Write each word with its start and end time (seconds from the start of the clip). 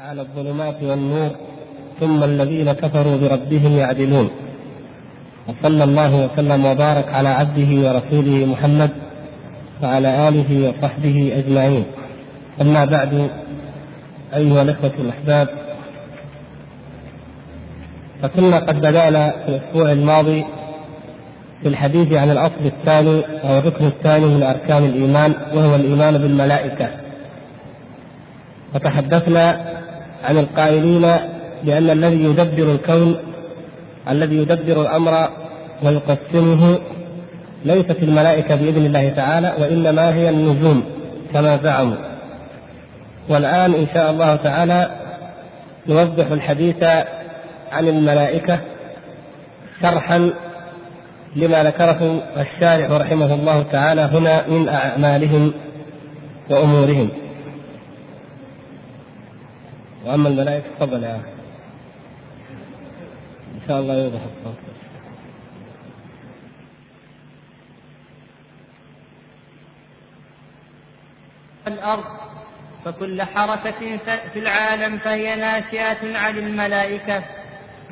على 0.00 0.20
الظلمات 0.20 0.82
والنور 0.82 1.30
ثم 2.00 2.24
الذين 2.24 2.72
كفروا 2.72 3.16
بربهم 3.16 3.76
يعدلون. 3.76 4.30
وصلى 5.48 5.84
الله 5.84 6.24
وسلم 6.24 6.64
وبارك 6.64 7.08
على 7.12 7.28
عبده 7.28 7.88
ورسوله 7.88 8.46
محمد 8.46 8.90
وعلى 9.82 10.28
آله 10.28 10.68
وصحبه 10.68 11.32
أجمعين. 11.38 11.84
أما 12.60 12.84
بعد 12.84 13.30
أيها 14.34 14.62
الإخوة 14.62 14.92
الأحباب 14.98 15.48
فكنا 18.22 18.58
قد 18.58 18.76
بدأنا 18.76 19.30
في 19.30 19.48
الأسبوع 19.48 19.92
الماضي 19.92 20.44
في 21.62 21.68
الحديث 21.68 22.12
عن 22.12 22.30
الأصل 22.30 22.66
الثاني 22.66 23.22
أو 23.44 23.58
الركن 23.58 23.86
الثاني 23.86 24.26
من 24.26 24.42
أركان 24.42 24.84
الإيمان 24.84 25.34
وهو 25.54 25.74
الإيمان 25.74 26.18
بالملائكة. 26.18 26.88
وتحدثنا 28.74 29.76
عن 30.24 30.38
القائلين 30.38 31.02
بأن 31.62 31.90
الذي 31.90 32.24
يدبر 32.24 32.72
الكون 32.72 33.16
الذي 34.10 34.36
يدبر 34.36 34.80
الأمر 34.82 35.28
ويقسمه 35.82 36.78
ليست 37.64 37.96
الملائكة 38.02 38.54
بإذن 38.54 38.86
الله 38.86 39.08
تعالى 39.08 39.54
وإنما 39.58 40.14
هي 40.14 40.28
النجوم 40.28 40.82
كما 41.32 41.56
زعموا. 41.62 41.96
والآن 43.28 43.74
إن 43.74 43.86
شاء 43.94 44.10
الله 44.10 44.36
تعالى 44.36 44.90
نوضح 45.88 46.30
الحديث 46.30 46.82
عن 47.72 47.88
الملائكة 47.88 48.58
شرحا 49.82 50.30
لما 51.36 51.64
ذكره 51.64 52.22
الشارح 52.36 52.90
رحمه 52.90 53.34
الله 53.34 53.62
تعالى 53.62 54.00
هنا 54.00 54.48
من 54.48 54.68
أعمالهم 54.68 55.52
وأمورهم. 56.50 57.08
وأما 60.06 60.28
الملائكة 60.28 60.66
تفضل 60.78 61.02
يا 61.02 61.16
أخي. 61.16 61.30
إن 63.54 63.60
شاء 63.68 63.80
الله 63.80 63.94
يوضح 63.94 64.20
الصوت. 64.20 64.56
الأرض 71.66 72.04
فكل 72.84 73.22
حركة 73.22 73.98
في 74.32 74.38
العالم 74.38 74.98
فهي 74.98 75.36
ناشئة 75.36 76.18
عن 76.18 76.38
الملائكة. 76.38 77.22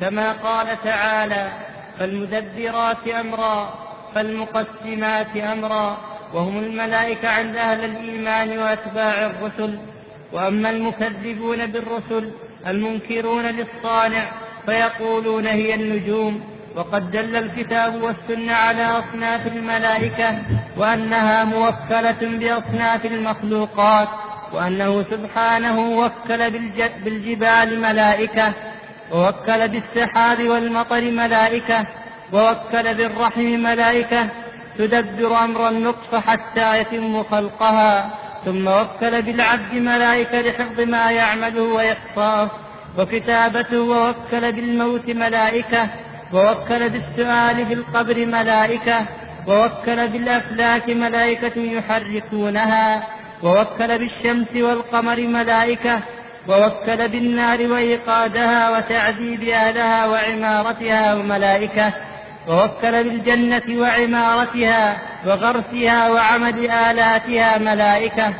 كما 0.01 0.31
قال 0.31 0.67
تعالى 0.83 1.51
فالمدبرات 1.99 3.07
أمرا 3.07 3.73
فالمقسمات 4.15 5.37
أمرا 5.37 5.97
وهم 6.33 6.57
الملائكة 6.59 7.29
عند 7.29 7.55
أهل 7.55 7.85
الإيمان 7.85 8.57
وأتباع 8.57 9.25
الرسل. 9.25 9.94
وأما 10.35 10.69
المكذبون 10.69 11.65
بالرسل 11.65 12.31
المنكرون 12.67 13.45
للصانع 13.45 14.31
فيقولون 14.65 15.47
هي 15.47 15.73
النجوم 15.73 16.41
وقد 16.75 17.11
دل 17.11 17.35
الكتاب 17.35 18.03
والسنة 18.03 18.53
على 18.53 18.83
أصناف 18.83 19.47
الملائكة 19.47 20.37
وأنها 20.77 21.43
موكلة 21.43 22.21
بأصناف 22.21 23.05
المخلوقات 23.05 24.07
وأنه 24.53 25.03
سبحانه 25.03 25.79
وكل 25.99 26.51
بالجبال 27.03 27.81
ملائكة 27.81 28.53
ووكل 29.11 29.67
بالسحاب 29.67 30.47
والمطر 30.47 31.01
ملائكة 31.01 31.85
ووكل 32.33 32.93
بالرحم 32.93 33.41
ملائكة 33.41 34.29
تدبر 34.77 35.43
أمر 35.43 35.69
النطف 35.69 36.15
حتى 36.15 36.79
يتم 36.79 37.23
خلقها. 37.23 38.24
ثم 38.45 38.67
وكل 38.67 39.21
بالعبد 39.21 39.73
ملائكة 39.73 40.41
لحفظ 40.41 40.79
ما 40.79 41.11
يعمله 41.11 41.61
وإحصاءه 41.61 42.51
وكتابته 42.97 43.79
ووكل 43.81 44.51
بالموت 44.51 45.07
ملائكة 45.09 45.89
ووكل 46.33 46.89
بالسؤال 46.89 47.65
في 47.65 47.73
القبر 47.73 48.25
ملائكة 48.25 49.05
ووكل 49.47 50.07
بالأفلاك 50.07 50.89
ملائكة 50.89 51.57
يحركونها 51.57 53.07
ووكل 53.43 53.97
بالشمس 53.97 54.51
والقمر 54.55 55.19
ملائكة 55.19 55.99
ووكل 56.47 57.07
بالنار 57.07 57.67
وإيقادها 57.71 58.69
وتعذيب 58.69 59.43
أهلها 59.43 60.05
وعمارتها 60.05 61.15
وملائكة. 61.15 61.93
ووكل 62.47 63.03
بالجنة 63.03 63.81
وعمارتها 63.81 64.97
وغرسها 65.25 66.09
وعمل 66.09 66.71
آلاتها 66.71 67.57
ملائكة. 67.57 68.33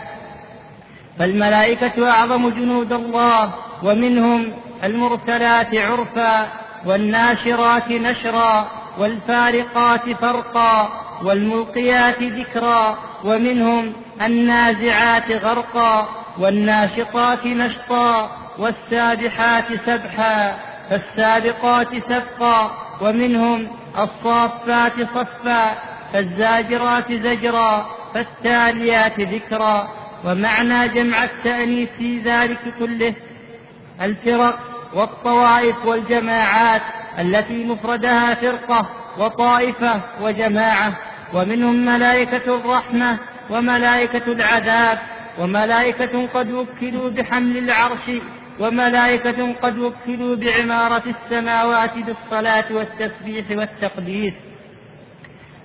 فالملائكة 1.19 2.11
أعظم 2.11 2.49
جنود 2.49 2.93
الله 2.93 3.51
ومنهم 3.83 4.51
المرسلات 4.83 5.75
عرفا 5.75 6.47
والناشرات 6.85 7.91
نشرا 7.91 8.67
والفارقات 8.99 10.09
فرقا 10.21 10.89
والملقيات 11.23 12.23
ذكرا 12.23 12.97
ومنهم 13.23 13.93
النازعات 14.21 15.31
غرقا 15.31 16.07
والناشطات 16.39 17.45
نشطا 17.45 18.29
والسابحات 18.57 19.65
سبحا. 19.85 20.55
فالسابقات 20.89 21.87
سبقا 22.09 22.71
ومنهم 23.01 23.67
الصافات 23.99 24.93
صفا 25.15 25.75
فالزاجرات 26.13 27.11
زجرا 27.11 27.85
فالتاليات 28.13 29.19
ذكرا 29.19 29.87
ومعنى 30.25 30.87
جمع 30.87 31.23
التأنيث 31.23 31.89
في 31.97 32.19
ذلك 32.19 32.59
كله 32.79 33.13
الفرق 34.01 34.59
والطوائف 34.93 35.85
والجماعات 35.85 36.81
التي 37.19 37.63
مفردها 37.63 38.33
فرقة 38.33 38.89
وطائفة 39.17 40.01
وجماعة 40.21 40.93
ومنهم 41.33 41.85
ملائكة 41.85 42.55
الرحمة 42.55 43.17
وملائكة 43.49 44.31
العذاب 44.31 44.99
وملائكة 45.39 46.27
قد 46.27 46.51
وكلوا 46.51 47.09
بحمل 47.09 47.57
العرش 47.57 48.09
وملائكة 48.59 49.53
قد 49.53 49.77
وكلوا 49.77 50.35
بعمارة 50.35 51.03
السماوات 51.15 51.91
بالصلاة 51.93 52.65
والتسبيح 52.71 53.45
والتقديس. 53.51 54.33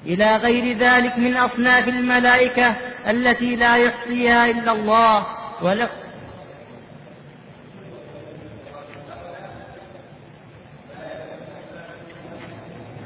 إلى 0.06 0.36
غير 0.36 0.78
ذلك 0.78 1.18
من 1.18 1.36
أصناف 1.36 1.88
الملائكة 1.88 2.76
التي 3.08 3.56
لا 3.56 3.76
يحصيها 3.76 4.46
إلا 4.50 4.72
الله. 4.72 5.26
ولو 5.62 5.86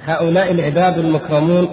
هؤلاء 0.06 0.50
العباد 0.50 0.98
المكرمون 0.98 1.68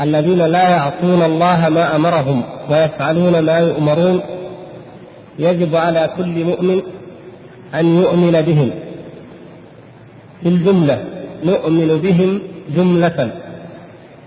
الذين 0.00 0.38
لا 0.38 0.68
يعصون 0.68 1.22
الله 1.22 1.68
ما 1.68 1.96
أمرهم 1.96 2.42
ويفعلون 2.70 3.38
ما 3.38 3.58
يؤمرون 3.58 4.20
يجب 5.38 5.76
على 5.76 6.10
كل 6.16 6.44
مؤمن 6.44 6.82
أن 7.74 8.00
يؤمن 8.02 8.42
بهم. 8.42 8.70
في 10.42 10.48
الجملة 10.48 11.04
نؤمن 11.44 12.00
بهم 12.02 12.40
جملة. 12.76 13.30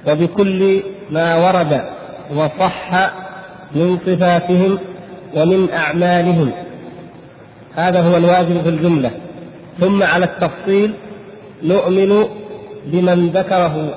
وبكل 0.08 0.82
ما 1.12 1.36
ورد 1.36 1.82
وصح 2.36 3.12
من 3.76 3.98
صفاتهم 4.06 4.78
ومن 5.36 5.70
أعمالهم. 5.72 6.52
هذا 7.76 8.02
هو 8.02 8.18
الواجب 8.18 8.62
في 8.62 8.70
الجملة. 8.70 9.12
ثم 9.80 10.04
على 10.04 10.26
التفصيل 10.26 10.94
نؤمن 11.64 12.26
بمن 12.86 13.30
ذكره 13.30 13.96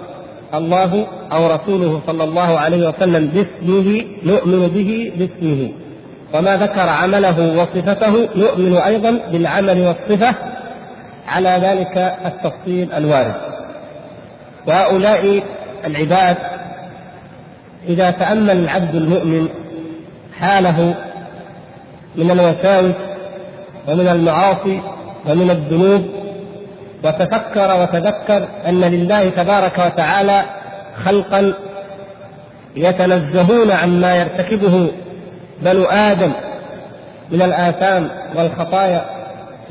الله 0.54 1.06
أو 1.32 1.46
رسوله 1.46 2.00
صلى 2.06 2.24
الله 2.24 2.58
عليه 2.58 2.88
وسلم 2.88 3.26
باسمه 3.26 4.04
نؤمن 4.24 4.68
به 4.68 5.12
باسمه. 5.18 5.81
وما 6.34 6.56
ذكر 6.56 6.88
عمله 6.88 7.62
وصفته 7.62 8.28
نؤمن 8.36 8.76
أيضا 8.76 9.20
بالعمل 9.32 9.80
والصفة 9.80 10.34
على 11.28 11.48
ذلك 11.48 12.16
التفصيل 12.26 12.92
الوارد. 12.92 13.34
وهؤلاء 14.66 15.42
العباد 15.86 16.36
إذا 17.88 18.10
تأمل 18.10 18.50
العبد 18.50 18.94
المؤمن 18.94 19.48
حاله 20.40 20.94
من 22.16 22.30
الوساوس 22.30 22.94
ومن 23.88 24.08
المعاصي 24.08 24.80
ومن 25.26 25.50
الذنوب 25.50 26.02
وتفكر 27.04 27.80
وتذكر 27.80 28.48
أن 28.66 28.80
لله 28.80 29.28
تبارك 29.28 29.78
وتعالى 29.78 30.42
خلقا 31.04 31.52
يتنزهون 32.76 33.70
عما 33.70 34.16
يرتكبه 34.16 34.88
بنو 35.64 35.84
آدم 35.84 36.32
من 37.30 37.42
الآثام 37.42 38.08
والخطايا 38.36 39.04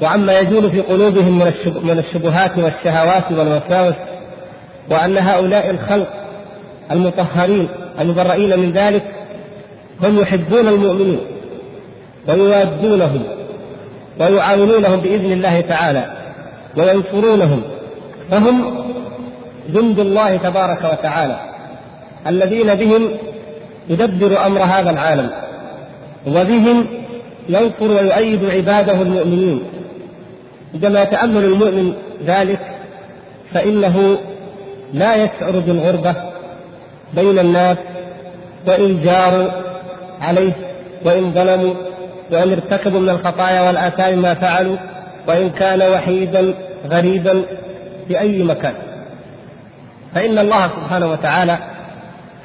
وعما 0.01 0.39
يجول 0.39 0.71
في 0.71 0.81
قلوبهم 0.81 1.39
من 1.83 1.99
الشبهات 1.99 2.57
والشهوات 2.57 3.31
والوساوس 3.31 3.95
وأن 4.89 5.17
هؤلاء 5.17 5.69
الخلق 5.69 6.07
المطهرين 6.91 7.69
المبرئين 7.99 8.59
من 8.59 8.71
ذلك 8.71 9.03
هم 10.03 10.19
يحبون 10.19 10.67
المؤمنين 10.67 11.19
ويوادونهم 12.27 13.23
ويعاونونهم 14.19 14.99
بإذن 14.99 15.31
الله 15.31 15.61
تعالى 15.61 16.05
وينصرونهم 16.77 17.61
فهم 18.31 18.83
جند 19.69 19.99
الله 19.99 20.37
تبارك 20.37 20.83
وتعالى 20.83 21.39
الذين 22.27 22.75
بهم 22.75 23.09
يدبر 23.89 24.45
أمر 24.45 24.63
هذا 24.63 24.89
العالم. 24.89 25.29
وبهم 26.27 26.87
ينصر 27.49 27.91
ويؤيد 27.91 28.45
عباده 28.45 29.01
المؤمنين. 29.01 29.63
عندما 30.73 31.01
يتامل 31.01 31.43
المؤمن 31.43 31.93
ذلك 32.25 32.59
فإنه 33.53 34.17
لا 34.93 35.15
يشعر 35.15 35.51
بالغربة 35.51 36.15
بين 37.13 37.39
الناس 37.39 37.77
وإن 38.67 39.01
جاروا 39.03 39.47
عليه 40.21 40.51
وإن 41.05 41.31
ظلموا 41.33 41.73
وإن 42.31 42.51
ارتكبوا 42.51 42.99
من 42.99 43.09
الخطايا 43.09 43.61
والآثام 43.61 44.21
ما 44.21 44.33
فعلوا 44.33 44.77
وإن 45.27 45.49
كان 45.49 45.81
وحيدا 45.81 46.53
غريبا 46.89 47.43
في 48.07 48.19
اي 48.19 48.43
مكان. 48.43 48.73
فإن 50.15 50.39
الله 50.39 50.67
سبحانه 50.67 51.11
وتعالى 51.11 51.57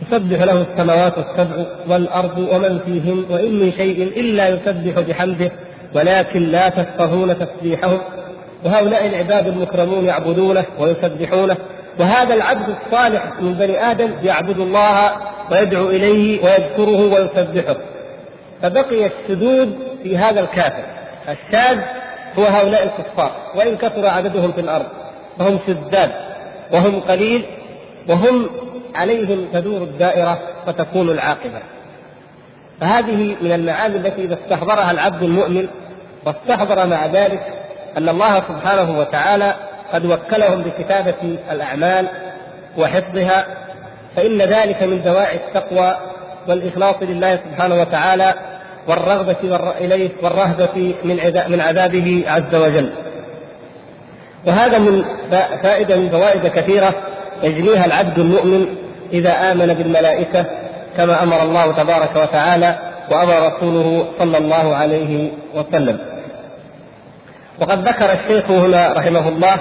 تسبح 0.00 0.42
له 0.42 0.66
السماوات 0.72 1.18
السبع 1.18 1.64
والأرض 1.88 2.38
ومن 2.38 2.78
فيهن 2.86 3.24
وإن 3.30 3.52
من 3.60 3.72
شيء 3.72 4.02
إلا 4.02 4.48
يسبح 4.48 5.00
بحمده 5.00 5.50
ولكن 5.94 6.42
لا 6.42 6.68
تفقهون 6.68 7.38
تسبيحهم. 7.38 7.98
وهؤلاء 8.64 9.06
العباد 9.06 9.46
المكرمون 9.46 10.04
يعبدونه 10.04 10.64
ويسبحونه 10.78 11.56
وهذا 12.00 12.34
العبد 12.34 12.68
الصالح 12.68 13.22
من 13.40 13.54
بني 13.54 13.90
آدم 13.90 14.10
يعبد 14.22 14.58
الله 14.58 15.12
ويدعو 15.52 15.90
إليه 15.90 16.44
ويذكره 16.44 17.14
ويسبحه. 17.14 17.76
فبقي 18.62 19.06
الشذوذ 19.06 19.68
في 20.02 20.18
هذا 20.18 20.40
الكافر. 20.40 20.84
الشاذ 21.28 21.78
هو 22.38 22.44
هؤلاء 22.44 22.82
الكفار. 22.82 23.32
وإن 23.54 23.76
كثر 23.76 24.06
عددهم 24.06 24.52
في 24.52 24.60
الأرض 24.60 24.86
فهم 25.38 25.58
شذاذ 25.66 26.10
وهم 26.72 27.00
قليل 27.00 27.42
وهم 28.08 28.46
عليهم 28.96 29.48
تدور 29.52 29.82
الدائرة 29.82 30.38
وتكون 30.68 31.10
العاقبة 31.10 31.60
فهذه 32.80 33.36
من 33.40 33.52
المعاني 33.52 33.96
التي 33.96 34.24
إذا 34.24 34.38
استحضرها 34.44 34.90
العبد 34.90 35.22
المؤمن 35.22 35.68
واستحضر 36.26 36.86
مع 36.86 37.06
ذلك 37.06 37.40
أن 37.96 38.08
الله 38.08 38.34
سبحانه 38.34 38.98
وتعالى 38.98 39.54
قد 39.92 40.04
وكلهم 40.04 40.62
بكتابة 40.62 41.38
الأعمال 41.52 42.08
وحفظها 42.78 43.46
فإن 44.16 44.42
ذلك 44.42 44.82
من 44.82 45.02
دواعي 45.02 45.36
التقوى 45.36 45.96
والإخلاص 46.48 46.96
لله 47.02 47.36
سبحانه 47.36 47.80
وتعالى 47.80 48.34
والرغبة 48.88 49.36
إليه 49.80 50.10
والرهبة 50.22 50.94
من 51.48 51.60
عذابه 51.60 52.24
عز 52.26 52.54
وجل. 52.54 52.90
وهذا 54.46 54.78
من 54.78 55.04
فائدة 55.62 55.96
من 55.96 56.08
فوائد 56.08 56.46
كثيرة 56.46 56.94
يجنيها 57.42 57.86
العبد 57.86 58.18
المؤمن 58.18 58.85
إذا 59.12 59.52
آمن 59.52 59.66
بالملائكة 59.66 60.44
كما 60.96 61.22
أمر 61.22 61.42
الله 61.42 61.72
تبارك 61.72 62.16
وتعالى 62.16 62.78
وأمر 63.10 63.46
رسوله 63.46 64.06
صلى 64.18 64.38
الله 64.38 64.76
عليه 64.76 65.30
وسلم. 65.54 65.98
وقد 67.60 67.88
ذكر 67.88 68.12
الشيخ 68.12 68.50
هنا 68.50 68.92
رحمه 68.92 69.28
الله 69.28 69.56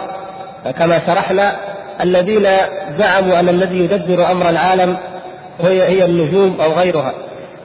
كما 0.72 1.02
شرحنا 1.06 1.56
الذين 2.02 2.48
زعموا 3.00 3.40
أن 3.40 3.50
الذي 3.50 3.78
يدبر 3.78 4.32
أمر 4.32 4.50
العالم 4.50 4.98
هي 5.62 5.84
هي 5.84 6.06
النجوم 6.06 6.62
أو 6.62 6.72
غيرها 6.72 7.14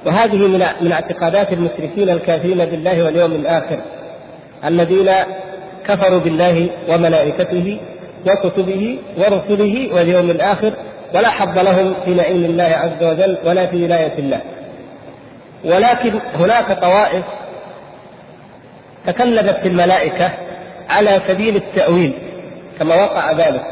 وهذه 0.07 0.37
من 0.37 0.65
من 0.81 0.93
اعتقادات 0.93 1.53
المشركين 1.53 2.11
الكافرين 2.11 2.65
بالله 2.65 3.05
واليوم 3.05 3.33
الآخر 3.33 3.79
الذين 4.65 5.11
كفروا 5.87 6.19
بالله 6.19 6.69
وملائكته 6.89 7.79
وكتبه 8.27 8.99
ورسله 9.19 9.95
واليوم 9.95 10.31
الآخر 10.31 10.73
ولا 11.15 11.31
حظ 11.31 11.59
لهم 11.59 11.95
في 12.05 12.15
نعيم 12.15 12.45
الله 12.45 12.65
عز 12.65 13.05
وجل 13.05 13.39
ولا 13.45 13.67
في 13.67 13.85
ولاية 13.85 14.19
الله. 14.19 14.41
ولكن 15.65 16.13
هناك 16.35 16.81
طوائف 16.81 17.25
تكلمت 19.07 19.57
في 19.57 19.69
الملائكة 19.69 20.31
على 20.91 21.21
سبيل 21.29 21.57
التأويل 21.57 22.13
كما 22.79 22.95
وقع 22.95 23.33
ذلك. 23.33 23.63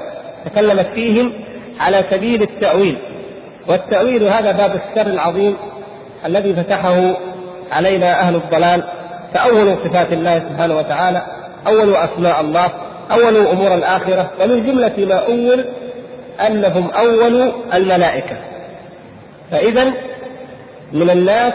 تكلمت 0.45 0.87
فيهم 0.95 1.33
على 1.81 2.05
سبيل 2.11 2.43
التأويل. 2.43 2.99
والتأويل 3.69 4.25
هذا 4.25 4.53
باب 4.53 4.71
السر 4.71 5.11
العظيم 5.11 5.57
الذي 6.27 6.55
فتحه 6.55 7.17
علينا 7.73 8.21
أهل 8.21 8.35
الضلال. 8.35 8.83
فأولوا 9.35 9.77
صفات 9.85 10.13
الله 10.13 10.39
سبحانه 10.39 10.77
وتعالى 10.77 11.23
أولوا 11.67 12.05
أسماء 12.05 12.41
الله 12.41 12.71
أولوا 13.11 13.53
أمور 13.53 13.75
الآخرة. 13.75 14.31
ومن 14.41 14.67
جملة 14.67 15.07
ما 15.07 15.15
أول 15.15 15.65
أنهم 16.47 16.91
أولوا 16.91 17.53
الملائكة. 17.75 18.37
فإذا 19.51 19.85
من 20.93 21.11
الناس 21.11 21.53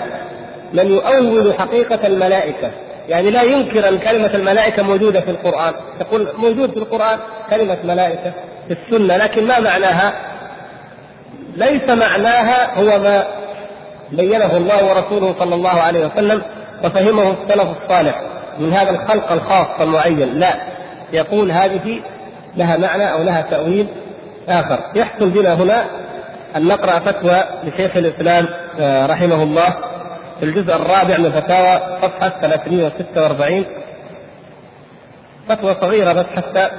من 0.74 0.88
يؤول 0.88 1.54
حقيقة 1.60 2.08
الملائكة. 2.08 2.72
يعني 3.10 3.32
لا 3.32 3.42
ينكر 3.42 3.90
أن 3.90 3.98
كلمة 3.98 4.36
الملائكة 4.36 4.84
موجودة 4.84 5.22
في 5.22 5.32
القرآن. 5.32 5.74
يقول 6.02 6.28
موجود 6.38 6.72
في 6.72 6.78
القرآن 6.78 7.20
كلمة 7.50 7.78
ملائكة 7.84 8.34
في 8.68 8.74
السنة 8.74 9.18
لكن 9.18 9.48
ما 9.48 9.60
معناها؟ 9.60 10.14
ليس 11.56 11.90
معناها 11.90 12.80
هو 12.80 13.00
ما 13.00 13.24
بينه 14.12 14.58
الله 14.58 14.86
ورسوله 14.86 15.36
صلى 15.40 15.56
الله 15.56 15.82
عليه 15.82 16.06
وسلم 16.06 16.42
وفهمه 16.84 17.32
السلف 17.32 17.68
الصالح 17.84 18.22
من 18.60 18.74
هذا 18.74 18.92
الخلق 18.92 19.32
الخاص 19.32 19.82
المعين. 19.82 20.40
لا 20.40 20.54
يقول 21.14 21.52
هذه 21.52 22.02
لها 22.58 22.78
معنى 22.78 23.12
أو 23.12 23.24
لها 23.24 23.42
تأويل 23.42 23.88
آخر. 24.50 24.80
يحصل 24.96 25.30
بنا 25.30 25.54
هنا 25.54 25.86
أن 26.56 26.68
نقرأ 26.68 27.00
فتوى 27.00 27.44
لشيخ 27.64 27.98
الإسلام 27.98 28.46
آه، 28.80 29.06
رحمه 29.06 29.44
الله 29.44 29.70
في 30.40 30.46
الجزء 30.46 30.76
الرابع 30.76 31.18
من 31.18 31.32
فتاوى 31.32 32.00
صفحة 32.02 32.30
346 32.30 33.66
فتوى 35.50 35.76
صغيرة 35.82 36.14
بس 36.14 36.26
حتى 36.36 36.70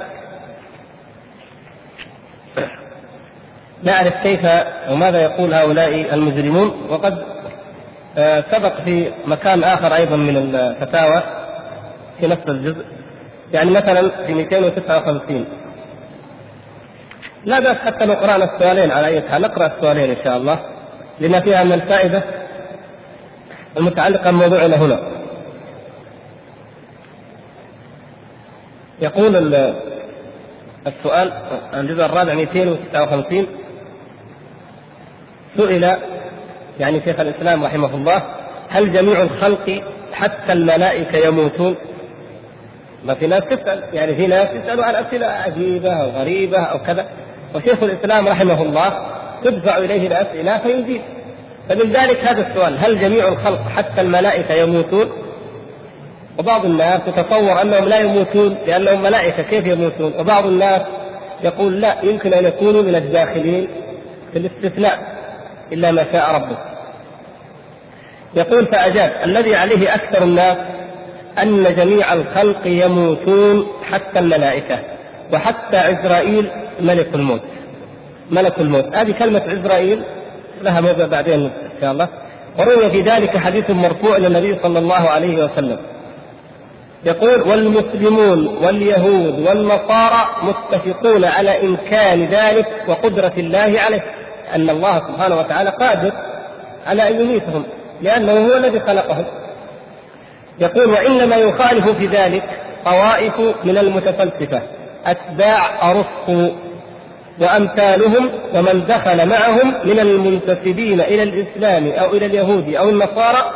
نعرف 3.83 4.13
كيف 4.23 4.39
وماذا 4.91 5.21
يقول 5.21 5.53
هؤلاء 5.53 6.13
المجرمون. 6.13 6.87
وقد 6.89 7.23
آه، 8.17 8.43
سبق 8.51 8.81
في 8.81 9.11
مكان 9.25 9.63
آخر 9.63 9.95
أيضا 9.95 10.15
من 10.15 10.37
الفتاوى 10.37 11.23
في 12.19 12.27
نفس 12.27 12.43
الجزء 12.47 12.85
يعني 13.53 13.71
مثلا 13.71 14.25
في 14.25 14.33
259 14.33 15.45
لا 17.45 17.59
بأس 17.59 17.77
حتى 17.77 18.05
لو 18.05 18.13
قرأنا 18.13 18.55
السؤالين 18.55 18.91
على 18.91 19.07
أي 19.07 19.21
حال. 19.21 19.41
نقرأ 19.41 19.67
السؤالين 19.67 20.09
إن 20.09 20.17
شاء 20.23 20.37
الله 20.37 20.59
لما 21.19 21.39
فيها 21.39 21.63
من 21.63 21.73
الفائدة 21.73 22.23
المتعلقة 23.77 24.31
بموضوعنا 24.31 24.75
هنا. 24.75 24.99
يقول 29.01 29.35
السؤال 30.87 31.31
الجزء 31.73 32.05
الرابع 32.05 32.33
259 32.33 33.47
سئل 35.57 35.97
يعني 36.79 37.01
شيخ 37.05 37.19
الإسلام 37.19 37.63
رحمه 37.63 37.95
الله 37.95 38.21
هل 38.69 38.93
جميع 38.93 39.21
الخلق 39.21 39.83
حتى 40.13 40.53
الملائكة 40.53 41.17
يموتون؟ 41.27 41.75
ما 43.05 43.13
في 43.13 43.27
ناس 43.27 43.41
تسأل 43.41 43.83
يعني 43.93 44.15
في 44.15 44.27
ناس 44.27 44.47
يسألوا 44.49 44.85
عن 44.85 44.95
أسئلة 44.95 45.25
عجيبة 45.25 45.93
أو 45.93 46.09
غريبة 46.09 46.57
أو 46.59 46.79
كذا. 46.79 47.05
وشيخ 47.55 47.83
الإسلام 47.83 48.27
رحمه 48.27 48.61
الله 48.61 49.05
تدفع 49.43 49.77
إليه 49.77 50.07
الاسئله 50.07 50.57
فيجيب 50.57 51.01
فمن 51.69 51.91
ذلك 51.91 52.19
هذا 52.19 52.47
السؤال 52.47 52.77
هل 52.79 52.99
جميع 52.99 53.27
الخلق 53.27 53.61
حتى 53.75 54.01
الملائكة 54.01 54.53
يموتون؟ 54.53 55.09
وبعض 56.39 56.65
الناس 56.65 57.01
يتصور 57.07 57.61
أنهم 57.61 57.85
لا 57.85 57.99
يموتون 57.99 58.57
لأنهم 58.67 59.03
ملائكة 59.03 59.43
كيف 59.43 59.67
يموتون؟ 59.67 60.13
وبعض 60.19 60.45
الناس 60.45 60.81
يقول 61.43 61.81
لا 61.81 61.95
يمكن 62.03 62.33
أن 62.33 62.45
يكونوا 62.45 62.81
من 62.81 62.95
الداخلين 62.95 63.67
في 64.33 64.39
الاستثناء 64.39 64.99
إلا 65.71 65.91
ما 65.91 66.05
شاء 66.11 66.35
ربك 66.35 66.57
يقول 68.35 68.65
فأجاب 68.65 69.11
الذي 69.23 69.55
عليه 69.55 69.95
أكثر 69.95 70.23
الناس 70.23 70.57
أن 71.41 71.75
جميع 71.75 72.13
الخلق 72.13 72.61
يموتون 72.65 73.67
حتى 73.91 74.19
الملائكة 74.19 74.79
وحتى 75.33 75.77
عزرائيل 75.77 76.49
ملك 76.79 77.15
الموت. 77.15 77.41
ملك 78.31 78.59
الموت. 78.59 78.95
هذه 78.95 79.11
كلمة 79.11 79.41
عزرائيل 79.47 80.03
لها 80.61 80.81
موضع 80.81 81.05
بعدين 81.05 81.39
إن 81.39 81.81
شاء 81.81 81.91
الله. 81.91 82.07
وروي 82.59 82.89
في 82.89 83.01
ذلك 83.01 83.37
حديث 83.37 83.69
مرفوع 83.69 84.17
إلى 84.17 84.27
النبي 84.27 84.59
صلى 84.63 84.79
الله 84.79 85.09
عليه 85.09 85.43
وسلم. 85.45 85.77
يقول 87.05 87.41
والمسلمون 87.41 88.47
واليهود 88.47 89.39
والنصارى 89.47 90.27
متفقون 90.43 91.25
على 91.25 91.65
إمكان 91.65 92.25
ذلك 92.25 92.67
وقدرة 92.87 93.33
الله 93.37 93.79
عليه 93.85 94.03
أن 94.55 94.69
الله 94.69 94.99
سبحانه 94.99 95.39
وتعالى 95.39 95.69
قادر 95.69 96.11
على 96.87 97.07
أن 97.07 97.21
يميتهم 97.21 97.63
لأنه 98.01 98.31
هو 98.31 98.57
الذي 98.57 98.79
خلقهم. 98.79 99.25
يقول 100.59 100.89
وإنما 100.89 101.35
يخالف 101.35 101.89
في 101.89 102.05
ذلك 102.05 102.43
طوائف 102.85 103.39
من 103.63 103.77
المتفلسفة. 103.77 104.61
أتباع 105.07 105.91
أرسطو 105.91 106.55
وأمثالهم 107.39 108.29
ومن 108.53 108.85
دخل 108.87 109.29
معهم 109.29 109.73
من 109.83 109.99
المنتسبين 109.99 111.01
إلى 111.01 111.23
الإسلام 111.23 111.91
أو 111.91 112.13
إلى 112.13 112.25
اليهود 112.25 112.73
أو 112.73 112.89
النصارى 112.89 113.51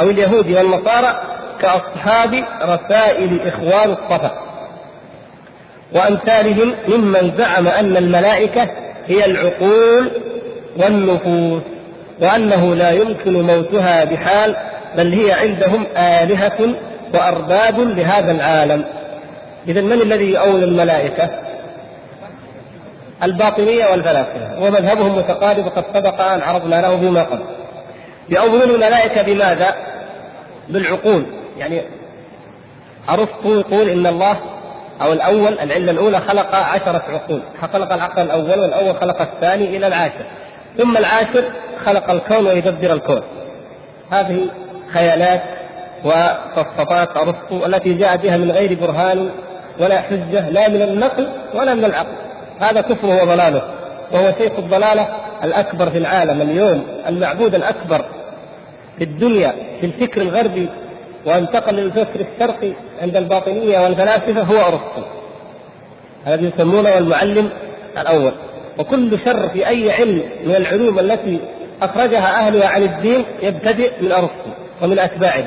أو 0.00 0.10
اليهود 0.10 0.52
والنصارى 0.52 1.20
كأصحاب 1.60 2.44
رسائل 2.62 3.40
إخوان 3.46 3.90
الصفا 3.90 4.30
وأمثالهم 5.92 6.74
ممن 6.88 7.32
زعم 7.38 7.68
أن 7.68 7.96
الملائكة 7.96 8.68
هي 9.06 9.24
العقول 9.24 10.10
والنفوس 10.76 11.62
وأنه 12.20 12.74
لا 12.74 12.90
يمكن 12.90 13.42
موتها 13.42 14.04
بحال 14.04 14.56
بل 14.96 15.12
هي 15.12 15.32
عندهم 15.32 15.86
آلهة 15.96 16.74
وأرباب 17.14 17.80
لهذا 17.80 18.32
العالم 18.32 18.84
إذا 19.68 19.80
من 19.80 20.02
الذي 20.02 20.30
يؤول 20.32 20.64
الملائكة؟ 20.64 21.30
الباطنية 23.22 23.86
والفلاسفة. 23.86 24.60
ومذهبهم 24.60 25.16
متقارب 25.16 25.66
وقد 25.66 25.84
سبق 25.94 26.20
أن 26.20 26.40
عرضنا 26.40 26.80
له 26.80 27.00
فيما 27.00 27.22
قبل. 27.22 27.44
يؤولون 28.28 28.70
الملائكة 28.70 29.22
بماذا؟ 29.22 29.74
بالعقول. 30.68 31.26
يعني 31.58 31.82
أرسطو 33.08 33.54
يقول 33.60 33.88
إن 33.88 34.06
الله 34.06 34.36
أو 35.02 35.12
الأول 35.12 35.58
العلة 35.58 35.90
الأولى 35.90 36.20
خلق 36.20 36.54
عشرة 36.54 37.02
عقول. 37.08 37.40
خلق 37.72 37.92
العقل 37.92 38.22
الأول 38.22 38.60
والأول 38.60 38.94
خلق 38.96 39.20
الثاني 39.20 39.76
إلى 39.76 39.86
العاشر. 39.86 40.24
ثم 40.78 40.96
العاشر 40.96 41.44
خلق 41.84 42.10
الكون 42.10 42.46
ويدبر 42.46 42.92
الكون. 42.92 43.22
هذه 44.10 44.46
خيالات 44.92 45.42
وفلسفات 46.04 47.16
ارسطو 47.16 47.66
التي 47.66 47.94
جاء 47.94 48.16
بها 48.16 48.36
من 48.36 48.50
غير 48.50 48.78
برهان 48.80 49.30
ولا 49.80 50.00
حجة 50.00 50.48
لا 50.50 50.68
من 50.68 50.82
النقل 50.82 51.28
ولا 51.54 51.74
من 51.74 51.84
العقل. 51.84 52.14
هذا 52.60 52.80
كفره 52.80 53.22
وضلاله 53.22 53.62
وهو 54.12 54.32
شيخ 54.38 54.52
الضلاله 54.58 55.08
الأكبر 55.44 55.90
في 55.90 55.98
العالم 55.98 56.40
اليوم 56.40 56.86
المعبود 57.08 57.54
الأكبر 57.54 58.04
في 58.98 59.04
الدنيا 59.04 59.54
في 59.80 59.86
الفكر 59.86 60.22
الغربي 60.22 60.68
وانتقل 61.26 61.74
للفكر 61.74 62.20
الشرقي 62.20 62.72
عند 63.02 63.16
الباطنية 63.16 63.80
والفلاسفة 63.80 64.42
هو 64.42 64.60
أرسطو. 64.60 65.02
الذي 66.26 66.52
يسمونه 66.54 66.98
المعلم 66.98 67.50
الأول. 68.00 68.32
وكل 68.78 69.18
شر 69.24 69.48
في 69.48 69.68
أي 69.68 69.92
علم 69.92 70.22
من 70.44 70.54
العلوم 70.54 70.98
التي 70.98 71.40
أخرجها 71.82 72.46
أهلها 72.46 72.68
عن 72.68 72.82
الدين 72.82 73.24
يبتدئ 73.42 73.90
من 74.00 74.12
أرسطو 74.12 74.50
ومن 74.82 74.98
أتباعه. 74.98 75.44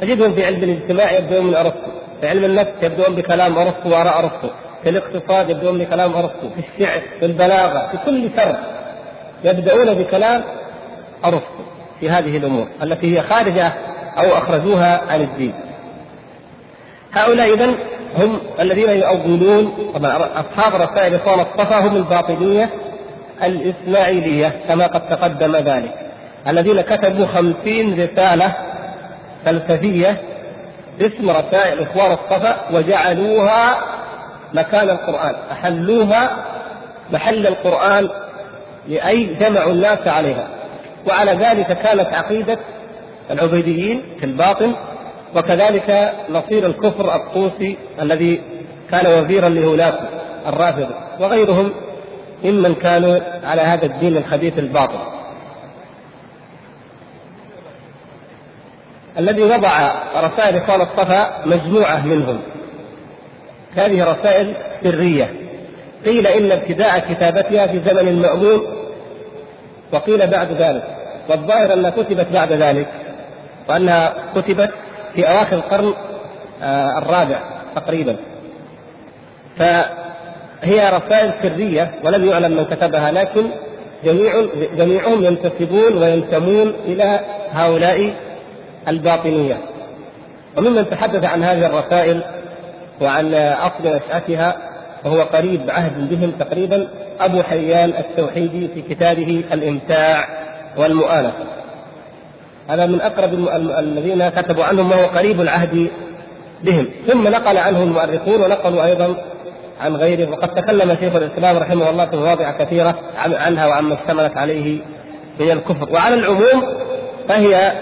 تجدهم 0.00 0.34
في 0.34 0.46
علم 0.46 0.62
الاجتماع 0.62 1.12
يبدؤون 1.12 1.46
من 1.46 1.54
أرسطو. 1.54 1.90
في 1.90 1.99
علم 2.26 2.44
النفس 2.44 2.70
يبدؤون 2.82 3.16
بكلام 3.16 3.58
أرسطو 3.58 3.88
وراء 3.88 4.18
أرسطو 4.18 4.48
في 4.82 4.88
الاقتصاد 4.88 5.50
يبدؤون 5.50 5.78
بكلام 5.78 6.14
أرسطو 6.14 6.48
في 6.56 6.60
الشعر 6.60 7.00
في 7.20 7.26
البلاغة 7.26 7.88
في 7.90 7.98
كل 8.06 8.30
شر 8.36 8.56
يبدأون 9.44 9.94
بكلام 9.94 10.42
أرسطو 11.24 11.62
في 12.00 12.10
هذه 12.10 12.36
الأمور 12.36 12.68
التي 12.82 13.18
هي 13.18 13.22
خارجة 13.22 13.72
أو 14.18 14.38
أخرجوها 14.38 15.00
عن 15.12 15.20
الدين. 15.20 15.54
هؤلاء 17.12 17.54
اذا 17.54 17.74
هم 18.18 18.40
الذين 18.60 18.90
يؤولون 18.90 19.92
طبعا 19.94 20.28
أصحاب 20.34 20.74
رسائل 20.74 21.14
اخوان 21.14 21.40
الصفا 21.40 21.78
هم 21.78 21.96
الباطنية 21.96 22.70
الإسماعيلية 23.42 24.60
كما 24.68 24.86
قد 24.86 25.08
تقدم 25.08 25.56
ذلك 25.56 25.94
الذين 26.48 26.80
كتبوا 26.80 27.26
خمسين 27.26 28.02
رسالة 28.02 28.52
فلسفية 29.44 30.20
باسم 31.00 31.30
رسائل 31.30 31.82
اخوان 31.82 32.12
الصفا 32.12 32.56
وجعلوها 32.72 33.78
مكان 34.54 34.90
القرآن 34.90 35.34
أحلوها 35.52 36.30
محل 37.12 37.46
القرآن 37.46 38.08
لأي 38.88 39.24
جمعوا 39.24 39.72
الناس 39.72 40.08
عليها. 40.08 40.48
وعلى 41.08 41.32
ذلك 41.32 41.66
كانت 41.66 42.14
عقيدة 42.14 42.58
العبيديين 43.30 44.02
في 44.20 44.26
الباطن 44.26 44.72
وكذلك 45.36 46.12
نصير 46.30 46.66
الكفر 46.66 47.14
الطوسي 47.14 47.76
الذي 48.00 48.40
كان 48.90 49.06
وزيرا 49.06 49.48
لهولاكو 49.48 50.04
الرافض 50.46 50.88
وغيرهم 51.20 51.72
ممن 52.44 52.74
كانوا 52.74 53.18
على 53.44 53.62
هذا 53.62 53.86
الدين 53.86 54.16
الخبيث 54.16 54.58
الباطل 54.58 55.19
الذي 59.18 59.42
وضع 59.42 59.92
رسائل 60.16 60.56
إخوان 60.56 60.80
الصفا 60.80 61.30
مجموعة 61.46 62.06
منهم. 62.06 62.40
هذه 63.76 64.04
رسائل 64.12 64.54
سرية. 64.84 65.30
قيل 66.04 66.26
إن 66.26 66.52
ابتداء 66.52 66.98
كتابتها 66.98 67.66
في 67.66 67.80
زمن 67.90 68.08
المأمون 68.08 68.66
وقيل 69.92 70.26
بعد 70.26 70.52
ذلك. 70.52 70.82
والظاهر 71.28 71.72
أنها 71.72 71.90
كتبت 71.90 72.26
بعد 72.32 72.52
ذلك 72.52 72.86
وأنها 73.68 74.14
كتبت 74.34 74.70
في 75.14 75.28
أواخر 75.28 75.56
القرن 75.56 75.94
آه، 76.62 76.98
الرابع 76.98 77.38
تقريبا. 77.76 78.16
فهي 79.58 80.90
رسائل 80.98 81.32
سرية 81.42 81.90
ولم 82.04 82.24
يعلم 82.24 82.56
من 82.56 82.64
كتبها 82.64 83.12
لكن 83.12 83.46
جميع 84.04 84.44
جميعهم 84.76 85.24
ينتسبون 85.24 85.96
وينتمون 86.02 86.74
إلى 86.84 87.20
هؤلاء 87.52 88.14
الباطنية. 88.88 89.58
وممن 90.56 90.90
تحدث 90.90 91.24
عن 91.24 91.44
هذه 91.44 91.66
الرسائل 91.66 92.22
وعن 93.00 93.34
أصل 93.34 93.84
نشأتها 93.84 94.56
وهو 95.04 95.22
قريب 95.22 95.70
عهد 95.70 96.10
بهم 96.10 96.30
تقريبا 96.30 96.88
أبو 97.20 97.42
حيان 97.42 97.92
التوحيدي 97.98 98.68
في 98.68 98.94
كتابه 98.94 99.44
الإمتاع 99.52 100.24
والمؤانسة. 100.76 101.44
هذا 102.68 102.86
من 102.86 103.00
أقرب 103.00 103.48
الذين 103.78 104.28
كتبوا 104.28 104.64
عنهم 104.64 104.90
وهو 104.90 105.06
قريب 105.06 105.40
العهد 105.40 105.90
بهم. 106.64 106.86
ثم 107.06 107.28
نقل 107.28 107.56
عنه 107.56 107.82
المؤرخون 107.82 108.42
ونقلوا 108.42 108.84
أيضا 108.84 109.16
عن 109.80 109.96
غيره. 109.96 110.30
وقد 110.30 110.48
تكلم 110.48 110.96
شيخ 111.00 111.14
الإسلام 111.14 111.56
رحمه 111.56 111.90
الله 111.90 112.06
في 112.06 112.16
مواضع 112.16 112.50
كثيرة 112.50 112.98
عنها 113.16 113.66
وعما 113.66 113.94
اشتملت 113.94 114.36
عليه 114.36 114.78
من 115.40 115.50
الكفر. 115.50 115.92
وعلى 115.92 116.14
العموم 116.14 116.74
فهي 117.28 117.72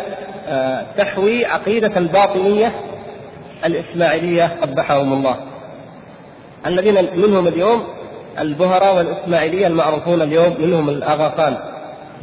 تحوي 0.96 1.46
عقيدة 1.46 1.96
الباطنية 1.96 2.72
الإسماعيلية 3.64 4.56
قبحهم 4.62 5.12
الله. 5.12 5.36
الذين 6.66 7.08
منهم 7.16 7.46
اليوم 7.46 7.86
البهرة 8.40 8.92
والإسماعيلية 8.92 9.66
المعروفون 9.66 10.22
اليوم 10.22 10.56
منهم 10.58 10.88
الأغا 10.88 11.28
خان 11.36 11.56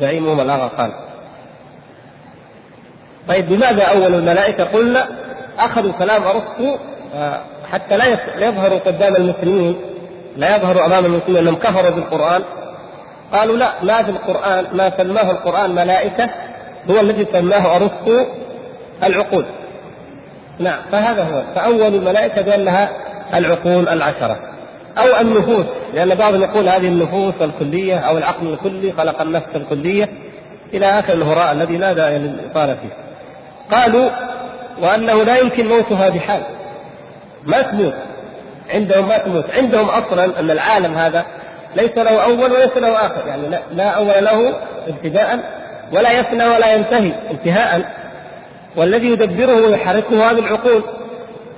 زعيمهم 0.01 0.39
الأغا 0.39 0.71
خان 0.77 0.91
طيب 3.27 3.49
بماذا 3.49 3.83
أول 3.83 4.15
الملائكة 4.15 4.63
قلنا 4.63 5.07
أخذوا 5.59 5.91
كلام 5.91 6.23
أرسطو 6.23 6.77
آه، 7.15 7.41
حتى 7.71 7.97
لا 7.97 8.05
يظهروا 8.37 8.79
قدام 8.79 9.15
المسلمين 9.15 9.75
لا 10.37 10.55
يظهروا 10.55 10.85
أمام 10.85 11.05
المسلمين 11.05 11.37
أنهم 11.37 11.55
كفروا 11.55 11.89
بالقرآن؟ 11.89 12.41
قالوا 13.33 13.57
لا 13.57 13.69
ما 13.83 14.03
في 14.03 14.09
القرآن 14.09 14.65
ما 14.73 14.91
سماه 14.97 15.31
القرآن 15.31 15.75
ملائكة 15.75 16.29
هو 16.89 16.99
الذي 16.99 17.27
سماه 17.33 17.75
أرسطو 17.75 18.25
العقول. 19.03 19.45
نعم 20.59 20.79
فهذا 20.91 21.23
هو. 21.23 21.43
فأول 21.55 21.95
الملائكة 21.95 22.41
بأنها 22.41 22.89
العقول 23.33 23.89
العشرة. 23.89 24.39
أو 24.97 25.21
النفوس 25.21 25.65
لأن 25.93 26.15
بعضهم 26.15 26.41
يقول 26.41 26.69
هذه 26.69 26.87
النفوس 26.87 27.33
الكلية 27.41 27.97
أو 27.97 28.17
العقل 28.17 28.47
الكلي 28.47 28.91
خلق 28.91 29.21
النفس 29.21 29.55
الكلية 29.55 30.09
إلى 30.73 30.85
آخر 30.85 31.13
الهراء 31.13 31.51
الذي 31.51 31.77
لا 31.77 31.93
داعي 31.93 32.17
للإطالة 32.17 32.73
فيه. 32.75 32.93
قالوا 33.77 34.09
وأنه 34.81 35.23
لا 35.23 35.37
يمكن 35.37 35.67
موتها 35.67 36.09
بحال. 36.09 36.41
ما 37.43 37.61
تموت. 37.61 37.93
عندهم 38.69 39.07
ما 39.07 39.17
تموت. 39.17 39.45
عندهم 39.49 39.89
أصلا 39.89 40.39
أن 40.39 40.51
العالم 40.51 40.93
هذا 40.93 41.25
ليس 41.75 41.97
له 41.97 42.23
أول 42.23 42.51
وليس 42.51 42.77
له 42.77 43.05
آخر. 43.05 43.27
يعني 43.27 43.47
لا, 43.49 43.59
لا 43.71 43.89
أول 43.89 44.25
له 44.25 44.53
ابتداء 44.87 45.39
ولا 45.91 46.11
يفنى 46.11 46.45
ولا 46.45 46.73
ينتهي 46.73 47.11
انتهاء. 47.31 47.81
والذي 48.75 49.07
يدبره 49.07 49.67
ويحركه 49.67 50.31
هذه 50.31 50.39
العقول 50.39 50.83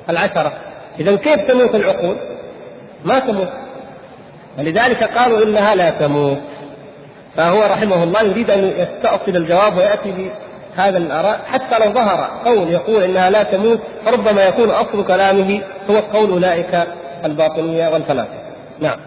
العشرة. 0.09 0.53
إذا 0.99 1.15
كيف 1.15 1.41
تموت 1.51 1.75
العقول؟ 1.75 2.15
ما 3.05 3.19
تموت. 3.19 3.49
ولذلك 4.59 5.03
قالوا 5.03 5.43
إنها 5.43 5.75
لا 5.75 5.89
تموت. 5.89 6.37
فهو 7.35 7.63
رحمه 7.63 8.03
الله 8.03 8.21
يريد 8.21 8.51
أن 8.51 8.73
يستأصل 8.77 9.37
الجواب 9.37 9.77
ويأتي 9.77 10.31
بهذا 10.75 10.97
الآراء. 10.97 11.39
حتى 11.47 11.85
لو 11.85 11.91
ظهر 11.91 12.41
قول 12.45 12.69
يقول 12.69 13.03
إنها 13.03 13.29
لا 13.29 13.43
تموت 13.43 13.79
فربما 14.05 14.43
يكون 14.43 14.69
أصل 14.69 15.07
كلامه 15.07 15.61
هو 15.89 15.97
قول 15.97 16.31
أولئك 16.31 16.87
الباطنية 17.25 17.89
والفلاسفة. 17.89 18.47
نعم. 18.79 18.97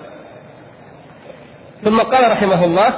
ثم 1.84 2.00
قال 2.00 2.30
رحمه 2.30 2.64
الله 2.64 2.92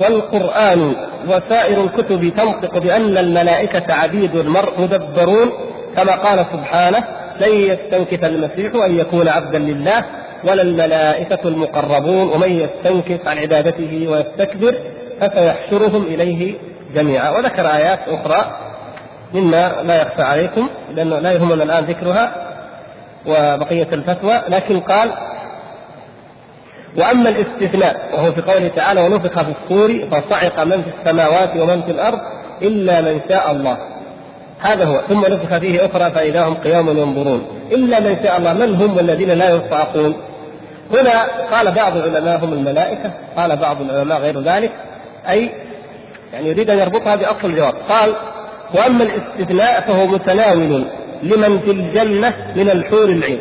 والقرآن 0.00 0.96
وسائر 1.28 1.84
الكتب 1.84 2.32
تنطق 2.36 2.78
بأن 2.78 3.18
الملائكة 3.18 3.94
عبيد 3.94 4.36
مدبرون 4.78 5.52
كما 5.96 6.12
قال 6.12 6.46
سبحانه 6.52 7.04
لن 7.40 7.52
يستنكف 7.52 8.24
المسيح 8.24 8.84
أن 8.84 8.98
يكون 8.98 9.28
عبدا 9.28 9.58
لله 9.58 10.04
ولا 10.44 10.62
الملائكة 10.62 11.48
المقربون 11.48 12.28
ومن 12.28 12.52
يستنكف 12.52 13.28
عن 13.28 13.38
عبادته 13.38 14.06
ويستكبر 14.08 14.74
فسيحشرهم 15.20 16.02
إليه 16.02 16.54
جميعا. 16.94 17.30
وذكر 17.30 17.66
آيات 17.66 17.98
أخرى 18.08 18.56
مما 19.34 19.72
لا 19.82 20.02
يخفى 20.02 20.22
عليكم 20.22 20.68
لأنه 20.94 21.18
لا 21.18 21.32
يهمنا 21.32 21.64
الآن 21.64 21.84
ذكرها 21.84 22.32
وبقية 23.26 23.88
الفتوى 23.92 24.42
لكن 24.48 24.80
قال 24.80 25.10
وأما 26.98 27.28
الاستثناء 27.28 28.10
وهو 28.12 28.32
في 28.32 28.40
قوله 28.40 28.68
تعالى 28.68 29.00
ونفخ 29.00 29.42
في 29.42 29.52
الصور 29.62 30.06
فصعق 30.10 30.64
من 30.64 30.82
في 30.82 30.90
السماوات 31.00 31.56
ومن 31.56 31.82
في 31.82 31.90
الأرض 31.90 32.18
إلا 32.62 33.00
من 33.00 33.20
شاء 33.28 33.52
الله. 33.52 33.78
هذا 34.60 34.84
هو. 34.84 35.00
ثم 35.08 35.20
نفخ 35.20 35.58
فيه 35.58 35.86
أخرى 35.86 36.10
فإذا 36.10 36.44
هم 36.44 36.54
قيام 36.54 36.88
ينظرون. 36.88 37.46
إلا 37.72 38.00
من 38.00 38.16
شاء 38.22 38.38
الله. 38.38 38.52
من 38.52 38.74
هم 38.74 38.98
الذين 38.98 39.30
لا 39.30 39.50
يصعقون 39.50 40.16
هنا 40.90 41.22
قال 41.52 41.70
بعض 41.70 41.96
العلماء 41.96 42.44
هم 42.44 42.52
الملائكة. 42.52 43.12
قال 43.36 43.56
بعض 43.56 43.80
العلماء 43.80 44.20
غير 44.20 44.40
ذلك. 44.40 44.72
أي 45.28 45.50
يعني 46.32 46.48
يريد 46.48 46.70
أن 46.70 46.78
يربطها 46.78 47.16
بأصل 47.16 47.50
الجواب. 47.50 47.74
قال 47.88 48.12
وأما 48.74 49.04
الاستثناء 49.04 49.80
فهو 49.80 50.06
متناول 50.06 50.84
لمن 51.22 51.58
في 51.58 51.70
الجنة 51.70 52.34
من 52.56 52.70
الحور 52.70 53.04
العين. 53.04 53.40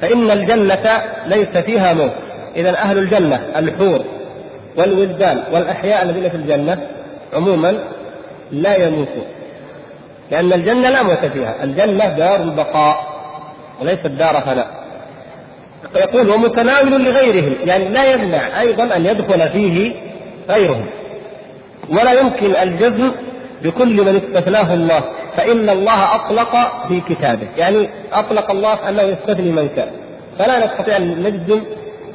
فإن 0.00 0.30
الجنة 0.30 1.02
ليس 1.26 1.48
فيها 1.48 1.92
موت. 1.92 2.27
إذا 2.56 2.70
أهل 2.70 2.98
الجنة 2.98 3.36
الحور 3.56 4.04
والولدان 4.76 5.42
والأحياء 5.52 6.02
الذين 6.02 6.28
في 6.28 6.36
الجنة 6.36 6.78
عموما 7.34 7.74
لا 8.52 8.76
يموتون. 8.76 9.24
لأن 10.30 10.52
الجنة 10.52 10.90
لا 10.90 11.02
موت 11.02 11.24
فيها 11.24 11.64
الجنة 11.64 12.08
دار 12.08 12.42
البقاء 12.42 13.06
وليست 13.80 14.06
دار 14.06 14.40
فناء. 14.40 14.78
يقول 15.96 16.30
ومتناول 16.30 17.04
لغيرهم 17.04 17.54
يعني 17.64 17.88
لا 17.88 18.12
يمنع 18.12 18.60
أيضا 18.60 18.96
أن 18.96 19.06
يدخل 19.06 19.48
فيه 19.48 19.92
غيرهم. 20.50 20.86
ولا 21.90 22.12
يمكن 22.12 22.56
الجزم 22.62 23.12
بكل 23.62 24.04
من 24.04 24.16
استثناه 24.16 24.74
الله 24.74 25.04
فإن 25.36 25.70
الله 25.70 26.14
أطلق 26.14 26.52
في 26.88 27.00
كتابه. 27.00 27.48
يعني 27.56 27.88
أطلق 28.12 28.50
الله 28.50 28.88
أنه 28.88 29.02
يستثني 29.02 29.52
من 29.52 29.68
كان 29.76 29.88
فلا 30.38 30.66
نستطيع 30.66 30.96
أن 30.96 31.22
نجزم 31.22 31.62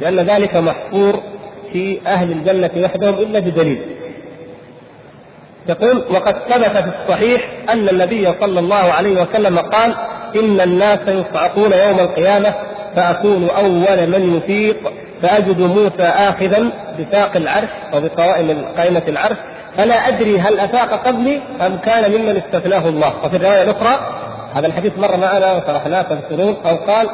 لأن 0.02 0.20
ذلك 0.20 0.56
محصور 0.56 1.24
في 1.74 2.00
أهل 2.08 2.32
الجنة 2.32 2.72
وحدهم 2.86 3.14
إلا 3.14 3.40
بدليل. 3.40 3.82
يقول 5.70 6.04
وقد 6.12 6.36
ثبت 6.50 6.78
في 6.78 6.92
الصحيح 7.04 7.50
أن 7.70 7.90
النبي 7.90 8.34
صلى 8.42 8.60
الله 8.60 8.76
عليه 8.76 9.22
وسلم 9.22 9.60
قال 9.60 9.96
إن 10.36 10.62
الناس 10.62 11.00
يصعقون 11.08 11.72
يوم 11.72 12.00
القيامة 12.00 12.54
فأكون 12.96 13.50
أول 13.50 14.08
من 14.08 14.38
يفيق 14.38 14.94
فأجد 15.22 15.62
موسى 15.62 16.04
آخذا 16.04 16.70
بساق 17.00 17.36
العرش 17.36 17.70
أو 17.94 18.02
بقوائم 18.02 18.66
قائمة 18.78 19.04
العرش 19.08 19.38
فلا 19.78 20.08
أدري 20.08 20.40
هل 20.40 20.60
أفاق 20.60 21.08
قبلي 21.08 21.42
أم 21.62 21.78
كان 21.78 22.12
ممن 22.12 22.38
استثناه 22.38 22.90
الله. 22.90 23.26
وفي 23.26 23.36
الرواية 23.36 23.64
الأخرى 23.64 24.00
هذا 24.54 24.68
الحديث 24.68 24.98
مر 24.98 25.18
معنا 25.18 25.54
وشرحناه 25.54 26.02
تذكرون 26.02 26.56
أو 26.66 26.76
قال 26.76 27.10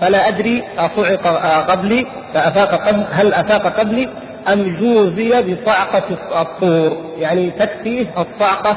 فلا 0.00 0.28
أدري 0.28 0.64
أصعق 0.78 1.26
قبلي 1.70 2.06
فأفاق 2.34 2.88
قبل 2.88 3.04
هل 3.10 3.34
أفاق 3.34 3.78
قبلي 3.78 4.08
أم 4.52 4.76
جوزي 4.80 5.42
بصعقة 5.42 6.02
الطور؟ 6.40 6.96
يعني 7.18 7.50
تكفيه 7.50 8.06
الصعقة 8.18 8.76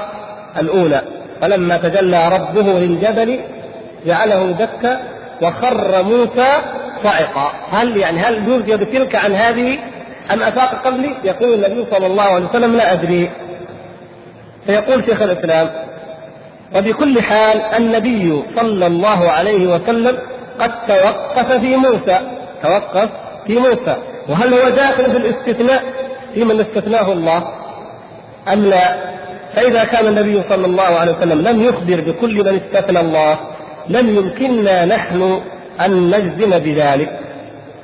الأولى. 0.60 1.02
فلما 1.42 1.78
تجلى 1.78 2.30
ربه 2.30 2.62
للجبل 2.80 3.40
جعله 4.06 4.52
دكا 4.52 5.00
وخر 5.42 6.04
موسى 6.04 6.52
صعقا. 7.04 7.52
هل 7.72 7.98
يعني 7.98 8.20
هل 8.20 8.46
جوزي 8.46 8.78
بتلك 8.78 9.16
عن 9.16 9.34
هذه 9.34 9.78
أم 10.34 10.42
أفاق 10.42 10.86
قبلي؟ 10.86 11.12
يقول 11.24 11.54
النبي 11.54 11.86
صلى 11.92 12.06
الله 12.08 12.24
عليه 12.24 12.46
وسلم 12.46 12.76
لا 12.76 12.94
أدري. 12.94 13.30
فيقول 14.68 15.06
شيخ 15.06 15.22
الإسلام 15.22 15.70
وبكل 16.76 17.22
حال 17.22 17.62
النبي 17.62 18.44
صلى 18.56 18.88
الله 18.88 19.32
عليه 19.32 19.68
وسلم 19.68 20.18
قد 20.60 20.72
توقف 20.88 21.52
في 21.52 21.76
موسى. 21.76 22.20
توقف 22.64 23.10
في 23.48 23.54
موسى. 23.54 23.96
وهل 24.30 24.54
هو 24.54 24.70
داخل 24.70 25.12
في 25.12 25.18
الاستثناء؟ 25.18 25.84
في 26.34 26.44
من 26.44 26.60
استثناه 26.60 27.12
الله. 27.12 27.44
أم 28.54 28.66
لا؟ 28.66 28.96
فإذا 29.56 29.84
كان 29.84 30.08
النبي 30.08 30.42
صلى 30.50 30.66
الله 30.66 30.84
عليه 31.00 31.12
وسلم 31.12 31.42
لم 31.42 31.64
يخبر 31.64 32.02
بكل 32.02 32.36
من 32.36 32.62
استثنى 32.66 33.00
الله 33.00 33.38
لم 33.90 34.18
يمكننا 34.18 34.86
نحن 34.86 35.42
أن 35.86 36.10
نجزم 36.10 36.60
بذلك. 36.60 37.20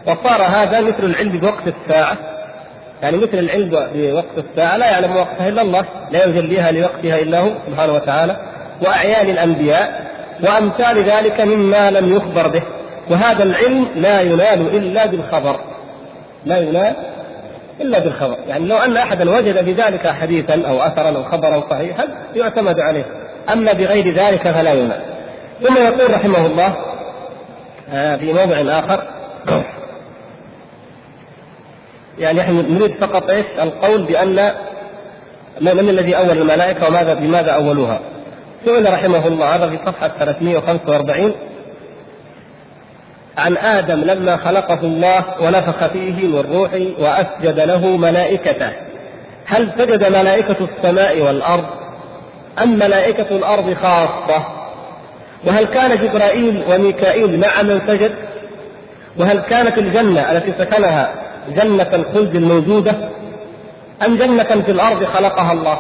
وصار 0.08 0.42
هذا 0.42 0.82
مثل 0.82 1.04
العلم 1.04 1.40
بوقت 1.40 1.64
الساعة. 1.68 2.18
يعني 3.04 3.18
مثل 3.18 3.34
العلم 3.34 3.70
بوقت 3.96 4.38
الساعة 4.38 4.78
لا 4.78 4.86
يعلم 4.86 5.16
وقتها 5.16 5.48
إلا 5.48 5.62
الله 5.62 5.86
لا 6.12 6.26
يجليها 6.26 6.72
لوقتها 6.72 7.20
إلا 7.20 7.40
هو 7.40 7.50
سبحانه 7.68 7.94
وتعالى. 7.94 8.38
وأعيان 8.82 9.30
الأنبياء. 9.30 10.05
وأمثال 10.44 11.04
ذلك 11.04 11.42
مما 11.42 11.92
لم 11.92 12.16
يخبر 12.16 12.48
به 12.48 12.64
وهذا 13.10 13.44
العلم 13.44 13.88
لا 13.96 14.22
ينال 14.22 14.76
إلا 14.76 15.06
بالخبر 15.06 15.60
لا 16.46 16.58
ينال 16.58 16.94
إلا 17.82 18.00
بالخبر 18.00 18.38
يعني 18.48 18.66
لو 18.66 18.78
أن 18.78 18.98
أحدا 18.98 19.30
وجد 19.30 19.66
في 19.66 19.72
ذلك 19.72 20.08
حديثا 20.08 20.62
أو 20.68 20.82
أثرا 20.82 21.10
أو 21.10 21.24
خبرا 21.24 21.64
صحيحا 21.70 22.08
يعتمد 22.36 22.80
عليه 22.80 23.06
أما 23.54 23.74
بغير 23.74 24.14
ذلك 24.14 24.48
فلا 24.48 24.74
ينال 24.74 25.02
ثم 25.64 25.78
يقول 25.78 26.14
رحمه 26.14 26.46
الله 26.46 26.76
آه، 27.94 28.16
في 28.16 28.34
موضع 28.34 28.80
آخر 28.80 29.04
يعني 32.20 32.40
نحن 32.40 32.74
نريد 32.74 32.96
فقط 32.96 33.30
إيش؟ 33.30 33.46
القول 33.62 34.04
بأن 34.04 34.52
من 35.62 35.90
الذي 35.90 36.18
أول 36.18 36.38
الملائكة 36.38 36.88
وماذا 36.88 37.14
بماذا 37.14 37.52
أولوها؟ 37.52 38.00
سئل 38.66 38.94
رحمه 38.94 39.28
الله 39.28 39.56
هذا 39.56 39.70
في 39.70 39.80
صفحة 39.86 40.08
345 40.08 41.34
عن 43.38 43.58
آدم 43.58 44.02
لما 44.02 44.38
خلقه 44.38 44.80
الله 44.84 45.24
ونفخ 45.42 45.88
فيه 45.88 46.28
من 46.28 46.46
روحه 46.54 46.86
وأسجد 47.00 47.60
له 47.60 47.98
ملائكته. 47.98 48.70
هل 49.46 49.72
سجد 49.78 50.04
ملائكة 50.04 50.56
السماء 50.62 51.22
والأرض؟ 51.22 51.66
أم 52.64 52.76
ملائكة 52.80 53.36
الأرض 53.36 53.74
خاصة؟ 53.74 54.46
وهل 55.48 55.66
كان 55.66 55.98
جبرائيل 55.98 56.64
وميكائيل 56.70 57.40
مع 57.40 57.62
من 57.62 57.82
سجد؟ 57.88 58.16
وهل 59.18 59.40
كانت 59.40 59.78
الجنة 59.78 60.32
التي 60.32 60.54
سكنها 60.60 61.14
جنة 61.50 61.90
الخلد 61.94 62.36
الموجودة؟ 62.36 62.96
أم 64.06 64.16
جنة 64.16 64.62
في 64.66 64.72
الأرض 64.72 65.04
خلقها 65.04 65.52
الله؟ 65.52 65.80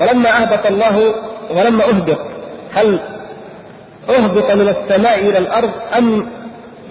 ولما 0.00 0.42
أهبط 0.42 0.66
الله 0.66 1.14
ولما 1.50 1.84
أهبط 1.84 2.18
هل 2.74 3.00
أهبط 4.08 4.50
من 4.50 4.68
السماء 4.68 5.18
إلى 5.18 5.38
الأرض 5.38 5.70
أم 5.98 6.26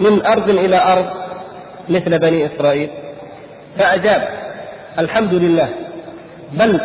من 0.00 0.26
أرض 0.26 0.48
إلى 0.48 0.76
أرض؟ 0.76 1.06
مثل 1.88 2.18
بني 2.18 2.46
إسرائيل. 2.46 2.88
فأجاب 3.78 4.28
الحمد 4.98 5.34
لله 5.34 5.68
بل 6.52 6.80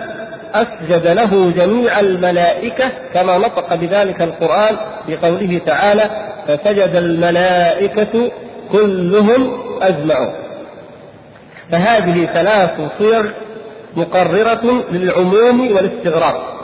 أسجد 0.54 1.08
له 1.08 1.52
جميع 1.52 2.00
الملائكة 2.00 2.90
كما 3.14 3.38
نطق 3.38 3.76
بذلك 3.76 4.22
القرآن 4.22 4.76
بقوله 5.08 5.62
تعالى 5.66 6.10
فسجد 6.48 6.96
الملائكة 6.96 8.32
كلهم 8.72 9.62
أجمعون. 9.82 10.34
فهذه 11.72 12.26
ثلاث 12.26 12.72
صيغ 13.00 13.26
مقررة 13.96 14.84
للعموم 14.92 15.72
والاستغراق. 15.76 16.61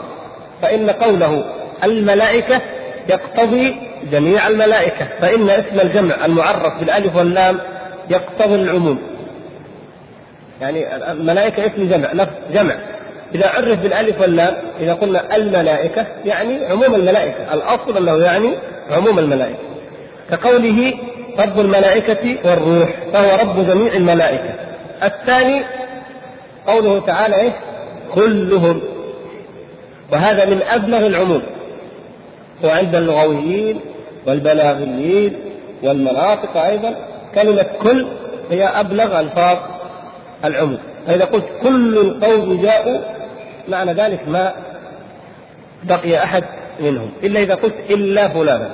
فإن 0.62 0.90
قوله 0.90 1.44
الملائكة 1.84 2.60
يقتضي 3.08 3.76
جميع 4.12 4.48
الملائكة 4.48 5.08
فإن 5.20 5.50
اسم 5.50 5.80
الجمع 5.80 6.24
المعرف 6.24 6.78
بالألف 6.80 7.16
واللام 7.16 7.58
يقتضي 8.10 8.54
العموم. 8.54 8.98
يعني 10.60 10.96
الملائكة 11.12 11.66
اسم 11.66 11.88
جمع 11.88 12.12
لفظ 12.12 12.32
جمع. 12.54 12.74
إذا 13.34 13.48
عرف 13.48 13.78
بالألف 13.78 14.20
واللام 14.20 14.54
إذا 14.80 14.94
قلنا 14.94 15.36
الملائكة 15.36 16.06
يعني 16.24 16.66
عموم 16.66 16.94
الملائكة. 16.94 17.54
الأصل 17.54 17.96
أنه 17.96 18.24
يعني 18.24 18.50
عموم 18.90 19.18
الملائكة. 19.18 19.58
كقوله 20.30 20.94
رب 21.38 21.60
الملائكة 21.60 22.38
والروح 22.44 22.88
فهو 23.12 23.36
رب 23.40 23.66
جميع 23.66 23.92
الملائكة. 23.92 24.54
الثاني 25.02 25.62
قوله 26.66 27.00
تعالى 27.00 27.36
إيه 27.36 27.52
كلهم. 28.14 28.80
وهذا 30.12 30.44
من 30.44 30.62
أبلغ 30.62 31.06
العموم. 31.06 31.42
وعند 32.64 32.96
اللغويين 32.96 33.80
والبلاغيين 34.26 35.36
والمناطق 35.82 36.56
أيضا 36.56 36.94
كلمة 37.34 37.66
كل 37.82 38.06
هي 38.50 38.64
أبلغ 38.64 39.20
ألفاظ 39.20 39.56
العموم. 40.44 40.78
فإذا 41.06 41.24
قلت 41.24 41.44
كل 41.62 41.98
القوم 41.98 42.62
جاءوا 42.62 42.98
معنى 43.68 43.92
ذلك 43.92 44.28
ما 44.28 44.52
بقي 45.82 46.24
أحد 46.24 46.44
منهم. 46.80 47.10
إلا 47.22 47.40
إذا 47.40 47.54
قلت 47.54 47.74
إلا 47.90 48.28
فلانا. 48.28 48.70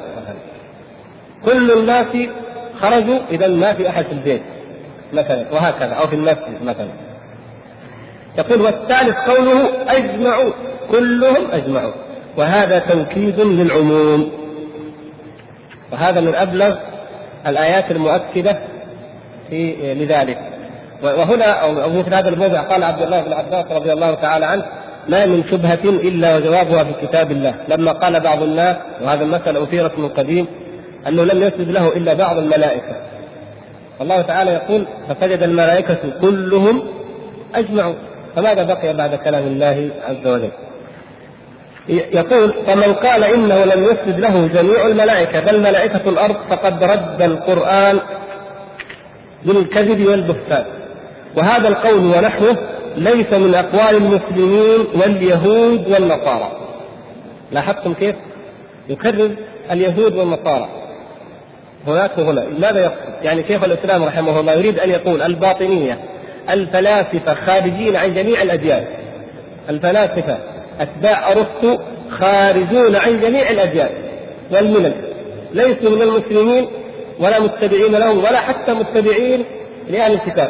كل 1.44 1.70
الناس 1.70 2.07
خرجوا 2.81 3.18
إذا 3.31 3.49
ما 3.49 3.75
في 3.75 3.88
أحد 3.88 4.05
في 4.05 4.12
البيت 4.12 4.42
مثلا 5.12 5.44
وهكذا 5.53 5.92
أو 5.92 6.07
في 6.07 6.16
المسجد 6.16 6.62
مثلا. 6.64 6.88
يقول 8.38 8.61
والثالث 8.61 9.16
قوله 9.29 9.70
أجمعوا. 9.88 10.53
كلهم 10.90 11.51
أجمعوا. 11.53 11.92
وهذا 12.37 12.79
توكيد 12.79 13.40
للعموم. 13.40 14.31
وهذا 15.92 16.20
من 16.20 16.35
أبلغ 16.35 16.77
الآيات 17.47 17.90
المؤكدة 17.90 18.59
في 19.51 19.94
لذلك. 19.94 20.38
وهنا 21.03 21.44
أو 21.44 21.90
مثل 21.90 22.14
هذا 22.14 22.29
الموضع 22.29 22.61
قال 22.61 22.83
عبد 22.83 23.03
الله 23.03 23.20
بن 23.20 23.33
عباس 23.33 23.73
رضي 23.73 23.92
الله 23.92 24.14
تعالى 24.14 24.47
عنه 24.47 24.64
ما 25.09 25.27
من 25.27 25.44
شبهة 25.51 25.85
إلا 25.85 26.37
وجوابها 26.37 26.85
في 26.85 27.07
كتاب 27.07 27.31
الله. 27.31 27.55
لما 27.68 27.92
قال 27.92 28.20
بعض 28.20 28.42
الناس 28.42 28.77
وهذا 29.03 29.25
المثل 29.25 29.57
أثيرت 29.57 29.99
من 29.99 30.09
قديم 30.09 30.47
أنه 31.09 31.25
لم 31.25 31.42
يسجد 31.42 31.70
له 31.70 31.88
إلا 31.88 32.14
بعض 32.14 32.38
الملائكة. 32.38 32.97
الله 34.01 34.20
تعالى 34.23 34.51
يقول 34.51 34.85
فسجد 35.09 35.42
الملائكة 35.42 35.99
كلهم 36.20 36.83
أجمعوا. 37.55 37.94
فماذا 38.37 38.62
بقي 38.62 38.94
بعد 38.94 39.14
كلام 39.14 39.47
الله 39.47 39.90
عز 40.09 40.27
وجل؟ 40.27 40.51
يقول 41.88 42.55
فمن 42.66 42.94
قال 42.94 43.25
إنه 43.25 43.64
لم 43.64 43.85
يسجد 43.85 44.20
له 44.20 44.47
جميع 44.47 44.87
الملائكة 44.87 45.40
بل 45.40 45.61
ملائكة 45.61 46.09
الأرض 46.09 46.37
فقد 46.51 46.85
رد 46.85 47.23
القرآن 47.23 48.01
بالكذب 49.44 50.07
والبهتان. 50.07 50.64
وهذا 51.37 51.68
القول 51.68 52.05
ونحوه 52.05 52.57
ليس 52.97 53.33
من 53.33 53.55
أقوال 53.55 53.97
المسلمين 53.97 54.87
واليهود 54.94 55.88
والنصارى. 55.88 56.53
لاحظتم 57.53 57.94
كيف؟ 57.94 58.16
يكرر 58.88 59.31
اليهود 59.70 60.16
والنصارى. 60.16 60.68
هناك 61.87 62.18
وهنا. 62.18 62.44
ماذا 62.59 62.81
يقصد؟ 62.81 63.23
يعني 63.23 63.44
شيخ 63.49 63.64
الإسلام 63.64 64.05
رحمه 64.05 64.40
الله 64.40 64.53
يريد 64.53 64.79
أن 64.79 64.90
يقول 64.90 65.23
الباطنية 65.23 65.99
الفلاسفة 66.51 67.35
خارجين 67.35 67.97
عن 67.97 68.14
جميع 68.14 68.42
الأديان. 68.42 68.85
الفلاسفة. 69.70 70.38
أتباع 70.80 71.32
ارسطو 71.32 71.78
خارجون 72.10 72.96
عن 72.96 73.20
جميع 73.20 73.50
الأديان 73.50 73.90
والملل. 74.52 74.92
ليسوا 75.52 75.90
من 75.90 76.02
المسلمين 76.02 76.66
ولا 77.20 77.40
متبعين 77.40 77.92
لهم 77.92 78.18
ولا 78.18 78.40
حتى 78.40 78.74
متبعين 78.74 79.44
لأهل 79.90 80.12
الكتاب. 80.12 80.48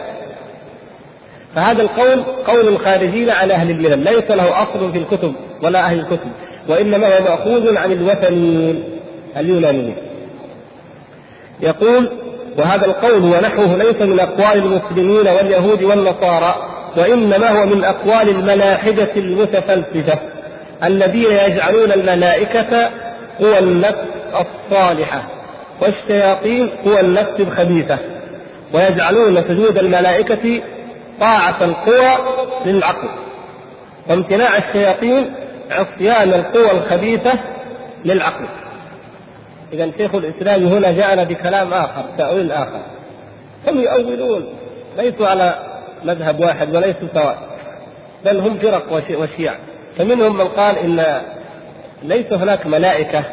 فهذا 1.55 1.83
القول 1.83 2.23
قول 2.47 2.69
الخارجين 2.69 3.31
عن 3.31 3.51
أهل 3.51 3.71
الملل. 3.71 3.99
ليس 3.99 4.31
له 4.31 4.63
أصل 4.63 4.93
في 4.93 4.99
الكتب 4.99 5.33
ولا 5.63 5.81
أهل 5.81 5.99
الكتب 5.99 6.31
وإنما 6.69 7.07
هو 7.07 7.23
مأخوذ 7.23 7.77
عن 7.77 7.93
الوثنيين 7.93 8.85
اليونانيين. 9.37 9.97
يقول 11.61 12.09
وهذا 12.59 12.87
القول 12.87 13.25
ونحوه 13.25 13.77
ليس 13.77 14.03
من 14.03 14.21
أقوال 14.21 14.59
المسلمين 14.59 15.29
واليهود 15.29 15.83
والنصارى 15.83 16.74
وإنما 16.97 17.49
هو 17.51 17.67
من 17.67 17.85
أقوال 17.85 18.29
الملاحدة 18.29 19.11
المتفلسفة 19.17 20.19
الذين 20.85 21.33
يجعلون 21.33 21.93
الملائكة 21.93 22.91
قوى 23.41 23.59
النفس 23.59 24.05
الصالحة 24.35 25.23
والشياطين 25.81 26.71
قوى 26.85 27.01
النفس 27.01 27.41
الخبيثة 27.41 27.99
ويجعلون 28.75 29.43
سجود 29.43 29.79
الملائكة 29.79 30.63
طاعة 31.21 31.65
القوى 31.65 32.19
للعقل 32.67 33.09
وامتناع 34.09 34.59
الشياطين 34.59 35.35
عصيان 35.71 36.29
القوى 36.33 36.71
الخبيثة 36.71 37.33
للعقل. 38.05 38.47
إذا 39.73 39.91
شيخ 39.99 40.15
الإسلام 40.15 40.67
هنا 40.67 40.93
جاءنا 40.93 41.25
بكلام 41.25 41.73
آخر 41.73 42.05
تأويل 42.19 42.53
آخر. 42.53 42.81
هم 43.69 43.81
يؤولون 43.81 44.45
ليسوا 44.99 45.27
على 45.27 45.55
مذهب 46.05 46.41
واحد 46.41 46.77
وليسوا 46.77 47.09
سواء 47.15 47.39
بل 48.25 48.39
هم 48.39 48.59
فرق 48.59 48.93
وشيع. 48.93 49.53
فمنهم 49.99 50.37
من 50.39 50.49
قال 50.49 50.79
إن 50.79 51.23
ليس 52.03 52.33
هناك 52.33 52.67
ملائكة 52.67 53.25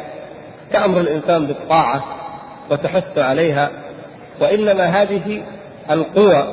تأمر 0.72 1.00
الإنسان 1.00 1.46
بالطاعة 1.46 2.04
وتحث 2.70 3.18
عليها 3.18 3.70
وإنما 4.40 4.84
هذه 4.84 5.42
القوى 5.90 6.46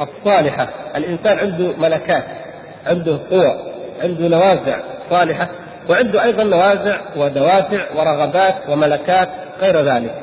الصالحة. 0.00 0.68
الإنسان 0.96 1.38
عنده 1.38 1.72
ملكات 1.78 2.24
عنده 2.86 3.18
قوى 3.30 3.58
عنده 4.02 4.28
نوازع 4.28 4.76
صالحة 5.10 5.48
وعنده 5.90 6.24
أيضا 6.24 6.44
نوازع 6.44 7.00
ودوافع 7.16 7.80
ورغبات 7.96 8.54
وملكات 8.68 9.28
غير 9.60 9.82
ذلك. 9.82 10.14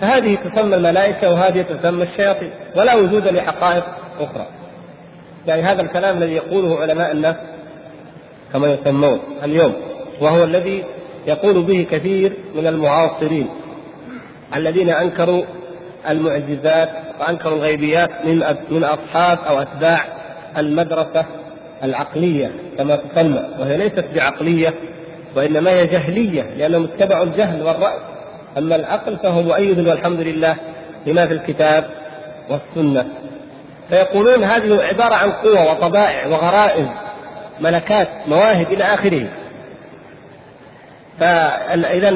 فهذه 0.00 0.34
تسمى 0.34 0.76
الملائكة 0.76 1.32
وهذه 1.32 1.62
تسمى 1.62 2.02
الشياطين 2.02 2.50
ولا 2.76 2.94
وجود 2.94 3.28
لحقائق 3.28 3.84
أخرى. 4.20 4.46
يعني 5.46 5.62
هذا 5.62 5.82
الكلام 5.82 6.16
الذي 6.16 6.32
يقوله 6.32 6.80
علماء 6.80 7.12
النفس 7.12 7.40
كما 8.52 8.72
يسمون 8.72 9.20
اليوم 9.44 9.74
وهو 10.20 10.44
الذي 10.44 10.84
يقول 11.26 11.62
به 11.62 11.86
كثير 11.90 12.32
من 12.54 12.66
المعاصرين 12.66 13.48
الذين 14.56 14.90
أنكروا 14.90 15.44
المعجزات 16.10 16.90
وأنكروا 17.20 17.56
الغيبيات 17.56 18.10
من 18.24 18.44
من 18.70 18.84
أصحاب 18.84 19.38
أو 19.48 19.60
أتباع 19.60 20.04
المدرسة 20.58 21.24
العقلية 21.84 22.50
كما 22.78 22.96
تسمى 22.96 23.48
وهي 23.58 23.76
ليست 23.76 24.04
بعقلية 24.14 24.74
وإنما 25.36 25.70
هي 25.70 25.86
جهلية 25.86 26.42
لأنهم 26.42 26.84
اتبعوا 26.84 27.24
الجهل 27.24 27.62
والراي 27.62 27.98
أما 28.58 28.76
العقل 28.76 29.16
فهو 29.16 29.42
مؤيد 29.42 29.88
والحمد 29.88 30.20
لله 30.20 30.56
لما 31.06 31.26
في 31.26 31.32
الكتاب 31.32 31.84
والسنة. 32.50 33.08
فيقولون 33.90 34.44
هذه 34.44 34.82
عبارة 34.82 35.14
عن 35.14 35.32
قوى 35.32 35.68
وطبائع 35.70 36.26
وغرائز 36.26 36.86
ملكات 37.60 38.08
مواهب 38.26 38.72
إلى 38.72 38.84
آخره. 38.84 39.26
فاذا 41.20 42.08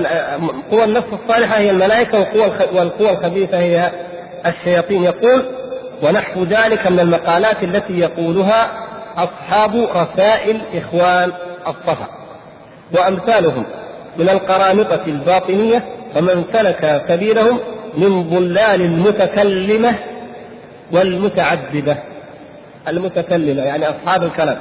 قوى 0.71 0.85
النفس 0.85 1.09
الصالحة 1.13 1.59
هي 1.59 1.71
الملائكة 1.71 2.21
وقوى 2.21 2.53
والقوى 2.73 3.11
الخبيثة 3.11 3.59
هي 3.59 3.91
الشياطين. 4.47 5.03
يقول 5.03 5.45
ونحو 6.03 6.45
ذلك 6.45 6.87
من 6.87 7.01
المقالات 7.01 7.63
التي 7.63 7.99
يقولها 7.99 8.71
أصحاب 9.17 9.89
رسائل 9.95 10.61
إخوان 10.75 11.33
الصفا. 11.67 12.09
وأمثالهم 12.95 13.65
من 14.19 14.29
القرامطة 14.29 15.03
الباطنية 15.07 15.85
ومن 16.17 16.45
سلك 16.53 17.03
سبيلهم 17.09 17.61
من 17.97 18.31
ضلال 18.31 18.81
المتكلمة 18.81 19.95
والمتعددة 20.95 21.97
المتكلمة 22.89 23.63
يعني 23.63 23.85
أصحاب 23.89 24.23
الكلام. 24.23 24.59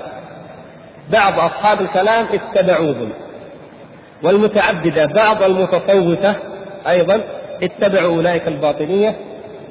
بعض 1.12 1.39
أصحاب 1.39 1.82
الكلام 1.82 2.26
اتبعوهم. 2.34 3.10
والمتعددة 4.24 5.06
بعض 5.06 5.43
المتصوفة 5.43 6.36
أيضا 6.88 7.22
اتبعوا 7.63 8.15
أولئك 8.15 8.48
الباطنية 8.48 9.15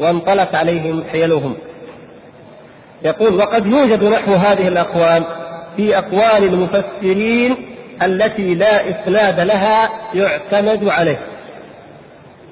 وانطلت 0.01 0.55
عليهم 0.55 1.05
حيلهم. 1.13 1.55
يقول 3.03 3.35
وقد 3.35 3.67
يوجد 3.67 4.05
نحو 4.05 4.33
هذه 4.33 4.69
الأقوال 4.69 5.25
في 5.77 5.99
أقوال 5.99 6.45
المفسرين 6.45 7.57
التي 8.03 8.55
لا 8.55 8.91
إسناد 8.91 9.41
لها 9.41 9.91
يعتمد 10.15 10.89
عليه. 10.89 11.19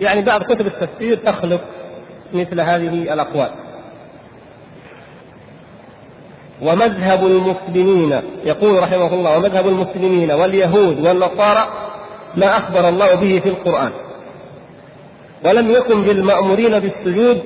يعني 0.01 0.23
بعض 0.23 0.43
كتب 0.43 0.67
التفسير 0.67 1.17
تخلق 1.17 1.61
مثل 2.35 2.61
هذه 2.61 3.13
الأقوال. 3.13 3.51
ومذهب 6.63 7.27
المسلمين 7.27 8.21
يقول 8.45 8.83
رحمه 8.83 9.15
الله 9.15 9.37
ومذهب 9.37 9.69
المسلمين 9.69 10.31
واليهود 10.31 11.07
والنصارى 11.07 11.69
ما 12.35 12.57
أخبر 12.57 12.89
الله 12.89 13.15
به 13.15 13.41
في 13.41 13.49
القرآن. 13.49 13.91
ولم 15.45 15.71
يكن 15.71 16.03
بالمأمورين 16.03 16.79
بالسجود 16.79 17.43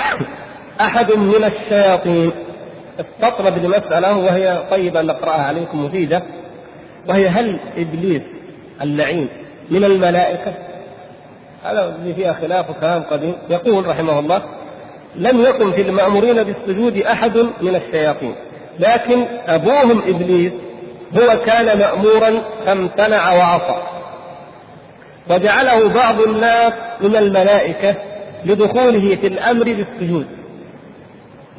أحد 0.80 1.12
من 1.12 1.44
الشياطين. 1.44 2.32
استطرد 3.00 3.64
لمسألة 3.64 4.16
وهي 4.16 4.62
طيبة 4.70 5.02
نقرأها 5.02 5.42
عليكم 5.42 5.84
مفيدة. 5.84 6.22
وهي 7.08 7.28
هل 7.28 7.60
إبليس 7.76 8.22
اللعين 8.82 9.28
من 9.70 9.84
الملائكة؟ 9.84 10.52
هذا 11.64 11.98
فيها 12.16 12.32
خلاف 12.32 12.70
وكلام 12.70 13.02
قديم. 13.02 13.34
يقول 13.50 13.86
رحمه 13.86 14.18
الله 14.18 14.42
لم 15.16 15.40
يكن 15.40 15.72
في 15.72 15.82
المأمورين 15.82 16.42
بالسجود 16.42 16.98
أحد 16.98 17.36
من 17.36 17.76
الشياطين. 17.76 18.34
لكن 18.78 19.24
أبوهم 19.46 20.02
إبليس 20.08 20.52
هو 21.18 21.38
كان 21.46 21.78
مأمورا 21.78 22.42
فامتنع 22.66 23.32
وعصى. 23.32 23.82
وجعله 25.30 25.88
بعض 25.88 26.20
الناس 26.20 26.72
من 27.00 27.16
الملائكة 27.16 27.94
لدخوله 28.44 29.16
في 29.16 29.26
الأمر 29.26 29.64
بالسجود. 29.64 30.26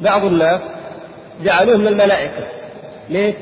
بعض 0.00 0.24
الناس 0.24 0.60
جعلوه 1.44 1.76
من 1.76 1.86
الملائكة. 1.86 2.46
ليش؟ 3.10 3.34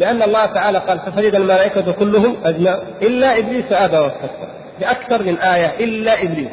لأن 0.00 0.22
الله 0.22 0.46
تعالى 0.46 0.78
قال 0.78 0.98
فسجد 0.98 1.34
الملائكة 1.34 1.92
كلهم 1.92 2.36
أجمع 2.44 2.78
إلا 3.02 3.38
إبليس 3.38 3.72
أبى 3.72 3.96
واستكبر 3.96 4.48
بأكثر 4.80 5.22
من 5.22 5.38
آية 5.38 5.84
إلا 5.84 6.22
إبليس. 6.22 6.50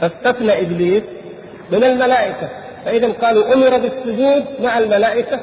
فاستثنى 0.00 0.60
إبليس 0.60 1.02
من 1.72 1.84
الملائكة. 1.84 2.48
فإذا 2.84 3.12
قالوا 3.12 3.54
أمر 3.54 3.78
بالسجود 3.78 4.44
مع 4.62 4.78
الملائكة 4.78 5.40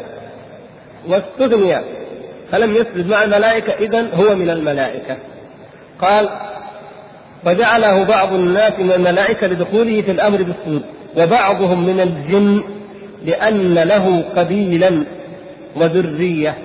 واستثني 1.08 1.76
فلم 2.52 2.76
يسجد 2.76 3.08
مع 3.08 3.24
الملائكة 3.24 3.74
إذا 3.74 4.08
هو 4.14 4.36
من 4.36 4.50
الملائكة. 4.50 5.18
قال 6.02 6.30
وجعله 7.46 8.04
بعض 8.04 8.34
الناس 8.34 8.74
من 8.80 8.92
الملائكة 8.92 9.48
لدخوله 9.48 10.02
في 10.02 10.12
الأمر 10.12 10.38
بالسجود 10.44 10.84
وبعضهم 11.18 11.86
من 11.86 12.00
الجن 12.00 12.64
لأن 13.26 13.74
له 13.74 14.24
قبيلا 14.36 15.04
وذرية. 15.76 16.58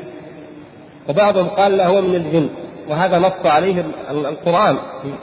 وبعضهم 1.09 1.49
قال 1.49 1.77
له 1.77 1.87
هو 1.87 2.01
من 2.01 2.14
الجن. 2.14 2.49
وهذا 2.88 3.18
نص 3.18 3.47
عليه 3.47 3.85
القرآن 4.11 4.79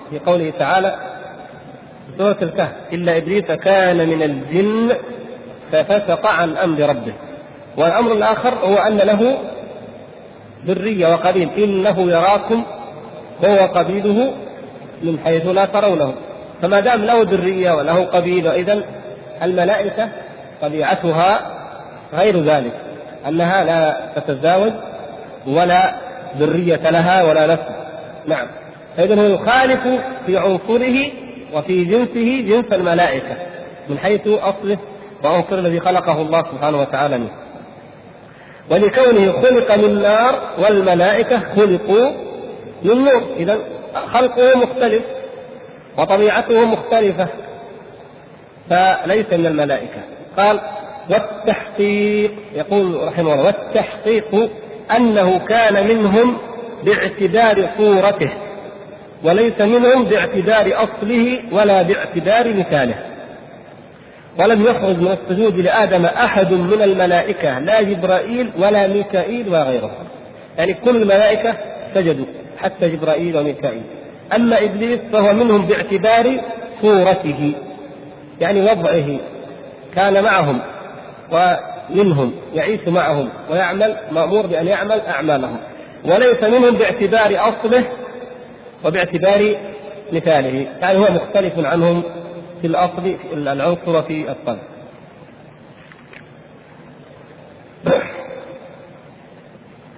في 0.10 0.20
قوله 0.20 0.54
تعالى 0.60 1.15
سورة 2.18 2.38
الكهف. 2.42 2.72
إلا 2.94 3.18
إبليس 3.18 3.46
كان 3.46 4.10
من 4.10 4.24
الجن 4.24 4.92
ففسق 5.72 6.28
عن 6.28 6.58
أمر 6.58 6.90
ربه. 6.90 7.14
والأمر 7.78 8.12
الآخر 8.12 8.54
هو 8.54 8.76
أن 8.76 8.98
له 8.98 9.38
ذرية 10.66 11.08
وقبيل. 11.14 11.50
إنه 11.58 12.12
يراكم 12.12 12.64
هو 13.46 13.66
قبيله 13.66 14.34
من 15.04 15.20
حيث 15.20 15.46
لا 15.46 15.66
ترونه. 15.66 16.14
فما 16.62 16.80
دام 16.80 17.06
له 17.06 17.22
ذرية 17.22 17.72
وله 17.72 18.06
قبيل 18.06 18.48
إذا 18.48 18.84
الملائكة 19.44 20.10
طبيعتها 20.62 21.40
غير 22.14 22.44
ذلك 22.44 22.74
أنها 23.28 23.64
لا 23.64 23.98
تتزاوج 24.16 24.72
ولا 25.48 25.94
ذرية 26.40 26.90
لها 26.90 27.24
ولا 27.24 27.48
نفس. 27.48 27.64
نعم. 28.28 28.48
فإذا 28.98 29.22
هو 29.22 29.26
يخالف 29.26 29.88
في 30.26 30.38
عنصره 30.38 31.25
وفي 31.56 31.84
جنسه 31.84 32.42
جنس 32.42 32.74
الملائكة 32.74 33.38
من 33.90 33.98
حيث 33.98 34.28
أصله 34.28 34.78
وعنصر 35.24 35.60
الذي 35.60 35.80
خلقه 35.80 36.22
الله 36.22 36.44
سبحانه 36.52 36.80
وتعالى 36.80 37.18
منه. 37.18 37.32
ولكونه 38.70 39.32
خلق 39.32 39.76
من 39.76 40.02
نار 40.02 40.42
والملائكة 40.58 41.40
خلقوا 41.56 42.12
من 42.84 43.06
نور 43.06 43.24
إذا 43.38 43.60
خلقه 44.14 44.58
مختلف 44.58 45.04
وطبيعته 45.98 46.66
مختلفة 46.66 47.28
فليس 48.70 49.26
من 49.34 49.46
الملائكة. 49.46 50.02
قال 50.38 50.60
والتحقيق 51.10 52.32
يقول 52.54 53.08
رحمه 53.08 53.34
الله 53.34 53.46
والتحقيق 53.46 54.50
أنه 54.98 55.40
كان 55.40 55.88
منهم 55.88 56.38
باعتبار 56.84 57.70
صورته. 57.78 58.45
وليس 59.24 59.62
منهم 59.62 60.06
باعتبار 60.06 60.74
أصله 60.84 61.42
ولا 61.52 61.82
باعتبار 61.82 62.54
مثاله. 62.54 62.96
ولم 64.40 64.62
يخرج 64.62 64.98
من 64.98 65.18
السجود 65.22 65.60
لآدم 65.60 66.06
أحد 66.06 66.54
من 66.54 66.82
الملائكة 66.82 67.60
لا 67.60 67.82
جبرائيل 67.82 68.52
ولا 68.58 68.88
ميكائيل 68.88 69.50
ولا 69.50 69.64
غيرهم 69.64 69.92
يعني 70.58 70.74
كل 70.74 70.96
الملائكة 70.96 71.56
سجدوا 71.96 72.26
حتى 72.58 72.90
جبرائيل 72.90 73.38
وميكائيل. 73.38 73.82
أما 74.36 74.64
إبليس 74.64 75.00
فهو 75.14 75.34
منهم 75.34 75.66
باعتبار 75.66 76.42
صورته 76.82 77.54
يعني 78.42 78.62
وضعه 78.62 79.20
كان 79.96 80.24
معهم 80.24 80.60
ومنهم 81.32 82.34
يعيش 82.56 82.88
معهم 82.88 83.30
ويعمل 83.52 83.96
مأمور 84.12 84.48
بأن 84.48 84.68
يعمل 84.68 85.02
أعمالهم. 85.02 85.58
وليس 86.06 86.44
منهم 86.44 86.72
باعتبار 86.76 87.50
أصله 87.50 87.84
وباعتبار 88.86 89.56
مثاله 90.12 90.68
يعني 90.82 90.98
هو 90.98 91.08
مختلف 91.12 91.66
عنهم 91.66 92.04
في 92.62 92.68
الأصل 92.68 93.16
العنصر 93.34 94.04
في 94.04 94.32
الطلب. 94.32 94.60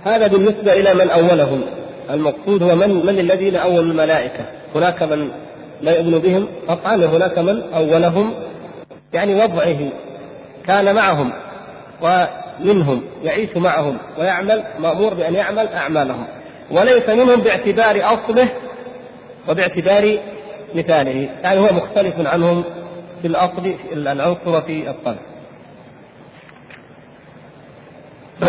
هذا 0.05 0.27
بالنسبة 0.27 0.73
إلى 0.73 0.93
من 0.93 1.09
أولهم. 1.09 1.61
المقصود 2.09 2.63
هو 2.63 2.75
من 2.75 3.05
من 3.05 3.19
الذين 3.19 3.55
أولوا 3.55 3.79
الملائكة؟ 3.79 4.45
هناك 4.75 5.03
من 5.03 5.31
لا 5.81 5.97
يؤمن 5.97 6.19
بهم؟ 6.19 6.47
قطعا 6.67 6.95
هناك 6.95 7.37
من 7.37 7.61
أولهم 7.73 8.33
يعني 9.13 9.35
وضعه 9.35 9.77
كان 10.67 10.95
معهم 10.95 11.31
ومنهم 12.01 13.01
يعيش 13.23 13.57
معهم 13.57 13.97
ويعمل 14.19 14.63
مأمور 14.79 15.13
بأن 15.13 15.35
يعمل 15.35 15.67
أعمالهم. 15.67 16.25
وليس 16.71 17.09
منهم 17.09 17.41
باعتبار 17.41 18.13
أصله 18.13 18.49
وباعتبار 19.49 20.17
مثاله 20.75 21.29
يعني 21.43 21.59
هو 21.59 21.73
مختلف 21.73 22.27
عنهم 22.27 22.63
في 23.21 23.27
الأصل 23.27 23.75
العنصر 23.91 24.61
في 24.61 24.89
الطلب 24.89 25.17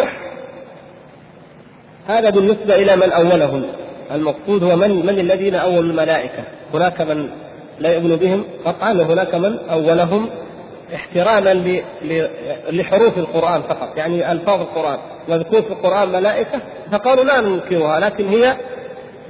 هذا 2.09 2.31
بالنسبة 2.31 2.75
إلى 2.75 2.97
من 2.97 3.13
أولهم. 3.13 3.63
المقصود 4.11 4.63
هو 4.65 4.77
من 4.77 5.07
من 5.07 5.19
الذين 5.19 5.55
أولوا 5.55 5.83
الملائكة. 5.83 6.45
هناك 6.75 7.01
من 7.01 7.31
لا 7.79 7.93
يؤمن 7.93 8.17
بهم؟ 8.17 8.45
قطعا 8.65 8.93
وهناك 8.93 9.35
من 9.35 9.59
أولهم 9.71 10.31
احتراما 10.95 11.81
لحروف 12.71 13.19
القرآن 13.19 13.63
فقط 13.63 13.97
يعني 13.97 14.33
ألفاظ 14.33 14.61
القرآن. 14.61 14.99
مذكور 15.29 15.63
في 15.63 15.71
القرآن 15.71 16.09
ملائكة 16.09 16.61
فقالوا 16.93 17.25
لا 17.25 17.41
ننكرها 17.41 18.01
لكن 18.01 18.29
هي 18.29 18.57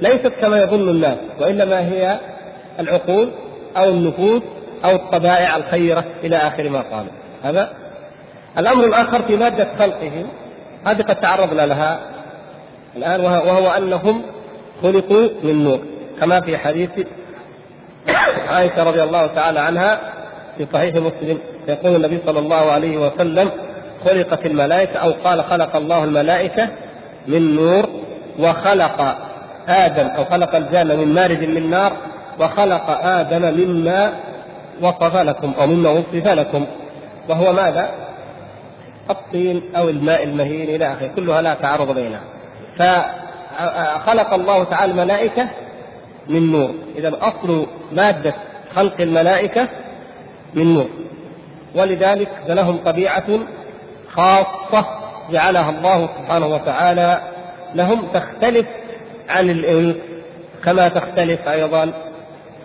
ليست 0.01 0.33
كما 0.41 0.57
يظن 0.57 0.89
الناس 0.89 1.17
وإنما 1.39 1.79
هي 1.79 2.19
العقول 2.79 3.29
أو 3.77 3.89
النفوس 3.89 4.41
أو 4.85 4.95
الطبائع 4.95 5.55
الخيرة 5.55 6.03
إلى 6.23 6.37
آخر 6.37 6.69
ما 6.69 6.81
قالوا 6.81 7.11
هذا 7.43 7.73
الأمر 8.57 8.85
الآخر 8.85 9.21
في 9.21 9.35
مادة 9.35 9.67
خلقهم 9.79 10.27
هذه 10.85 11.01
قد 11.01 11.15
تعرضنا 11.15 11.65
لها 11.65 11.99
الآن 12.95 13.21
وهو 13.21 13.69
أنهم 13.69 14.21
خلقوا 14.83 15.27
من 15.43 15.63
نور 15.63 15.79
كما 16.19 16.41
في 16.41 16.57
حديث 16.57 16.89
عائشة 18.51 18.83
رضي 18.83 19.03
الله 19.03 19.27
تعالى 19.27 19.59
عنها 19.59 19.99
في 20.57 20.67
صحيح 20.73 20.95
مسلم 20.95 21.37
يقول 21.67 21.95
النبي 21.95 22.19
صلى 22.25 22.39
الله 22.39 22.71
عليه 22.71 22.97
وسلم 22.97 23.51
خلقت 24.05 24.45
الملائكة 24.45 24.99
أو 24.99 25.11
قال 25.23 25.43
خلق 25.43 25.75
الله 25.75 26.03
الملائكة 26.03 26.69
من 27.27 27.55
نور 27.55 27.89
وخلق 28.39 29.28
آدم 29.69 30.07
أو 30.07 30.25
خلق 30.25 30.55
الجنة 30.55 30.95
من 30.95 31.13
مارد 31.13 31.43
من 31.43 31.69
نار 31.69 31.93
وخلق 32.39 32.89
آدم 32.89 33.41
مما 33.41 34.13
وصف 34.81 35.15
لكم 35.15 35.53
أو 35.59 35.67
مما 35.67 35.89
وصف 35.89 36.27
لكم. 36.27 36.65
وهو 37.29 37.53
ماذا؟ 37.53 37.91
الطين 39.09 39.63
أو 39.75 39.89
الماء 39.89 40.23
المهين 40.23 40.75
إلى 40.75 40.93
آخره. 40.93 41.09
كلها 41.15 41.41
لا 41.41 41.53
تعارض 41.53 41.95
بينها. 41.95 42.21
فخلق 42.77 44.33
الله 44.33 44.63
تعالى 44.63 44.91
الملائكة 44.91 45.47
من 46.27 46.51
نور. 46.51 46.71
إذا 46.95 47.13
أصل 47.21 47.67
مادة 47.91 48.33
خلق 48.75 49.01
الملائكة 49.01 49.67
من 50.53 50.73
نور. 50.73 50.89
ولذلك 51.75 52.29
لهم 52.47 52.77
طبيعة 52.77 53.39
خاصة 54.11 54.85
جعلها 55.31 55.69
الله 55.69 56.09
سبحانه 56.17 56.47
وتعالى 56.47 57.21
لهم 57.75 58.07
تختلف 58.13 58.65
عن 59.29 59.49
الإنس 59.49 59.95
كما 60.63 60.87
تختلف 60.87 61.47
أيضا 61.47 61.93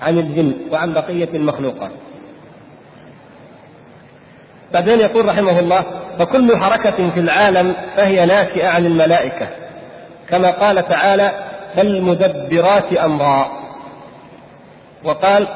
عن 0.02 0.18
الجن 0.18 0.54
وعن 0.72 0.92
بقية 0.92 1.28
المخلوقات. 1.34 1.90
بعدين 4.72 5.00
يقول 5.00 5.26
رحمه 5.28 5.58
الله 5.58 5.84
فكل 6.18 6.56
حركة 6.56 7.10
في 7.10 7.20
العالم 7.20 7.74
فهي 7.96 8.26
ناشئة 8.26 8.68
عن 8.68 8.86
الملائكة 8.86 9.48
كما 10.28 10.50
قال 10.50 10.88
تعالى 10.88 11.32
فالمدبرات 11.76 12.92
أمرا؟ 12.92 13.50
وقال 15.04 15.48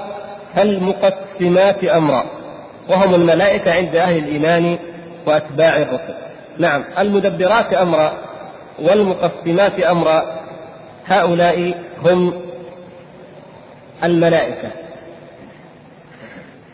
فالمقسمات 0.55 1.85
أمرا؟ 1.85 2.25
وهم 2.88 3.14
الملائكة 3.14 3.73
عند 3.73 3.97
أهل 3.97 4.16
الإيمان 4.16 4.79
وأتباع 5.27 5.77
الرسل. 5.77 6.14
نعم 6.59 6.85
المدبرات 6.99 7.73
أمرا 7.73 8.12
والمقسمات 8.79 9.81
أمرا 9.81 10.38
هؤلاء 11.09 11.75
هم 12.05 12.33
الملائكة. 14.05 14.71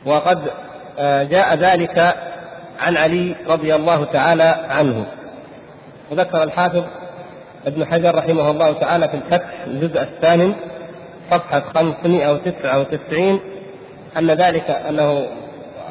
وقد 0.06 0.50
آه، 0.98 1.22
جاء 1.22 1.54
ذلك 1.54 2.14
عن 2.80 2.96
علي 2.96 3.34
رضي 3.48 3.74
الله 3.74 4.04
تعالى 4.04 4.66
عنه. 4.70 5.06
وذكر 6.10 6.42
الحافظ 6.42 6.84
ابن 7.66 7.86
حجر 7.86 8.14
رحمه 8.14 8.50
الله 8.50 8.72
تعالى 8.72 9.08
في 9.08 9.14
الفتح 9.14 9.60
الجزء 9.66 10.02
الثامن 10.02 10.54
صفحة 11.30 11.60
599 11.60 13.40
أن 14.16 14.30
ذلك 14.30 14.70
أنه 14.70 15.26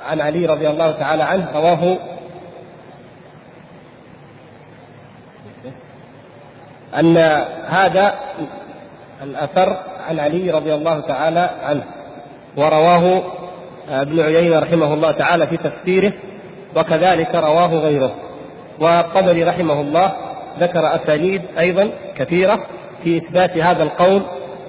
عن 0.09 0.21
علي 0.21 0.45
رضي 0.45 0.69
الله 0.69 0.91
تعالى 0.91 1.23
عنه 1.23 1.51
رواه 1.55 1.97
أن 6.99 7.17
هذا 7.67 8.13
الأثر 9.23 9.77
عن 10.09 10.19
علي 10.19 10.51
رضي 10.51 10.73
الله 10.73 10.99
تعالى 10.99 11.49
عنه 11.63 11.83
ورواه 12.57 13.23
ابن 13.89 14.19
عيينة 14.19 14.59
رحمه 14.59 14.93
الله 14.93 15.11
تعالى 15.11 15.47
في 15.47 15.57
تفسيره 15.57 16.13
وكذلك 16.75 17.35
رواه 17.35 17.75
غيره. 17.75 18.15
والطبري 18.79 19.43
رحمه 19.43 19.81
الله 19.81 20.11
ذكر 20.59 20.95
أسانيد 20.95 21.41
أيضا 21.59 21.89
كثيرة 22.17 22.59
في 23.03 23.17
إثبات 23.17 23.57
هذا 23.57 23.83
القول 23.83 24.21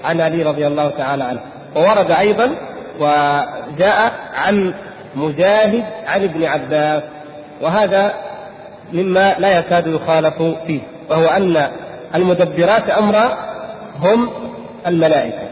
عن 0.05 0.21
علي 0.21 0.43
رضي 0.43 0.67
الله 0.67 0.91
تعالى 0.91 1.25
عنه. 1.25 1.41
وورد 1.77 2.11
أيضا 2.11 2.51
وجاء 3.01 4.13
عن 4.35 4.75
مجاهد 5.15 5.85
عن 6.07 6.23
ابن 6.23 6.45
عباس 6.45 7.03
وهذا 7.63 8.15
مما 8.93 9.35
لا 9.39 9.59
يكاد 9.59 9.87
يخالف 9.87 10.43
فيه 10.67 10.81
وهو 11.11 11.27
أن 11.27 11.69
المدبرات 12.15 12.91
أمرا 12.91 13.39
هم 14.01 14.31
الملائكة. 14.87 15.49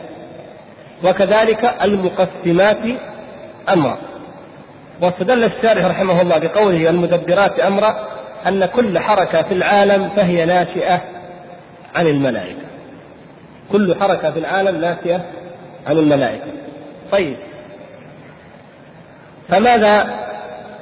وكذلك 1.05 1.75
المقسمات 1.83 2.79
أمرا 3.68 3.98
واستدل 5.01 5.44
الشارح 5.44 5.87
رحمه 5.87 6.22
الله 6.22 6.38
بقوله 6.38 6.90
المدبرات 6.90 7.61
أمرا 7.61 7.96
أن 8.48 8.66
كل 8.66 8.98
حركة 8.98 9.42
في 9.42 9.55
العالم 9.55 10.11
فهي 10.16 10.44
ناشئة 10.44 11.01
عن 11.96 12.07
الملائكة. 12.07 12.66
كل 13.72 13.94
حركة 14.01 14.31
في 14.31 14.38
العالم 14.38 14.81
ناشئة 14.81 15.20
عن 15.87 15.98
الملائكة. 15.98 16.46
طيب. 17.12 17.37
فماذا 19.48 20.07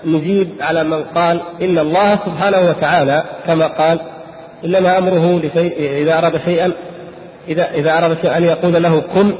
نجيب 0.04 0.50
على 0.60 0.84
من 0.84 1.04
قال 1.04 1.40
إن 1.62 1.78
الله 1.78 2.16
سبحانه 2.16 2.60
وتعالى 2.60 3.24
كما 3.46 3.66
قال 3.66 4.00
إنما 4.64 4.98
أمره 4.98 5.38
لشيء 5.38 6.02
إذا 6.02 6.18
أراد 6.18 6.40
شيئا 6.44 6.72
إذا 7.48 7.70
إذا 7.74 7.98
أراد 7.98 8.16
شيئا 8.22 8.36
أن 8.36 8.44
يقول 8.44 8.82
له 8.82 9.00
كن 9.00 9.34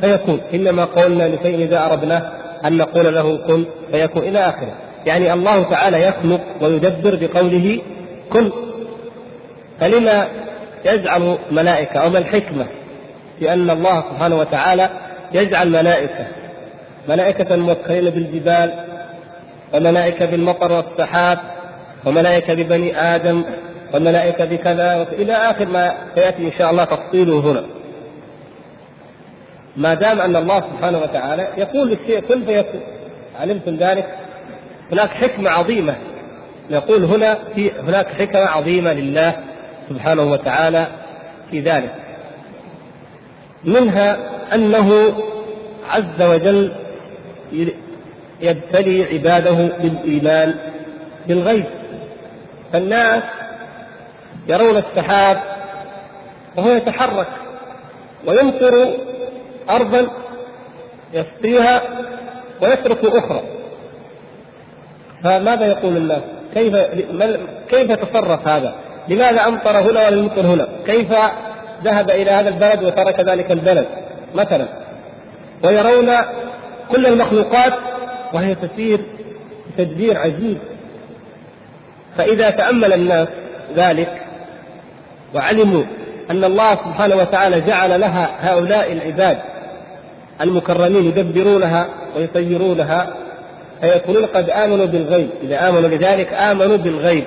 فيكون. 0.00 0.40
إنما 0.54 0.84
قولنا 0.84 1.28
لشيء 1.28 1.64
إذا 1.64 1.86
أردنا 1.86 2.32
أن 2.64 2.76
نقول 2.76 3.14
له 3.14 3.36
كن 3.36 3.64
فيكون 3.92 4.22
إلى 4.22 4.38
آخره. 4.38 4.74
يعني 5.06 5.32
الله 5.32 5.62
تعالى 5.62 6.02
يخلق 6.02 6.40
ويدبر 6.60 7.18
بقوله 7.20 7.80
كن. 8.32 8.50
فلما 9.80 10.26
يجعل 10.84 11.38
ملائكة 11.50 12.00
أو 12.00 12.10
ما 12.10 12.18
الحكمة 12.18 12.66
في 13.38 13.52
أن 13.52 13.70
الله 13.70 14.04
سبحانه 14.10 14.36
وتعالى 14.36 14.90
يجعل 15.32 15.70
ملائكة 15.70 16.26
ملائكة 17.08 17.56
موكلين 17.56 18.10
بالجبال 18.10 18.70
وملائكة 19.74 20.26
بالمطر 20.26 20.72
والسحاب 20.72 21.38
وملائكة 22.04 22.54
ببني 22.54 23.00
آدم 23.00 23.44
وملائكة 23.94 24.44
بكذا 24.44 25.06
إلى 25.12 25.32
آخر 25.32 25.66
ما 25.66 25.94
سيأتي 26.14 26.42
إن 26.42 26.52
شاء 26.58 26.70
الله 26.70 26.84
تفصيله 26.84 27.40
هنا. 27.40 27.64
ما 29.76 29.94
دام 29.94 30.20
أن 30.20 30.36
الله 30.36 30.60
سبحانه 30.60 30.98
وتعالى 30.98 31.48
يقول 31.56 31.88
للشيء 31.88 32.20
كن 32.20 32.44
فيكون. 32.44 32.80
علمتم 33.40 33.76
ذلك؟ 33.76 34.18
هناك 34.92 35.10
حكمة 35.10 35.50
عظيمة. 35.50 35.94
يقول 36.70 37.04
هنا 37.04 37.38
في 37.54 37.72
هناك 37.72 38.06
حكمة 38.06 38.40
عظيمة 38.40 38.92
لله 38.92 39.34
سبحانه 39.88 40.22
وتعالى 40.22 40.86
في 41.50 41.60
ذلك. 41.60 41.94
منها 43.64 44.18
أنه 44.54 45.14
عز 45.90 46.22
وجل 46.22 46.72
يبتلي 48.40 49.04
عباده 49.04 49.50
بالإيمان 49.82 50.54
بالغيب. 51.28 51.64
فالناس 52.72 53.22
يرون 54.48 54.76
السحاب 54.76 55.38
وهو 56.56 56.70
يتحرك 56.70 57.26
ويمطر 58.26 58.94
أرضا 59.70 60.08
يسقيها 61.12 61.82
ويترك 62.62 62.98
أخرى 63.04 63.42
فماذا 65.24 65.66
يقول 65.66 65.96
الناس؟ 65.96 66.22
كيف 66.54 66.76
كيف 67.68 67.92
تصرف 67.92 68.48
هذا؟ 68.48 68.74
لماذا 69.08 69.48
أمطر 69.48 69.78
هنا 69.78 70.06
ولم 70.06 70.18
يمطر 70.18 70.46
هنا؟ 70.46 70.68
كيف 70.86 71.12
ذهب 71.84 72.10
إلى 72.10 72.30
هذا 72.30 72.48
البلد 72.48 72.82
وترك 72.82 73.20
ذلك 73.20 73.50
البلد؟ 73.50 73.86
مثلا 74.34 74.66
ويرون 75.64 76.10
كل 76.90 77.06
المخلوقات 77.06 77.72
وهي 78.32 78.54
تسير 78.54 79.00
بتدبير 79.70 80.18
عجيب 80.18 80.58
فإذا 82.18 82.50
تأمل 82.50 82.92
الناس 82.92 83.28
ذلك 83.76 84.25
وعلموا 85.34 85.84
أن 86.30 86.44
الله 86.44 86.74
سبحانه 86.74 87.16
وتعالى 87.16 87.60
جعل 87.60 88.00
لها 88.00 88.30
هؤلاء 88.40 88.92
العباد 88.92 89.38
المكرمين 90.40 91.06
يدبرونها 91.06 91.86
ويطيرونها 92.16 93.06
فيكونون 93.80 94.26
قد 94.26 94.50
آمنوا 94.50 94.86
بالغيب. 94.86 95.30
إذا 95.42 95.68
آمنوا 95.68 95.88
بذلك 95.88 96.32
آمنوا 96.32 96.76
بالغيب. 96.76 97.24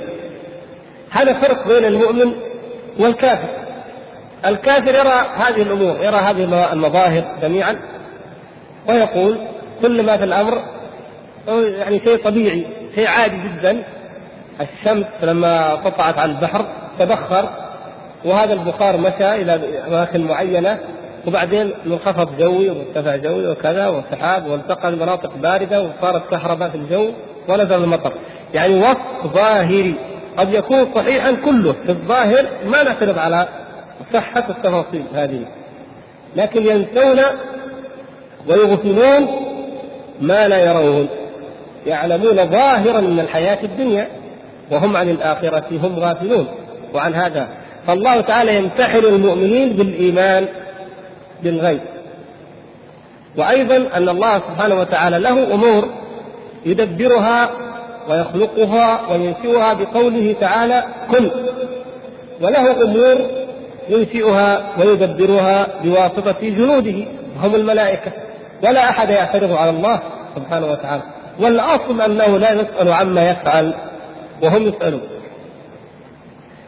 هذا 1.10 1.34
فرق 1.34 1.68
بين 1.68 1.86
المؤمن 1.86 2.32
والكافر. 3.00 3.48
الكافر 4.46 4.96
يرى 4.96 5.26
هذه 5.36 5.62
الأمور 5.62 5.96
يرى 6.02 6.16
هذه 6.16 6.74
المظاهر 6.74 7.24
جميعا 7.42 7.80
ويقول 8.90 9.38
كل 9.82 10.04
ما 10.04 10.18
في 10.18 10.24
الأمر 10.24 10.62
يعني 11.48 12.00
شيء 12.00 12.18
طبيعي 12.24 12.66
شيء 12.96 13.08
عادي 13.08 13.38
جدا 13.38 13.84
الشمس 14.62 15.06
لما 15.24 15.76
قطعت 15.76 16.18
على 16.18 16.32
البحر 16.32 16.66
تبخر 17.00 17.50
وهذا 18.26 18.54
البخار 18.54 18.98
مشى 18.98 19.36
إلى 19.36 19.60
أماكن 19.88 20.28
معينة 20.28 20.80
وبعدين 21.28 21.74
منخفض 21.86 22.38
جوي 22.38 22.70
ومرتفع 22.70 23.16
جوي 23.16 23.48
وكذا 23.48 23.88
وسحاب 23.88 24.48
والتقى 24.48 24.90
المناطق 24.90 25.36
باردة 25.36 25.82
وصارت 25.82 26.30
كهرباء 26.32 26.70
في 26.70 26.76
الجو 26.76 27.12
ونزل 27.50 27.84
المطر. 27.84 28.14
يعني 28.54 28.76
وصف 28.76 29.34
ظاهري 29.34 29.96
قد 30.38 30.54
يكون 30.54 30.88
صحيحا 30.96 31.32
كله 31.32 31.74
في 31.86 31.90
الظاهر 31.90 32.46
ما 32.66 32.84
نعترض 32.84 33.20
على 33.20 33.48
صحة 34.14 34.44
التفاصيل 34.50 35.04
هذه. 35.14 35.46
لكن 36.36 36.66
ينسون 36.66 37.20
ويغفلون 38.48 39.28
ما 40.22 40.48
لا 40.48 40.66
يرون 40.66 41.08
يعلمون 41.88 42.36
ظاهرا 42.36 43.02
من 43.02 43.20
الحياة 43.20 43.64
الدنيا 43.64 44.08
وهم 44.72 44.98
عن 44.98 45.10
الآخرة 45.10 45.66
هم 45.72 46.00
غافلون. 46.00 46.48
وعن 46.94 47.14
هذا 47.14 47.48
فالله 47.90 48.22
تعالى 48.22 48.56
يمتحن 48.56 48.98
المؤمنين 48.98 49.70
بالإيمان 49.70 50.48
بالغيب. 51.44 51.80
وأيضا 53.38 53.76
أن 53.98 54.10
الله 54.10 54.36
سبحانه 54.38 54.80
وتعالى 54.80 55.20
له 55.20 55.54
أمور 55.54 55.90
يدبرها 56.66 57.50
ويخلقها 58.10 59.12
وينشئها 59.12 59.74
بقوله 59.74 60.36
تعالى 60.42 60.84
كن 61.12 61.32
وله 62.42 62.84
أمور 62.84 63.18
ينشئها 63.90 64.62
ويدبرها 64.80 65.68
بواسطة 65.84 66.42
جنوده 66.42 67.06
هم 67.42 67.56
الملائكة. 67.56 68.12
ولا 68.64 68.90
أحد 68.90 69.10
يعترض 69.10 69.52
على 69.52 69.70
الله 69.70 70.00
سبحانه 70.36 70.68
وتعالى. 70.72 71.04
والأصل 71.40 72.02
أنه 72.02 72.38
لا 72.38 72.54
يسأل 72.54 72.94
عما 72.94 73.30
يفعل 73.30 73.74
وهم 74.44 74.68
يسألون. 74.68 75.02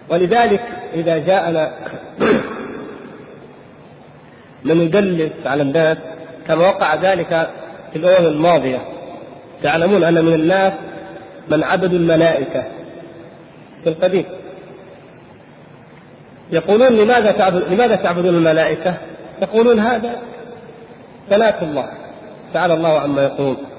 ولذلك 0.10 0.62
إذا 0.94 1.18
جاءنا 1.18 1.72
من 4.64 4.82
يدلس 4.82 5.32
على 5.46 5.64
الناس 5.64 5.98
كما 6.48 6.68
وقع 6.68 6.96
ذلك 6.96 7.50
في 7.94 8.00
الأمم 8.00 8.26
الماضية. 8.28 8.80
تعلمون 9.64 10.04
أن 10.04 10.26
من 10.26 10.34
الناس 10.34 10.74
من 11.50 11.64
عبدوا 11.64 12.00
الملائكة 12.00 12.64
في 13.84 13.90
القديم. 13.90 14.26
يقولون 16.52 16.94
لماذا 16.94 17.32
تعبد 17.32 17.74
لماذا 17.74 17.96
تعبدون 17.96 18.36
الملائكة؟ 18.36 18.98
يقولون 19.42 19.80
هذا 19.80 20.16
ثلاث 21.30 21.64
الله 21.64 21.90
تعالى 22.54 22.74
الله 22.74 23.00
عما 23.00 23.24
يقولون 23.24 23.71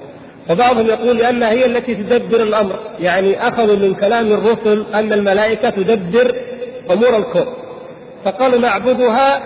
وبعضهم 0.49 0.87
يقول 0.87 1.17
لأنها 1.17 1.49
هي 1.49 1.65
التي 1.65 1.95
تدبر 1.95 2.43
الأمر. 2.43 2.79
يعني 2.99 3.47
أخذوا 3.47 3.75
من 3.75 3.93
كلام 3.93 4.31
الرسل 4.31 4.85
أن 4.93 5.13
الملائكة 5.13 5.69
تدبر 5.69 6.35
أمور 6.91 7.17
الكون 7.17 7.45
فقالوا 8.25 8.59
نعبدها 8.59 9.41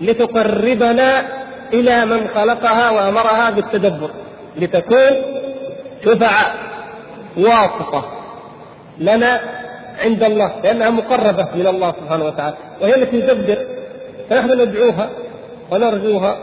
لتقربنا 0.00 1.22
إلى 1.72 2.06
من 2.06 2.28
خلقها 2.34 2.90
وأمرها 2.90 3.50
بالتدبر. 3.50 4.10
لتكون 4.56 5.10
شفعاء 6.04 6.54
واسطة 7.36 8.04
لنا 8.98 9.40
عند 9.98 10.22
الله 10.22 10.52
لأنها 10.64 10.90
مقربة 10.90 11.48
من 11.54 11.66
الله 11.66 11.94
سبحانه 12.00 12.24
وتعالى. 12.24 12.56
وهي 12.80 12.94
التي 12.94 13.20
تدبر. 13.22 13.58
فنحن 14.30 14.60
ندعوها 14.60 15.10
ونرجوها 15.70 16.38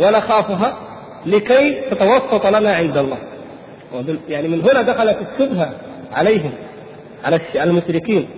ونخافها. 0.00 0.76
لكي 1.26 1.80
تتوسط 1.90 2.46
لنا 2.46 2.74
عند 2.74 2.96
الله. 2.96 3.18
يعني 4.28 4.48
من 4.48 4.60
هنا 4.60 4.82
دخلت 4.82 5.16
الشبهة 5.32 5.70
عليهم 6.12 6.52
على 7.24 7.40
المشركين 7.56 8.28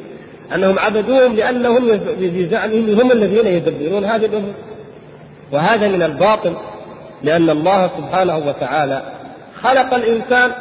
أنهم 0.55 0.79
عبدوهم 0.79 1.37
لأنهم 1.37 1.89
بزعمهم 2.19 3.01
هم 3.01 3.13
الذين 3.13 3.47
يدبرون 3.47 4.05
هذه 4.05 4.27
الأمور 4.27 4.55
وهذا 5.53 5.89
من 5.89 6.03
الباطل 6.03 6.57
لأن 7.23 7.51
الله 7.51 7.91
سبحانه 7.99 8.37
وتعالى 8.37 9.03
خلق 9.63 9.95
الإنسان 9.95 10.53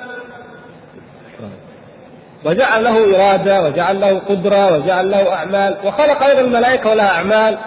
وجعل 2.46 2.84
له 2.84 3.16
إرادة 3.16 3.64
وجعل 3.64 4.02
له 4.02 4.20
قدرة 4.20 4.78
وجعل 4.78 5.12
له 5.12 5.34
أعمال 5.34 5.78
وخلق 5.86 6.24
أيضا 6.24 6.42
الملائكة 6.42 6.90
ولها 6.90 7.18
أعمال 7.18 7.58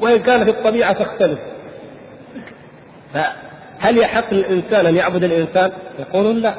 وإن 0.00 0.18
كان 0.18 0.44
في 0.44 0.50
الطبيعة 0.50 0.92
تختلف. 0.92 1.38
فهل 3.14 3.98
يحق 3.98 4.34
للإنسان 4.34 4.86
أن 4.86 4.96
يعبد 4.96 5.24
الإنسان؟ 5.24 5.70
يقولون 5.98 6.36
لا. 6.36 6.54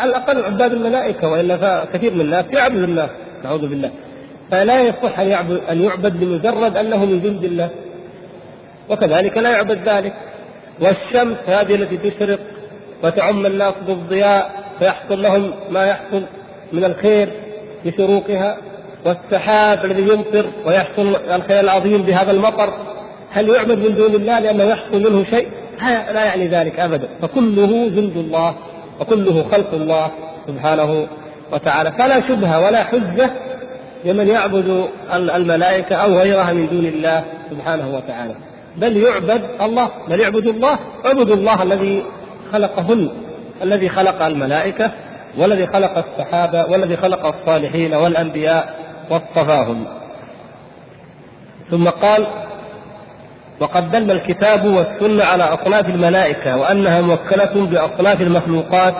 على 0.00 0.10
الأقل 0.10 0.44
عباد 0.44 0.72
الملائكة 0.72 1.28
وإلا 1.28 1.56
فكثير 1.56 2.14
من 2.14 2.20
الناس 2.20 2.44
يعبد 2.52 2.82
الناس 2.82 3.10
نعوذ 3.44 3.68
بالله. 3.68 3.90
فلا 4.50 4.80
يصح 4.80 5.18
أن 5.18 5.28
يعبد 5.28 5.60
أن 5.70 5.82
يعبد 5.82 6.20
بمجرد 6.20 6.76
أنه 6.76 7.04
من 7.04 7.20
جند 7.20 7.44
الله. 7.44 7.70
وكذلك 8.88 9.38
لا 9.38 9.50
يعبد 9.50 9.88
ذلك. 9.88 10.12
والشمس 10.80 11.36
هذه 11.46 11.74
التي 11.74 12.10
تشرق 12.10 12.38
وتعم 13.02 13.46
الناس 13.46 13.74
بالضياء 13.86 14.50
فيحصل 14.78 15.22
لهم 15.22 15.52
ما 15.70 15.86
يحصل 15.86 16.22
من 16.72 16.84
الخير 16.84 17.32
بشروقها. 17.84 18.56
والسحاب 19.04 19.84
الذي 19.84 20.02
يمطر 20.02 20.46
ويحصل 20.66 21.16
الخير 21.34 21.60
العظيم 21.60 22.02
بهذا 22.02 22.30
المطر 22.30 22.89
هل 23.30 23.48
يعبد 23.48 23.78
من 23.78 23.94
دون 23.94 24.14
الله 24.14 24.38
لأنه 24.38 24.64
يحصل 24.64 25.02
منه 25.02 25.24
شيء؟ 25.24 25.48
لا 26.12 26.24
يعني 26.24 26.48
ذلك 26.48 26.80
ابدا. 26.80 27.08
فكله 27.22 27.88
جند 27.88 28.16
الله 28.16 28.54
وكله 29.00 29.44
خلق 29.52 29.74
الله 29.74 30.10
سبحانه 30.46 31.06
وتعالى. 31.52 31.92
فلا 31.92 32.20
شبهة 32.20 32.60
ولا 32.66 32.84
حجة 32.84 33.30
لمن 34.04 34.28
يعبد 34.28 34.88
الملائكة 35.14 35.96
أو 35.96 36.18
غيرها 36.18 36.52
من 36.52 36.68
دون 36.68 36.84
الله 36.86 37.24
سبحانه 37.50 37.96
وتعالى. 37.96 38.34
بل 38.76 38.96
يعبد 38.96 39.42
الله 39.60 39.90
بل 40.08 40.20
يعبد 40.20 40.46
الله 40.46 40.78
اعبدوا 41.06 41.36
الله 41.36 41.62
الذي 41.62 42.04
خلقهن 42.52 43.08
الذي 43.62 43.88
خلق 43.88 44.22
الملائكة 44.22 44.90
والذي 45.38 45.66
خلق 45.66 46.04
الصحابة 46.06 46.66
والذي 46.70 46.96
خلق 46.96 47.26
الصالحين 47.26 47.94
والأنبياء 47.94 48.74
واصطفاهم 49.10 49.84
ثم 51.70 51.88
قال 51.88 52.26
وقد 53.60 53.90
دل 53.90 54.10
الكتاب 54.10 54.64
والسنة 54.64 55.24
على 55.24 55.44
أصناف 55.44 55.84
الملائكة 55.86 56.56
وأنها 56.56 57.00
موكلة 57.00 57.66
بأصناف 57.66 58.20
المخلوقات 58.20 58.94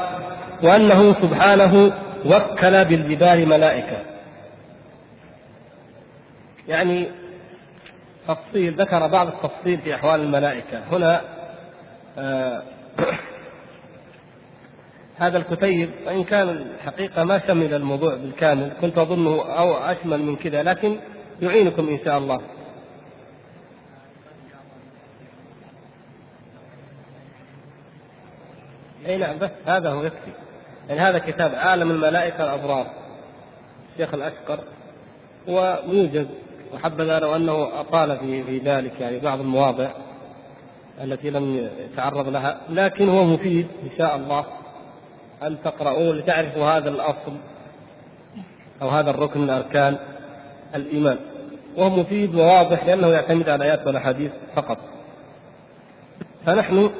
وأنه 0.63 1.13
سبحانه 1.23 1.93
وكل 2.27 2.85
بالجبال 2.85 3.49
ملائكة 3.49 3.97
يعني 6.69 7.09
تفصيل 8.29 8.75
ذكر 8.75 9.07
بعض 9.07 9.27
التفصيل 9.27 9.79
في 9.79 9.95
أحوال 9.95 10.21
الملائكة 10.21 10.79
هنا 10.93 11.21
آه 12.19 12.63
هذا 15.19 15.39
الكتيب 15.39 15.91
وإن 16.07 16.25
كان 16.25 16.49
الحقيقة 16.49 17.25
ما 17.25 17.41
شمل 17.49 17.75
الموضوع 17.75 18.17
بالكامل 18.17 18.71
كنت 18.81 18.99
أظنه 18.99 19.43
أو 19.59 19.75
أشمل 19.77 20.23
من 20.23 20.37
كذا 20.37 20.63
لكن 20.63 20.97
يعينكم 21.43 21.89
إن 21.89 21.99
شاء 22.05 22.19
الله. 22.19 22.41
اي 29.11 29.17
نعم 29.17 29.39
بس 29.39 29.51
هذا 29.67 29.91
هو 29.91 30.03
يكفي. 30.03 30.31
يعني 30.89 31.01
هذا 31.01 31.19
كتاب 31.19 31.55
عالم 31.55 31.91
الملائكه 31.91 32.45
الأبرار. 32.45 32.87
الشيخ 33.93 34.15
الأشقر 34.15 34.59
ويوجد 35.49 36.29
وحبذا 36.75 37.19
لو 37.19 37.37
أنه 37.37 37.81
أطال 37.81 38.19
في 38.19 38.43
في 38.43 38.59
ذلك 38.59 39.01
يعني 39.01 39.19
بعض 39.19 39.41
المواضع 39.41 39.91
التي 41.05 41.31
لم 41.31 41.69
يتعرض 41.93 42.29
لها 42.29 42.61
لكن 42.71 43.09
هو 43.09 43.25
مفيد 43.25 43.67
إن 43.83 43.91
شاء 43.99 44.17
الله 44.17 44.45
أن 45.43 45.57
تقرؤوه 45.65 46.15
لتعرفوا 46.15 46.67
هذا 46.67 46.89
الأصل 46.89 47.33
أو 48.83 48.89
هذا 48.89 49.11
الركن 49.11 49.41
من 49.41 49.51
أركان 49.51 49.99
الإيمان 50.75 51.19
وهو 51.77 51.91
مفيد 51.91 52.35
وواضح 52.35 52.85
لأنه 52.85 53.09
يعتمد 53.09 53.49
على 53.49 53.65
الآيات 53.65 53.87
والأحاديث 53.87 54.33
فقط 54.57 54.79
فنحن 56.47 56.91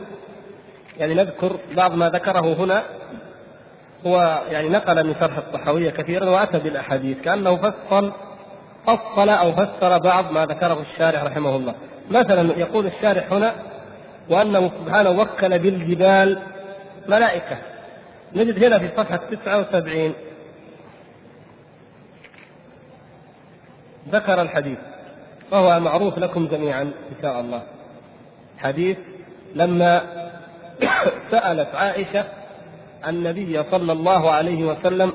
يعني 0.99 1.15
نذكر 1.15 1.57
بعض 1.77 1.95
ما 1.95 2.09
ذكره 2.09 2.55
هنا 2.65 2.83
هو 4.07 4.43
يعني 4.51 4.69
نقل 4.69 5.07
من 5.07 5.15
شرح 5.21 5.37
الطحاوية 5.37 5.91
كثيرا 5.91 6.31
وأتى 6.31 6.59
بالأحاديث 6.59 7.21
كأنه 7.21 7.57
فصل 7.57 8.13
فصل 8.87 9.29
أو 9.29 9.53
فسر 9.53 9.99
بعض 9.99 10.33
ما 10.33 10.47
ذكره 10.47 10.81
الشارح 10.81 11.23
رحمه 11.25 11.57
الله. 11.57 11.75
مثلا 12.11 12.59
يقول 12.59 12.87
الشارح 12.87 13.33
هنا 13.33 13.55
وأنه 14.31 14.71
سبحانه 14.85 15.11
وكل 15.11 15.59
بالجبال 15.59 16.39
ملائكة. 17.09 17.59
نجد 18.35 18.65
هنا 18.65 18.79
في 18.79 18.89
صفحة 18.97 19.17
79 19.17 20.15
ذكر 24.13 24.43
الحديث 24.43 24.79
وهو 25.53 25.81
معروف 25.81 26.19
لكم 26.19 26.47
جميعا 26.47 26.83
إن 26.83 27.23
شاء 27.23 27.41
الله. 27.41 27.63
حديث 28.59 28.99
لما 29.55 30.20
سألت 31.31 31.75
عائشة 31.75 32.25
النبي 33.09 33.63
صلى 33.71 33.93
الله 33.93 34.31
عليه 34.31 34.65
وسلم 34.65 35.13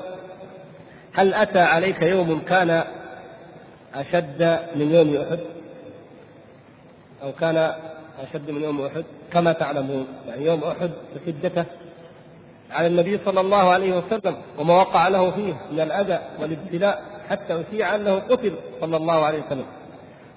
هل 1.12 1.34
أتى 1.34 1.60
عليك 1.60 2.02
يوم 2.02 2.40
كان 2.40 2.84
أشد 3.94 4.58
من 4.76 4.94
يوم 4.94 5.16
أحد؟ 5.16 5.40
أو 7.22 7.32
كان 7.32 7.56
أشد 8.22 8.50
من 8.50 8.62
يوم 8.62 8.86
أحد؟ 8.86 9.04
كما 9.32 9.52
تعلمون 9.52 10.06
يعني 10.28 10.44
يوم 10.46 10.64
أحد 10.64 10.90
شدته 11.26 11.64
على 12.70 12.86
النبي 12.86 13.18
صلى 13.24 13.40
الله 13.40 13.70
عليه 13.70 13.96
وسلم 13.96 14.36
وما 14.58 14.74
وقع 14.74 15.08
له 15.08 15.30
فيه 15.30 15.54
من 15.72 15.80
الأذى 15.80 16.18
والابتلاء 16.40 17.02
حتى 17.30 17.60
أشيع 17.60 17.94
أنه 17.94 18.14
قتل 18.18 18.52
صلى 18.80 18.96
الله 18.96 19.24
عليه 19.24 19.42
وسلم. 19.46 19.66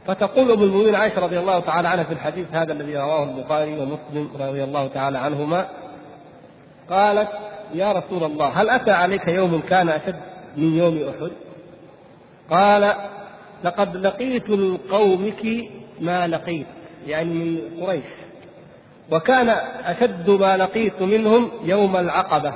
فتقول 0.06 0.52
ام 0.52 0.64
المؤمنين 0.64 0.96
عائشة 0.96 1.22
رضي 1.22 1.40
الله 1.40 1.60
تعالى 1.60 1.88
عنها 1.88 2.04
في 2.04 2.14
الحديث 2.14 2.48
هذا 2.52 2.74
الذي 2.74 2.98
رواه 2.98 3.24
البخاري 3.24 3.80
ومسلم 3.80 4.30
رضي 4.40 4.64
الله 4.64 4.88
تعالى 4.88 5.18
عنهما 5.18 5.68
قالت 6.90 7.30
يا 7.74 7.92
رسول 7.92 8.24
الله 8.24 8.48
هل 8.48 8.70
أتى 8.70 8.92
عليك 8.92 9.28
يوم 9.28 9.62
كان 9.62 9.90
أشد 9.90 10.20
من 10.58 10.76
يوم 10.78 11.10
أحد؟ 11.10 11.32
قال 12.50 12.94
لقد 13.64 13.98
لقيت 13.98 14.50
من 14.50 14.78
قومك 14.78 15.46
ما 16.02 16.28
لقيت 16.28 16.68
يعني 17.08 17.34
من 17.34 17.62
قريش 17.82 18.04
وكان 19.12 19.50
أشد 19.86 20.30
ما 20.30 20.58
لقيت 20.58 21.02
منهم 21.02 21.52
يوم 21.64 21.98
العقبة 21.98 22.54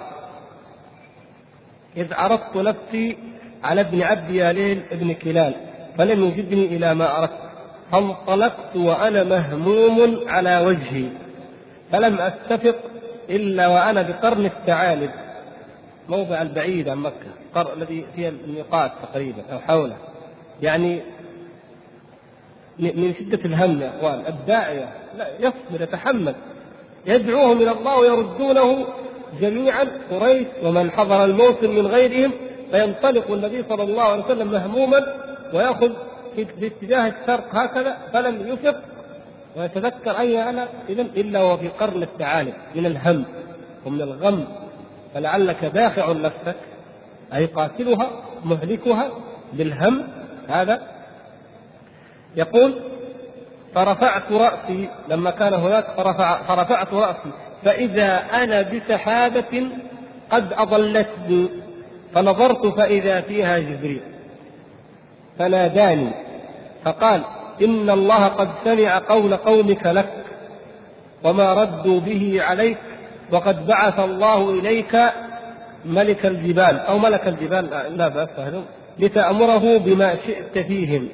إذ 1.98 2.14
عرضت 2.14 2.56
نفسي 2.56 3.18
على 3.64 3.82
ابن 3.82 4.02
عبد 4.02 4.30
ياليل 4.30 4.84
ابن 4.92 5.14
كلال 5.14 5.56
فلم 5.98 6.24
يجدني 6.24 6.66
إلى 6.66 6.94
ما 6.94 7.20
أردت 7.20 7.40
فانطلقت 7.92 8.76
وأنا 8.76 9.24
مهموم 9.24 10.20
على 10.28 10.58
وجهي 10.58 11.06
فلم 11.92 12.20
أستفق 12.20 12.76
إلا 13.30 13.68
وأنا 13.68 14.02
بقرن 14.02 14.46
الثعالب. 14.46 15.10
موضع 16.10 16.42
البعيد 16.42 16.90
عن 16.90 16.98
مكة 16.98 17.14
القرن 17.48 17.82
الذي 17.82 18.06
فيه 18.16 18.30
الميقات 18.30 18.92
تقريبا 19.04 19.44
أو 19.52 19.60
حوله. 19.60 19.96
يعني 20.62 21.02
من 22.80 23.14
شدة 23.20 23.46
الهم 23.46 23.82
يا 23.82 23.92
إخوان 23.98 24.24
الداعية 24.28 24.90
لا 25.18 25.28
يصبر 25.40 25.82
يتحمل. 25.82 26.36
يدعوهم 27.06 27.62
إلى 27.62 27.72
الله 27.72 27.98
ويردونه 28.00 28.86
جميعا 29.42 29.88
قريش 30.12 30.48
ومن 30.64 30.92
حضر 30.92 31.26
الموسم 31.26 31.76
من 31.76 31.88
غيرهم 31.88 32.32
فينطلق 32.72 33.32
النبي 33.32 33.64
صلى 33.70 33.84
الله 33.84 34.04
عليه 34.04 34.26
وسلم 34.26 34.52
مهموما 34.52 35.06
ويأخذ 35.54 35.92
في 36.36 36.68
اتجاه 36.68 37.08
الشرق 37.08 37.56
هكذا 37.56 37.98
فلم 38.14 38.48
يفق 38.48 38.76
ويتذكر 39.56 40.20
أين 40.20 40.40
أنا 40.40 40.68
إذا 40.90 41.02
إلا 41.02 41.44
وفي 41.44 41.68
قرن 41.68 42.04
الثعالب 42.04 42.54
من 42.76 42.86
الهم 42.86 43.26
ومن 43.86 44.02
الغم. 44.02 44.46
فلعلك 45.14 45.66
دافع 45.66 46.12
نفسك 46.12 46.56
أي 47.34 47.46
قاتلها 47.46 48.10
مهلكها 48.46 49.12
بالهم. 49.54 50.08
هذا 50.50 50.82
يقول 52.36 52.74
فرفعت 53.76 54.32
رأسي. 54.32 54.90
لما 55.10 55.32
كان 55.32 55.54
هناك 55.54 55.86
فرفع 55.98 56.44
فرفعت 56.44 56.94
رأسي. 56.94 57.32
فإذا 57.64 58.18
أنا 58.18 58.62
بسحابة 58.62 59.70
قد 60.32 60.54
أضلتني 60.54 61.50
فنظرت 62.14 62.66
فإذا 62.66 63.22
فيها 63.22 63.60
جبريل. 63.60 64.13
فناداني 65.40 66.10
فقال 66.86 67.22
إن 67.62 67.90
الله 67.90 68.28
قد 68.28 68.50
سمع 68.66 68.98
قول 68.98 69.36
قومك 69.36 69.86
لك 69.86 70.14
وما 71.24 71.54
ردوا 71.54 72.00
به 72.00 72.38
عليك 72.42 72.78
وقد 73.32 73.68
بعث 73.68 74.00
الله 74.00 74.50
إليك 74.50 74.98
ملك 75.86 76.26
الجبال 76.26 76.80
أو 76.80 76.98
ملك 76.98 77.28
الجبال. 77.28 77.70
لا 77.98 78.08
بأس 78.08 78.54
لتأمره 79.00 79.78
بما 79.78 80.16
شئت 80.16 80.66
فيهم. 80.68 81.10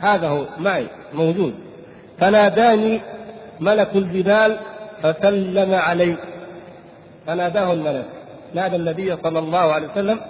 هذا 0.00 0.28
هو 0.28 0.44
معي 0.58 0.86
موجود. 1.14 1.54
فناداني 2.18 3.00
ملك 3.60 3.90
الجبال 3.94 4.58
فسلم 5.02 5.74
علي 5.74 6.16
فناداه 7.26 7.72
الملك. 7.72 8.06
نادى 8.54 8.76
النبي 8.76 9.16
صلى 9.16 9.38
الله 9.38 9.72
عليه 9.72 9.88
وسلم 9.88 10.20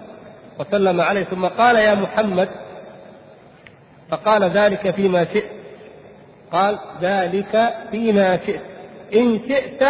وسلم 0.61 1.01
عليه 1.01 1.25
ثم 1.25 1.47
قال 1.47 1.77
يا 1.77 1.95
محمد 1.95 2.49
فقال 4.11 4.43
ذلك 4.43 4.95
فيما 4.95 5.25
شئت. 5.25 5.51
قال 6.53 6.79
ذلك 7.03 7.75
فيما 7.91 8.37
شئت. 8.37 8.61
إن 9.15 9.41
شئت 9.49 9.83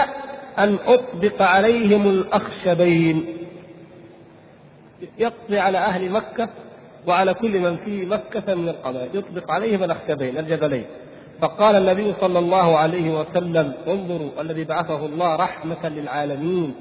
أن 0.59 0.79
أطبق 0.87 1.43
عليهم 1.43 2.09
الأخشبين. 2.09 3.27
يقضي 5.19 5.59
على 5.59 5.79
أهل 5.79 6.11
مكة 6.11 6.49
وعلى 7.07 7.35
كل 7.35 7.61
من 7.61 7.77
في 7.77 8.07
مكة 8.07 8.55
من 8.55 8.69
القبائل 8.69 9.09
يطبق 9.15 9.51
عليهم 9.51 9.83
الأخشبين 9.85 10.39
الجبلين. 10.39 10.85
فقال 11.41 11.77
النبي 11.77 12.15
صلى 12.21 12.39
الله 12.39 12.79
عليه 12.79 13.21
وسلم 13.21 13.73
انظروا 13.89 14.31
الذي 14.41 14.65
بعثه 14.65 15.07
الله 15.07 15.37
رحمة 15.37 15.89
للعالمين. 15.89 16.75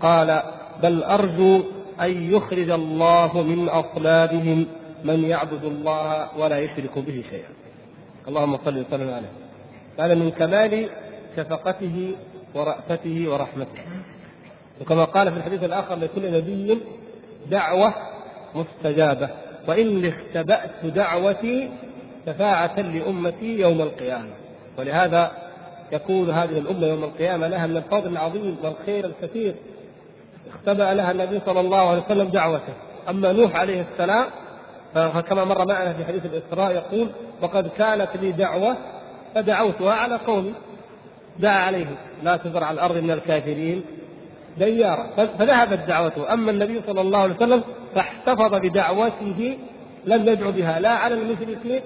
قال 0.00 0.42
بل 0.82 1.02
أرجو 1.02 1.62
أن 2.00 2.32
يخرج 2.32 2.70
الله 2.70 3.42
من 3.42 3.68
أصلابهم 3.68 4.66
من 5.04 5.24
يعبد 5.24 5.64
الله 5.64 6.38
ولا 6.38 6.58
يشرك 6.58 6.98
به 6.98 7.24
شيئا. 7.30 7.48
اللهم 8.28 8.58
صل 8.64 8.78
وسلم 8.78 9.14
عليه. 9.14 9.32
هذا 9.98 10.14
من 10.14 10.30
كمال 10.30 10.88
شفقته 11.36 12.12
ورأفته 12.54 13.24
ورحمته. 13.28 13.82
وكما 14.80 15.04
قال 15.04 15.32
في 15.32 15.36
الحديث 15.36 15.64
الآخر 15.64 15.94
لكل 15.94 16.32
نبي 16.32 16.78
دعوة 17.50 17.94
مستجابة. 18.54 19.28
وإني 19.68 20.08
اختبأت 20.08 20.86
دعوتي 20.86 21.68
شفاعة 22.26 22.80
لأمتي 22.80 23.58
يوم 23.58 23.80
القيامة. 23.80 24.30
ولهذا 24.78 25.32
يكون 25.92 26.30
هذه 26.30 26.58
الأمة 26.58 26.86
يوم 26.86 27.04
القيامة 27.04 27.48
لها 27.48 27.66
من 27.66 27.76
الفضل 27.76 28.12
العظيم 28.12 28.56
والخير 28.62 29.04
الكثير. 29.04 29.54
اختبأ 30.54 30.94
لها 30.94 31.10
النبي 31.10 31.40
صلى 31.46 31.60
الله 31.60 31.88
عليه 31.88 32.02
وسلم 32.06 32.28
دعوته. 32.28 32.74
أما 33.08 33.32
نوح 33.32 33.56
عليه 33.56 33.84
السلام 33.92 34.26
فكما 34.94 35.44
مر 35.44 35.66
معنا 35.66 35.92
في 35.92 36.04
حديث 36.04 36.22
الإسراء 36.26 36.72
يقول 36.72 37.08
وقد 37.42 37.68
كانت 37.78 38.08
لي 38.20 38.32
دعوة 38.32 38.76
فدعوتها 39.34 39.94
على 39.94 40.16
قومي 40.16 40.54
دعا 41.38 41.58
عليهم. 41.58 41.96
لا 42.22 42.36
تزرع 42.36 42.66
على 42.66 42.74
الأرض 42.74 42.96
من 42.96 43.10
الكافرين. 43.10 43.84
ديارا 44.58 45.06
فذهبت 45.16 45.78
دعوته. 45.88 46.32
أما 46.32 46.50
النبي 46.50 46.80
صلى 46.86 47.00
الله 47.00 47.18
عليه 47.18 47.34
وسلم 47.34 47.62
فاحتفظ 47.94 48.54
بدعوته 48.54 49.58
لم 50.04 50.28
يدعو 50.28 50.52
بها. 50.52 50.80
لا 50.80 50.90
على 50.90 51.14
المشركين 51.14 51.80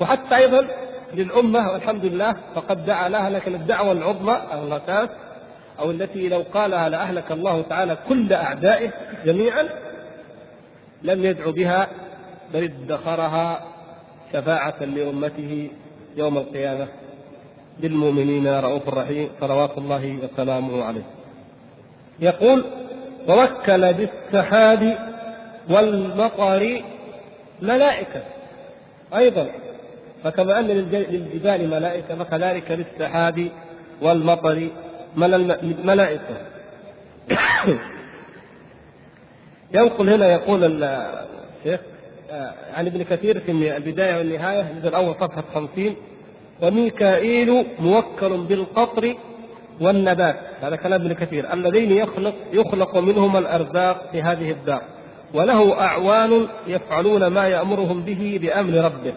وحتى 0.00 0.36
أيضا 0.36 0.66
للأمة 1.14 1.72
والحمد 1.72 2.04
لله 2.04 2.34
فقد 2.54 2.86
دعا 2.86 3.08
لها 3.08 3.30
لكن 3.30 3.54
الدعوة 3.54 3.92
العظمى 3.92 4.38
الأساس 4.52 5.08
أو 5.78 5.90
التي 5.90 6.28
لو 6.28 6.44
قالها 6.54 6.88
لأهلك 6.88 7.32
الله 7.32 7.62
تعالى 7.62 7.96
كل 8.08 8.32
أعدائه 8.32 8.90
جميعا 9.24 9.68
لم 11.02 11.24
يدعو 11.24 11.52
بها 11.52 11.88
بل 12.54 12.62
ادخرها 12.64 13.64
شفاعة 14.32 14.84
لأمته 14.84 15.70
يوم 16.16 16.38
القيامة. 16.38 16.88
بالمؤمنين 17.80 18.46
رؤوف 18.46 18.88
رحيم 18.88 19.28
صلوات 19.40 19.78
الله 19.78 20.18
وسلامه 20.22 20.84
عليه. 20.84 21.04
يقول 22.20 22.64
ووكل 23.28 23.92
بالسحاب 23.92 24.96
والمطر 25.70 26.82
ملائكة. 27.62 28.22
أيضا 29.16 29.46
فكما 30.24 30.60
أن 30.60 30.66
للجبال 30.66 31.70
ملائكة 31.70 32.24
فكذلك 32.24 32.70
للسحاب 32.70 33.48
والمطر 34.02 34.68
ملائكة. 35.84 36.36
ينقل 39.74 40.10
هنا 40.10 40.32
يقول 40.32 40.64
الشيخ 40.64 41.80
آه، 42.30 42.52
عن 42.74 42.86
ابن 42.86 43.02
كثير 43.02 43.40
في 43.40 43.76
البداية 43.76 44.18
والنهاية 44.18 44.60
الجزء 44.60 44.88
الأول 44.88 45.14
صفحة 45.14 45.44
50 45.54 45.96
وميكائيل 46.62 47.66
موكل 47.78 48.36
بالقطر 48.36 49.16
والنبات. 49.80 50.36
هذا 50.62 50.76
كلام 50.76 51.00
ابن 51.00 51.12
كثير. 51.12 51.52
اللذين 51.52 51.92
يخلق 51.92 52.34
يخلق 52.52 52.98
منهما 52.98 53.38
الأرزاق 53.38 54.08
في 54.12 54.22
هذه 54.22 54.50
الدار. 54.50 54.82
وله 55.34 55.80
أعوان 55.80 56.48
يفعلون 56.66 57.26
ما 57.26 57.48
يأمرهم 57.48 58.02
به 58.02 58.38
بأمر 58.42 58.74
ربه. 58.74 59.12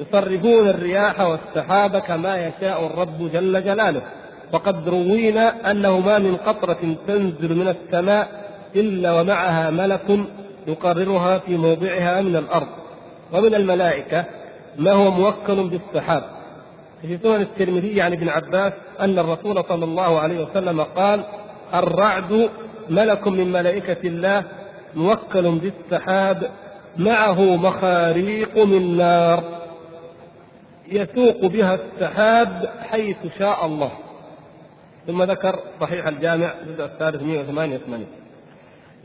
يصرفون 0.00 0.68
الرياح 0.68 1.20
والسحاب 1.20 1.98
كما 1.98 2.46
يشاء 2.46 2.86
الرب 2.86 3.30
جل 3.32 3.64
جلاله. 3.64 4.02
وقد 4.52 4.88
روينا 4.88 5.70
أنه 5.70 6.00
ما 6.00 6.18
من 6.18 6.36
قطرة 6.36 6.96
تنزل 7.06 7.54
من 7.56 7.68
السماء 7.68 8.28
إلا 8.76 9.20
ومعها 9.20 9.70
ملك 9.70 10.18
يقررها 10.66 11.38
في 11.38 11.56
موضعها 11.56 12.20
من 12.20 12.36
الأرض 12.36 12.68
ومن 13.32 13.54
الملائكة 13.54 14.24
ما 14.78 14.92
هو 14.92 15.10
موكل 15.10 15.68
بالسحاب. 15.68 16.22
في 17.02 17.18
سنن 17.22 17.40
الترمذي 17.40 18.02
عن 18.02 18.12
ابن 18.12 18.28
عباس 18.28 18.72
أن 19.00 19.18
الرسول 19.18 19.64
صلى 19.68 19.84
الله 19.84 20.20
عليه 20.20 20.44
وسلم 20.44 20.80
قال 20.80 21.24
الرعد 21.74 22.50
ملك 22.90 23.28
من 23.28 23.52
ملائكة 23.52 24.08
الله 24.08 24.44
موكل 24.94 25.58
بالسحاب 25.58 26.50
معه 26.96 27.56
مخاريق 27.56 28.58
من 28.64 28.96
نار 28.96 29.44
يسوق 30.88 31.46
بها 31.46 31.74
السحاب 31.74 32.70
حيث 32.80 33.16
شاء 33.38 33.66
الله. 33.66 33.90
ثم 35.06 35.22
ذكر 35.22 35.58
صحيح 35.80 36.06
الجامع 36.06 36.52
الجزء 36.62 36.84
الثالث 36.84 37.22
188 37.22 38.06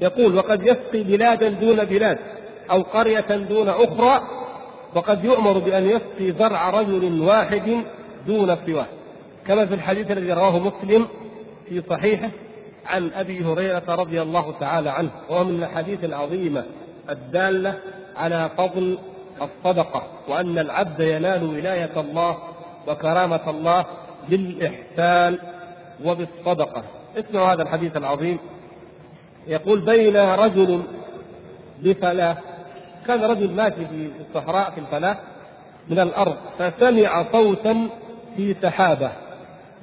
يقول 0.02 0.38
وقد 0.38 0.66
يسقي 0.66 1.04
بلادا 1.04 1.50
دون 1.50 1.84
بلاد 1.84 2.18
أو 2.72 2.82
قرية 2.82 3.36
دون 3.36 3.70
أخرى 3.70 4.22
وقد 4.96 5.26
يؤمر 5.26 5.60
بأن 5.60 5.90
يسقي 5.90 6.32
زرع 6.32 6.70
رجل 6.70 7.22
واحد 7.22 7.84
دون 8.28 8.58
سواه. 8.66 8.86
كما 9.48 9.66
في 9.66 9.74
الحديث 9.74 10.12
الذي 10.12 10.34
رواه 10.34 10.60
مسلم 10.60 11.08
في 11.70 11.84
صحيحه 11.90 12.30
عن 12.86 13.12
أبي 13.14 13.44
هريرة 13.44 13.84
رضي 13.88 14.22
الله 14.22 14.52
تعالى 14.60 14.90
عنه 14.90 15.10
وهو 15.30 15.44
من 15.44 15.56
الأحاديث 15.56 16.04
العظيمة 16.04 16.66
الدالة 17.10 17.80
على 18.16 18.50
فضل 18.58 18.98
الصدقة 19.42 20.04
وأن 20.28 20.60
العبد 20.60 21.00
ينال 21.00 21.44
ولاية 21.44 22.00
الله 22.00 22.38
وكرامة 22.88 23.50
الله 23.50 23.86
بالاحسان 24.30 25.38
وبالصدقة. 26.04 26.84
اسمعوا 27.18 27.48
هذا 27.48 27.64
الحديث 27.64 27.98
العظيم. 27.98 28.40
يقول 29.48 29.80
بين 29.80 30.18
رجل 30.18 30.84
بفلاة 31.80 32.38
كان 33.08 33.24
رجل 33.24 33.52
ماشي 33.52 33.86
في 33.86 34.12
الصحراء 34.30 34.72
في 34.72 34.78
الفلاة 34.80 35.18
من 35.90 36.00
الأرض 36.00 36.36
فسمع 36.60 37.26
صوتا 37.32 37.90
في 38.36 38.56
سحابة. 38.62 39.12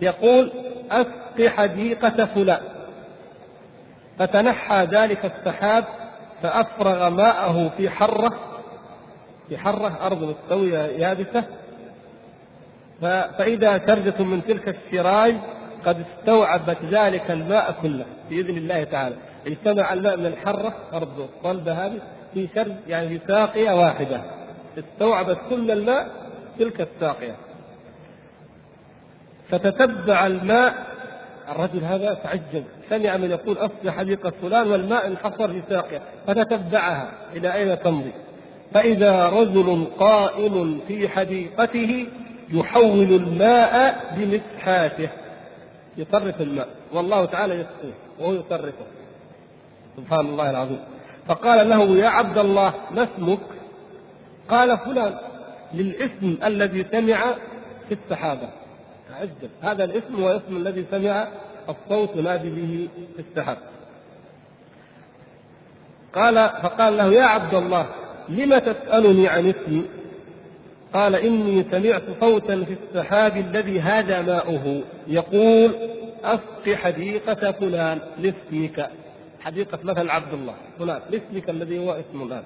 يقول 0.00 0.52
أسق 0.90 1.46
حديقة 1.46 2.24
فلان. 2.24 2.60
فتنحى 4.18 4.84
ذلك 4.84 5.24
السحاب 5.24 5.84
فأفرغ 6.42 7.10
ماءه 7.10 7.70
في 7.76 7.90
حرة 7.90 8.30
في 9.48 9.58
حرة 9.58 9.98
أرض 10.06 10.22
مستوية 10.22 10.78
يابسة. 10.78 11.44
فإذا 13.38 13.86
سرجة 13.86 14.22
من 14.22 14.42
تلك 14.46 14.68
السراج 14.68 15.36
قد 15.84 16.04
استوعبت 16.18 16.78
ذلك 16.90 17.30
الماء 17.30 17.74
كله 17.82 18.04
بإذن 18.30 18.56
الله 18.56 18.84
تعالى. 18.84 19.16
اجتمع 19.46 19.92
الماء 19.92 20.16
من 20.16 20.26
الحرة 20.26 20.74
أرض 20.92 21.28
الصلبة 21.36 21.72
هذه 21.72 21.98
في 22.34 22.48
سرج 22.54 22.72
يعني 22.88 23.08
في 23.08 23.26
ساقية 23.26 23.72
واحدة. 23.72 24.20
استوعبت 24.78 25.38
كل 25.50 25.70
الماء 25.70 26.08
تلك 26.58 26.80
الساقية. 26.80 27.36
فتتبع 29.48 30.26
الماء. 30.26 30.74
الرجل 31.48 31.84
هذا 31.84 32.14
تعجب. 32.14 32.64
سمع 32.90 33.16
من 33.16 33.30
يقول 33.30 33.58
أصبح 33.58 33.96
حديقة 33.96 34.32
فلان 34.42 34.70
والماء 34.70 35.06
انحصر 35.06 35.48
في 35.48 35.62
ساقية. 35.70 36.00
فتتبعها. 36.26 37.08
إلى 37.36 37.54
أين 37.54 37.82
تمضي؟ 37.82 38.12
فإذا 38.74 39.28
رجل 39.28 39.86
قائم 39.98 40.80
في 40.88 41.08
حديقته 41.08 42.06
يحول 42.50 43.12
الماء 43.14 44.14
بمسحاته. 44.16 45.08
يصرف 45.96 46.40
الماء 46.40 46.68
والله 46.92 47.24
تعالى 47.24 47.54
يسقيه 47.54 47.94
وهو 48.18 48.32
يصرفه 48.32 48.86
سبحان 49.96 50.26
الله 50.26 50.50
العظيم. 50.50 50.80
فقال 51.26 51.68
له 51.68 51.96
يا 51.96 52.08
عبد 52.08 52.38
الله 52.38 52.74
ما 52.90 53.02
اسمك؟ 53.02 53.40
قال 54.48 54.78
فلان. 54.78 55.14
للاسم 55.74 56.38
الذي 56.44 56.86
سمع 56.92 57.34
في 57.88 57.94
السحابة. 58.04 58.48
تعجب 59.08 59.50
هذا 59.60 59.84
الاسم 59.84 60.22
هو 60.22 60.28
اسم 60.28 60.56
الذي 60.56 60.86
سمع 60.90 61.28
الصوت 61.68 62.16
ينادي 62.16 62.50
به 62.50 62.88
في 63.16 63.22
السحاب. 63.30 63.58
قال 66.14 66.34
فقال 66.62 66.96
له 66.96 67.12
يا 67.12 67.24
عبد 67.24 67.54
الله 67.54 67.86
لم 68.28 68.58
تسألني 68.58 69.28
عن 69.28 69.48
اسمي؟ 69.48 69.84
قال 70.94 71.14
إني 71.14 71.64
سمعت 71.70 72.02
صوتا 72.20 72.64
في 72.64 72.76
السحاب 72.82 73.36
الذي 73.36 73.80
هذا 73.80 74.22
ماؤه. 74.22 74.82
يقول 75.06 75.74
أسق 76.24 76.74
حديقة 76.74 77.52
فلان 77.52 78.00
لاسمك. 78.18 78.90
حديقة 79.40 79.78
مثلا 79.82 80.12
عبد 80.12 80.32
الله. 80.32 80.54
فلان 80.78 81.00
لاسمك 81.10 81.50
الذي 81.50 81.78
هو 81.78 81.92
اسم 81.92 82.22
الآن. 82.22 82.42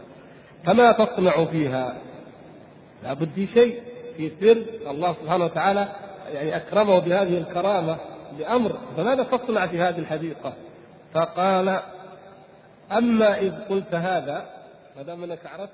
فما 0.64 0.92
تصنع 0.92 1.44
فيها؟ 1.44 1.97
لابد 3.03 3.49
شيء 3.55 3.82
في 4.16 4.30
سر 4.40 4.90
الله 4.90 5.16
سبحانه 5.22 5.44
وتعالى 5.44 5.88
يعني 6.32 6.57
أكرمه 6.57 6.99
بهذه 6.99 7.38
الكرامة 7.38 7.97
بأمر. 8.38 8.78
فماذا 8.97 9.22
تصنع 9.22 9.66
في 9.66 9.80
هذه 9.80 9.99
الحديقة؟ 9.99 10.53
فقال 11.14 11.80
أما 12.92 13.38
إذ 13.38 13.53
قلت 13.53 13.94
هذا 13.94 14.47
ما 14.97 15.03
دام 15.03 15.22
أنك 15.22 15.47
عرفت 15.47 15.72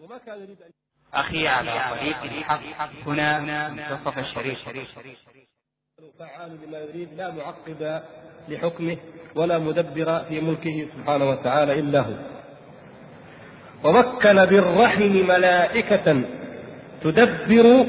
وما 0.00 0.18
كان 0.18 0.38
يريد 0.38 0.62
أن 0.62 0.83
أخي 1.14 1.48
على 1.48 1.72
طريق 1.90 2.22
الحق. 2.22 2.60
هنا 3.06 3.40
منتصف 3.68 4.18
الشريف. 4.18 4.58
فعال 6.18 6.58
لما 6.66 6.78
يريد 6.78 7.08
لا 7.16 7.30
معقب 7.30 8.02
لحكمه 8.48 8.96
ولا 9.34 9.58
مدبر 9.58 10.24
في 10.28 10.40
ملكه 10.40 10.88
سبحانه 10.96 11.30
وتعالى 11.30 11.78
إلا 11.78 12.00
هو. 12.00 12.14
ووكل 13.84 14.46
بالرحم 14.46 15.02
ملائكة 15.02 16.22
تدبر 17.02 17.86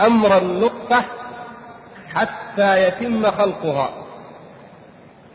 أمر 0.00 0.38
النطفة 0.38 1.04
حتى 2.14 2.82
يتم 2.82 3.30
خلقها. 3.30 4.06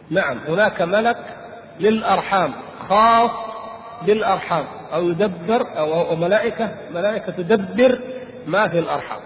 نعم 0.10 0.38
هناك 0.38 0.82
ملك 0.82 1.38
للأرحام 1.80 2.54
خاص 2.90 3.55
بالأرحام 4.02 4.66
أو 4.94 5.10
يدبر 5.10 5.68
أو 5.78 6.16
ملائكة 6.16 6.70
ملائكة 6.94 7.32
تدبر 7.32 8.00
ما 8.48 8.68
في 8.68 8.80
الأرحام 8.80 9.20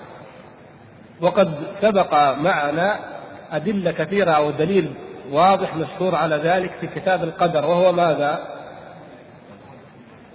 وقد 1.21 1.53
سبق 1.81 2.13
معنا 2.37 2.99
أدلة 3.51 3.91
كثيرة 3.91 4.31
أو 4.31 4.51
دليل 4.51 4.93
واضح 5.31 5.75
مشهور 5.75 6.15
على 6.15 6.35
ذلك 6.35 6.71
في 6.81 6.87
كتاب 6.87 7.23
القدر 7.23 7.65
وهو 7.65 7.91
ماذا؟ 7.91 8.39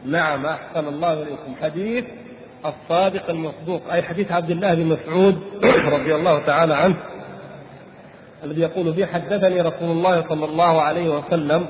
نعم 0.05 0.47
أحسن 0.47 0.89
الله 0.89 1.13
إليكم 1.13 1.55
حديث 1.63 2.05
الصادق 2.67 3.31
المصدوق 3.31 3.83
أي 3.93 4.03
حديث 4.03 4.33
عبد 4.33 4.51
الله 4.51 4.75
بن 4.75 4.87
مسعود 4.87 5.43
رضي 5.99 6.15
الله 6.15 6.47
تعالى 6.47 6.75
عنه 6.75 6.97
الذي 8.45 8.61
يقول 8.61 8.95
فيه 8.95 9.07
حدثني 9.07 9.61
رسول 9.61 9.91
الله 9.91 10.25
صلى 10.29 10.45
الله 10.45 10.83
عليه 10.83 11.09
وسلم 11.09 11.67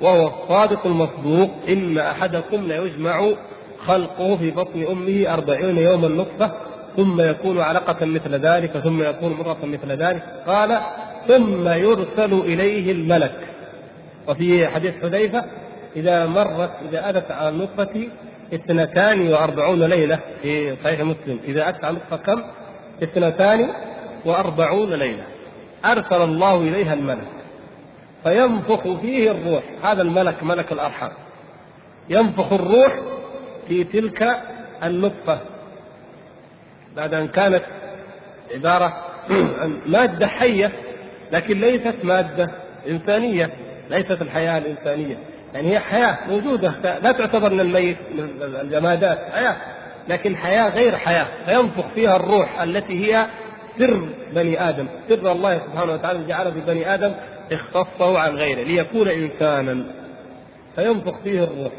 وهو 0.00 0.26
الصادق 0.26 0.86
المصدوق 0.86 1.50
إن 1.68 1.98
أحدكم 1.98 2.66
ليجمع 2.66 3.30
خلقه 3.86 4.36
في 4.36 4.50
بطن 4.50 4.86
أمه 4.90 5.34
أربعين 5.34 5.78
يوما 5.78 6.08
نطفة 6.08 6.52
ثم 6.96 7.20
يكون 7.20 7.60
علقة 7.60 8.06
مثل 8.06 8.34
ذلك 8.34 8.70
ثم 8.70 9.02
يكون 9.02 9.32
مرة 9.32 9.58
مثل 9.62 9.92
ذلك. 9.92 10.22
قال 10.46 10.80
ثم 11.28 11.68
يرسل 11.68 12.32
إليه 12.32 12.92
الملك. 12.92 13.32
وفي 14.28 14.68
حديث 14.68 14.94
حذيفة 15.02 15.44
إذا 15.96 16.26
مرت 16.26 16.70
إذا 16.88 17.10
أتت 17.10 17.30
على 17.30 17.48
النطفة 17.48 18.08
اثنتان 18.54 19.32
وأربعون 19.32 19.82
ليلة 19.82 20.18
في 20.42 20.76
صحيح 20.84 21.00
مسلم. 21.00 21.38
إذا 21.44 21.68
أتت 21.68 21.84
على 21.84 21.96
النطفة 21.96 22.16
كم؟ 22.16 22.42
اثنتان 23.02 23.68
وأربعون 24.24 24.94
ليلة. 24.94 25.24
أرسل 25.84 26.22
الله 26.22 26.56
إليها 26.56 26.94
الملك. 26.94 27.37
فينفخ 28.24 28.82
فيه 29.00 29.30
الروح. 29.30 29.62
هذا 29.82 30.02
الملك 30.02 30.42
ملك 30.42 30.72
الأرحام. 30.72 31.10
ينفخ 32.08 32.52
الروح 32.52 32.92
في 33.68 33.84
تلك 33.84 34.38
النطفة 34.84 35.38
بعد 36.96 37.14
أن 37.14 37.28
كانت 37.28 37.62
عبارة 38.54 38.96
عن 39.60 39.78
مادة 39.86 40.26
حية 40.26 40.72
لكن 41.32 41.60
ليست 41.60 41.96
مادة 42.02 42.50
إنسانية. 42.88 43.50
ليست 43.90 44.22
الحياة 44.22 44.58
الإنسانية. 44.58 45.18
يعني 45.54 45.72
هي 45.72 45.80
حياة 45.80 46.18
موجودة. 46.28 46.74
لا 47.02 47.12
تعتبر 47.12 47.50
من 47.50 47.60
الميت 47.60 47.96
من 48.14 48.30
الجمادات. 48.42 49.18
حياة. 49.32 49.56
لكن 50.08 50.36
حياة 50.36 50.68
غير 50.68 50.96
حياة. 50.96 51.26
فينفخ 51.46 51.88
فيها 51.94 52.16
الروح 52.16 52.60
التي 52.62 53.06
هي 53.06 53.26
سر 53.78 54.08
بني 54.34 54.68
آدم. 54.68 54.86
سر 55.08 55.32
الله 55.32 55.58
سبحانه 55.58 55.92
وتعالى 55.92 56.24
جعل 56.28 56.50
ببني 56.50 56.94
آدم 56.94 57.12
اختصه 57.52 58.18
عن 58.18 58.36
غيره 58.36 58.62
ليكون 58.62 59.08
إنسانا 59.08 59.84
فينفخ 60.76 61.18
فيه 61.24 61.44
الروح. 61.44 61.72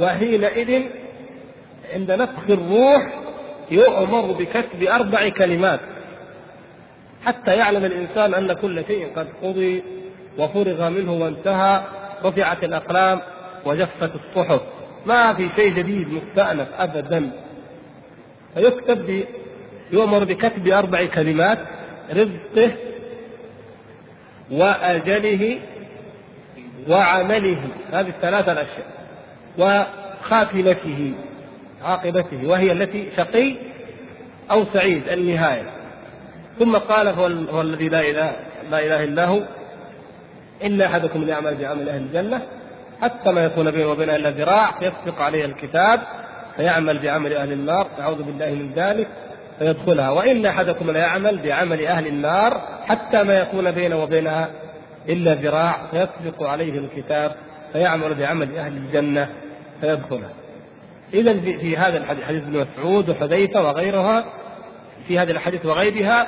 وحينئذ 0.00 0.82
عند 1.94 2.10
نفخ 2.12 2.50
الروح 2.50 3.22
يؤمر 3.70 4.32
بكتب 4.32 4.82
أربع 4.82 5.28
كلمات. 5.28 5.80
حتى 7.24 7.56
يعلم 7.56 7.84
الإنسان 7.84 8.34
أن 8.34 8.52
كل 8.52 8.84
شيء 8.86 9.08
قد 9.16 9.28
قضي 9.42 9.82
وفرغ 10.38 10.88
منه 10.90 11.12
وانتهى 11.12 11.82
رفعت 12.24 12.64
الأقلام 12.64 13.20
وجفت 13.64 14.12
الصحف. 14.14 14.60
ما 15.06 15.34
في 15.34 15.48
شيء 15.56 15.74
جديد 15.74 16.08
مستأنف 16.08 16.68
أبدا. 16.78 17.30
فيكتب 18.54 19.24
يؤمر 19.92 20.24
بكتب 20.24 20.68
أربع 20.68 21.04
كلمات 21.04 21.58
رزقه 22.10 22.72
وأجله 24.50 25.58
وعمله. 26.88 27.62
هذه 27.92 28.08
الثلاثة 28.08 28.52
الأشياء. 28.52 28.86
وخاتمته 29.58 31.12
عاقبته 31.82 32.46
وهي 32.46 32.72
التي 32.72 33.10
شقي 33.16 33.56
أو 34.50 34.64
سعيد 34.74 35.08
النهاية. 35.08 35.70
ثم 36.58 36.76
قال 36.76 37.08
هو 37.50 37.60
الذي 37.60 37.88
لا 37.88 38.00
إله 38.00 38.36
لا 38.70 38.78
إله 38.78 39.04
إلا 39.04 39.24
هو 39.24 39.40
إن 40.64 40.82
أحدكم 40.82 41.28
يعمل 41.28 41.54
بعمل 41.54 41.88
أهل 41.88 42.02
الجنة 42.02 42.42
حتى 43.02 43.32
ما 43.32 43.44
يكون 43.44 43.70
بينه 43.70 43.90
وبينها 43.90 44.16
إلا 44.16 44.30
ذراع 44.30 44.70
فيسبق 44.70 45.20
عليه 45.20 45.44
الكتاب 45.44 46.00
فيعمل 46.56 46.98
بعمل 46.98 47.32
أهل 47.32 47.52
النار 47.52 47.86
أعوذ 48.00 48.22
بالله 48.22 48.50
من 48.50 48.72
ذلك. 48.76 49.08
فيدخلها 49.58 50.10
وإن 50.10 50.46
أحدكم 50.46 50.90
ليعمل 50.90 51.38
بعمل 51.38 51.86
أهل 51.86 52.06
النار 52.06 52.60
حتى 52.86 53.22
ما 53.22 53.34
يكون 53.34 53.70
بينه 53.70 54.02
وبينها 54.02 54.50
إلا 55.08 55.34
ذراع 55.34 55.86
فيسبق 55.90 56.42
عليه 56.42 56.78
الكتاب 56.78 57.32
فيعمل 57.72 58.14
بعمل 58.14 58.56
أهل 58.56 58.72
الجنة 58.72 59.28
فيدخلها 59.80 60.30
إذا 61.14 61.40
في 61.40 61.76
هذا 61.76 61.98
الحديث 61.98 62.24
حديث 62.24 62.42
ابن 62.42 62.66
مسعود 62.66 63.10
وحذيفة 63.10 63.62
وغيرها 63.62 64.24
في 65.08 65.18
هذه 65.18 65.30
الأحاديث 65.30 65.66
وغيرها 65.66 66.26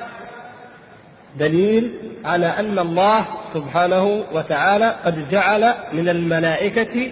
دليل 1.39 1.93
على 2.25 2.47
أن 2.47 2.79
الله 2.79 3.27
سبحانه 3.55 4.25
وتعالى 4.33 4.95
قد 5.05 5.31
جعل 5.31 5.75
من 5.93 6.09
الملائكة 6.09 7.11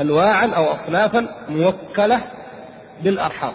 أنواعا 0.00 0.46
أو 0.46 0.64
أصنافا 0.64 1.28
موكلة 1.48 2.20
بالأرحام. 3.02 3.52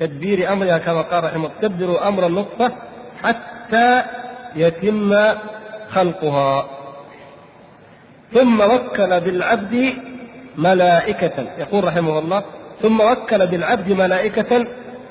تدبير 0.00 0.52
أمرها 0.52 0.78
كما 0.78 1.02
قال 1.02 1.24
رحمه 1.24 1.46
الله. 1.46 1.60
تدبر 1.62 2.08
أمر 2.08 2.26
النطفة 2.26 2.72
حتى 3.22 4.02
يتم 4.56 5.14
خلقها. 5.90 6.68
ثم 8.34 8.60
وكل 8.60 9.20
بالعبد 9.20 9.94
ملائكة 10.56 11.46
يقول 11.58 11.84
رحمه 11.84 12.18
الله. 12.18 12.44
ثم 12.82 13.00
وكل 13.00 13.46
بالعبد 13.46 13.92
ملائكة 13.92 14.66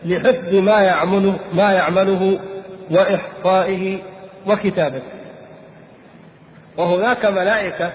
لحفظ 0.06 0.56
ما 0.56 0.82
يعمله 0.82 1.40
ما 1.54 1.72
يعمله 1.72 2.40
وإحصائه 2.92 4.00
وكتابته 4.48 5.18
وهناك 6.78 7.26
ملائكة 7.26 7.94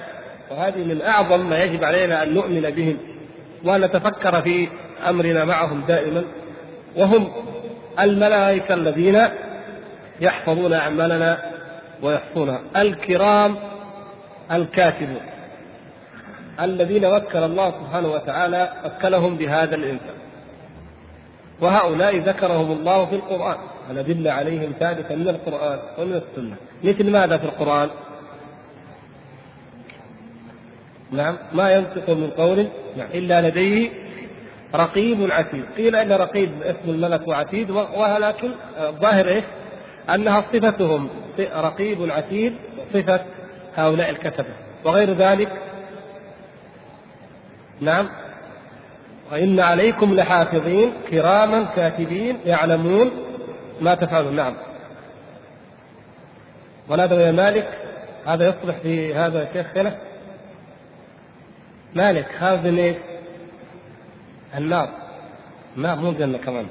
وهذه 0.51 0.85
من 0.85 1.03
أعظم 1.03 1.51
ما 1.51 1.63
يجب 1.63 1.85
علينا 1.85 2.23
أن 2.23 2.35
نؤمن 2.35 2.61
بهم. 2.61 2.97
وأن 3.65 3.81
نتفكر 3.81 4.43
في 4.43 4.69
أمرنا 5.09 5.45
معهم 5.45 5.85
دائما. 5.89 6.25
وهم 6.97 7.33
الملائكة 8.01 8.75
الذين 8.75 9.21
يحفظون 10.21 10.73
أعمالنا 10.73 11.39
ويحصونها 12.03 12.61
الكرام 12.77 13.57
الكاتبون. 14.53 15.21
الذين 16.61 17.05
وكل 17.05 17.39
الله 17.39 17.71
سبحانه 17.71 18.09
وتعالى 18.09 18.73
وكلهم 18.85 19.37
بهذا 19.37 19.75
الإنسان. 19.75 20.17
وهؤلاء 21.61 22.19
ذكرهم 22.19 22.73
الله 22.73 23.07
في 23.07 23.15
القرآن. 23.15 23.57
الأدلة 23.91 24.33
عليهم 24.33 24.73
ثابتة 24.81 25.15
من 25.15 25.29
القرآن 25.29 25.79
ومن 25.99 26.15
السنة. 26.15 26.57
مثل 26.85 27.11
ماذا 27.11 27.37
في 27.37 27.45
القرآن؟ 27.45 27.91
نعم 31.13 31.37
ما 31.53 31.71
ينطق 31.71 32.11
من 32.11 32.31
قول 32.31 32.69
نعم. 32.97 33.09
إلا 33.15 33.49
لديه 33.49 33.91
رقيب 34.75 35.31
عتيد. 35.31 35.65
قيل 35.77 35.97
إن 35.97 36.13
رقيب 36.13 36.63
اسم 36.63 36.91
الملك 36.91 37.29
وعتيد 37.29 37.71
ولكن 37.71 38.51
الظاهر 38.79 39.29
إيش؟ 39.29 39.45
أنها 40.15 40.45
صفتهم. 40.53 41.09
رقيب 41.39 42.11
عتيد 42.11 42.55
صفة 42.95 43.21
هؤلاء 43.77 44.11
الكتبة. 44.11 44.55
وغير 44.85 45.11
ذلك 45.11 45.53
نعم 47.81 48.09
وإن 49.33 49.61
عليكم 49.61 50.15
لحافظين 50.15 50.93
كراما 51.11 51.65
كاتبين 51.77 52.39
يعلمون 52.47 53.11
ما 53.81 53.95
تفعلون. 53.95 54.37
نعم. 54.37 54.55
ونادوا 56.89 57.21
يا 57.21 57.33
مالك. 57.33 57.79
هذا 58.27 58.49
يصلح 58.49 58.77
في 58.83 59.15
هذا 59.15 59.49
هنا 59.77 59.97
مالك 61.95 62.27
خازن 62.39 62.79
إيه؟ 62.79 63.12
النار 64.57 64.89
ما 65.77 65.95
مو 65.95 66.13
جنة 66.13 66.39
كمان. 66.39 66.67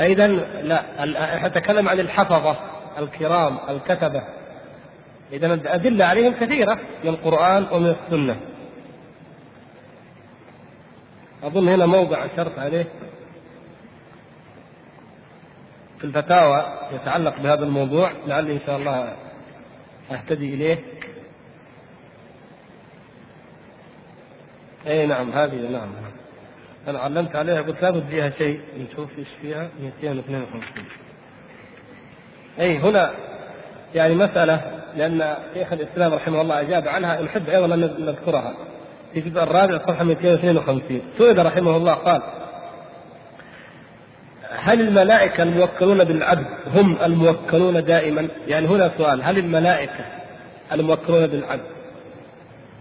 إذا 0.00 0.26
لا 0.26 1.48
نتكلم 1.48 1.88
عن 1.88 2.00
الحفظة 2.00 2.56
الكرام 2.98 3.58
الكتبة. 3.68 4.22
إذا 5.32 5.54
الأدلة 5.54 6.04
عليهم 6.04 6.32
كثيرة 6.32 6.78
من 7.04 7.10
القرآن 7.10 7.66
ومن 7.72 7.86
السنة. 7.86 8.36
أظن 11.42 11.68
هنا 11.68 11.86
موضع 11.86 12.24
أشرت 12.24 12.58
عليه. 12.58 12.86
في 15.98 16.04
الفتاوى 16.04 16.64
يتعلق 16.92 17.38
بهذا 17.38 17.64
الموضوع 17.64 18.12
لعلي 18.26 18.52
إن 18.52 18.60
شاء 18.66 18.76
الله 18.76 19.16
أهتدي 20.10 20.54
إليه. 20.54 20.78
أي 24.86 25.06
نعم 25.06 25.30
هذه 25.30 25.70
نعم. 25.70 26.13
أنا 26.88 26.98
علمت 26.98 27.36
عليها؟ 27.36 27.60
قلت 27.60 27.82
لابد 27.82 28.04
فيها 28.10 28.30
شيء. 28.30 28.60
نشوف 28.78 29.18
إيش 29.18 29.28
فيها؟ 29.42 29.68
252 30.02 30.62
أي 32.60 32.78
هنا 32.78 33.10
يعني 33.94 34.14
مسألة 34.14 34.60
لأن 34.96 35.34
شيخ 35.54 35.72
الإسلام 35.72 36.14
رحمه 36.14 36.40
الله 36.40 36.60
أجاب 36.60 36.88
عنها. 36.88 37.22
نحب 37.22 37.48
أيضا 37.48 37.74
أن 37.74 37.80
نذكرها. 37.80 38.54
في 39.12 39.20
الجزء 39.20 39.42
الرابع 39.42 39.78
صفحة 39.78 40.04
252 40.04 41.00
سئل 41.18 41.46
رحمه 41.46 41.76
الله 41.76 41.94
قال 41.94 42.22
هل 44.50 44.80
الملائكة 44.80 45.42
الموكلون 45.42 46.04
بالعبد 46.04 46.46
هم 46.74 46.96
الموكلون 47.02 47.84
دائما؟ 47.84 48.28
يعني 48.48 48.66
هنا 48.66 48.90
سؤال 48.98 49.22
هل 49.22 49.38
الملائكة 49.38 50.04
الموكلون 50.72 51.26
بالعبد 51.26 51.64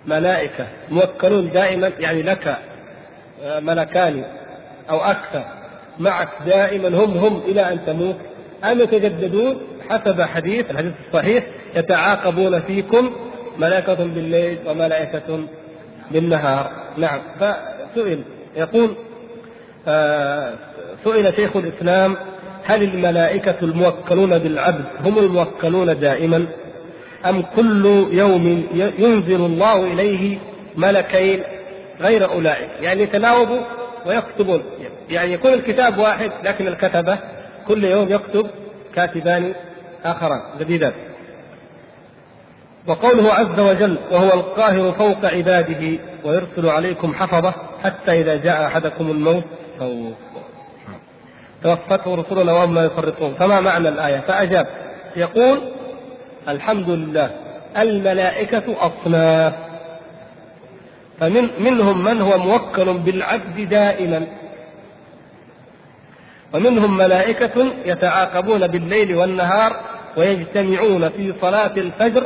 ملائكة 0.06 0.68
موكلون 0.90 1.52
دائما؟ 1.52 1.92
يعني 2.00 2.22
لك 2.22 2.58
ملكان 3.46 4.24
أو 4.90 5.00
أكثر 5.00 5.44
معك 6.00 6.30
دائما 6.46 6.88
هم 6.88 7.18
هم 7.18 7.42
إلى 7.46 7.62
أن 7.62 7.80
تموت. 7.86 8.16
أم 8.64 8.82
يتجددون؟ 8.82 9.58
حسب 9.90 10.22
حديث 10.22 10.72
الحديث 10.72 10.92
الصحيح 11.08 11.44
يتعاقبون 11.76 12.60
فيكم 12.60 13.12
ملائكة 13.60 13.94
بالليل 13.94 14.58
وملائكة 14.68 15.40
بالنهار. 16.12 16.72
نعم. 16.98 17.20
فسئل. 17.40 18.22
يقول 18.56 18.96
آه 19.88 20.54
سئل 21.04 21.34
شيخ 21.36 21.58
الإسلام 21.58 22.16
هل 22.64 22.84
الملائكة 22.84 23.56
الموكلون 23.62 24.38
بالعبد 24.38 24.86
هم 25.06 25.20
الموكلون 25.20 26.00
دائما؟ 26.00 26.46
أم 27.26 27.42
كل 27.42 27.86
يوم 28.12 28.68
ينزل 28.74 29.46
الله 29.46 29.86
إليه 29.86 30.38
ملكين 30.78 31.44
غير 32.02 32.32
أولئك 32.32 32.70
يعني 32.82 33.04
يتناوبوا 33.04 33.62
ويكتبون. 34.06 34.64
يعني 35.10 35.34
يكون 35.34 35.54
الكتاب 35.54 35.98
واحد 35.98 36.32
لكن 36.44 36.68
الكتبة 36.68 37.18
كل 37.68 37.84
يوم 37.84 38.12
يكتب 38.12 38.48
كاتبان 38.96 39.54
آخران 40.06 40.42
جديدان. 40.60 40.94
وقوله 42.88 43.34
عز 43.34 43.60
وجل 43.60 43.98
وهو 44.12 44.34
القاهر 44.34 44.92
فوق 44.92 45.26
عباده 45.26 46.00
ويرسل 46.24 46.70
عليكم 46.70 47.14
حفظه 47.14 47.54
حتى 47.84 48.22
إذا 48.22 48.36
جاء 48.36 48.66
أحدكم 48.66 49.12
الموت 49.12 49.44
أو 49.82 50.12
توفته 51.64 52.16
رسلنا 52.16 52.54
وهم 52.54 52.76
لا 52.76 52.86
يفرطون. 52.86 53.34
فما 53.34 53.60
معنى 53.60 53.90
الآية؟ 53.90 54.20
فأجاب 54.20 54.68
يقول 55.16 55.60
الحمد 56.48 56.90
لله 56.90 57.32
الملائكة 57.78 58.64
أصناف. 58.68 59.54
فمن 61.20 61.50
منهم 61.60 62.04
من 62.04 62.22
هو 62.22 62.38
موكل 62.38 62.94
بالعبد 62.94 63.70
دائما. 63.70 64.28
ومنهم 66.54 66.98
ملائكة 66.98 67.74
يتعاقبون 67.86 68.68
بالليل 68.68 69.16
والنهار 69.16 69.76
ويجتمعون 70.18 71.10
في 71.10 71.34
صلاة 71.42 71.72
الفجر 71.78 72.24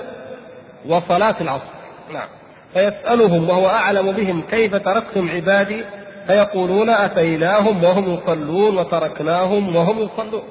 وصلاة 0.86 1.36
العصر. 1.42 1.78
نعم. 2.14 2.28
فيسألهم 2.74 3.50
وهو 3.50 3.68
أعلم 3.68 4.12
بهم 4.12 4.42
كيف 4.42 4.76
تركتم 4.76 5.30
عبادي؟ 5.30 5.84
فيقولون 6.28 6.90
أتيناهم 6.90 7.84
وهم 7.84 8.14
يصلون 8.14 8.78
وتركناهم 8.78 9.76
وهم 9.76 10.00
يصلون. 10.00 10.44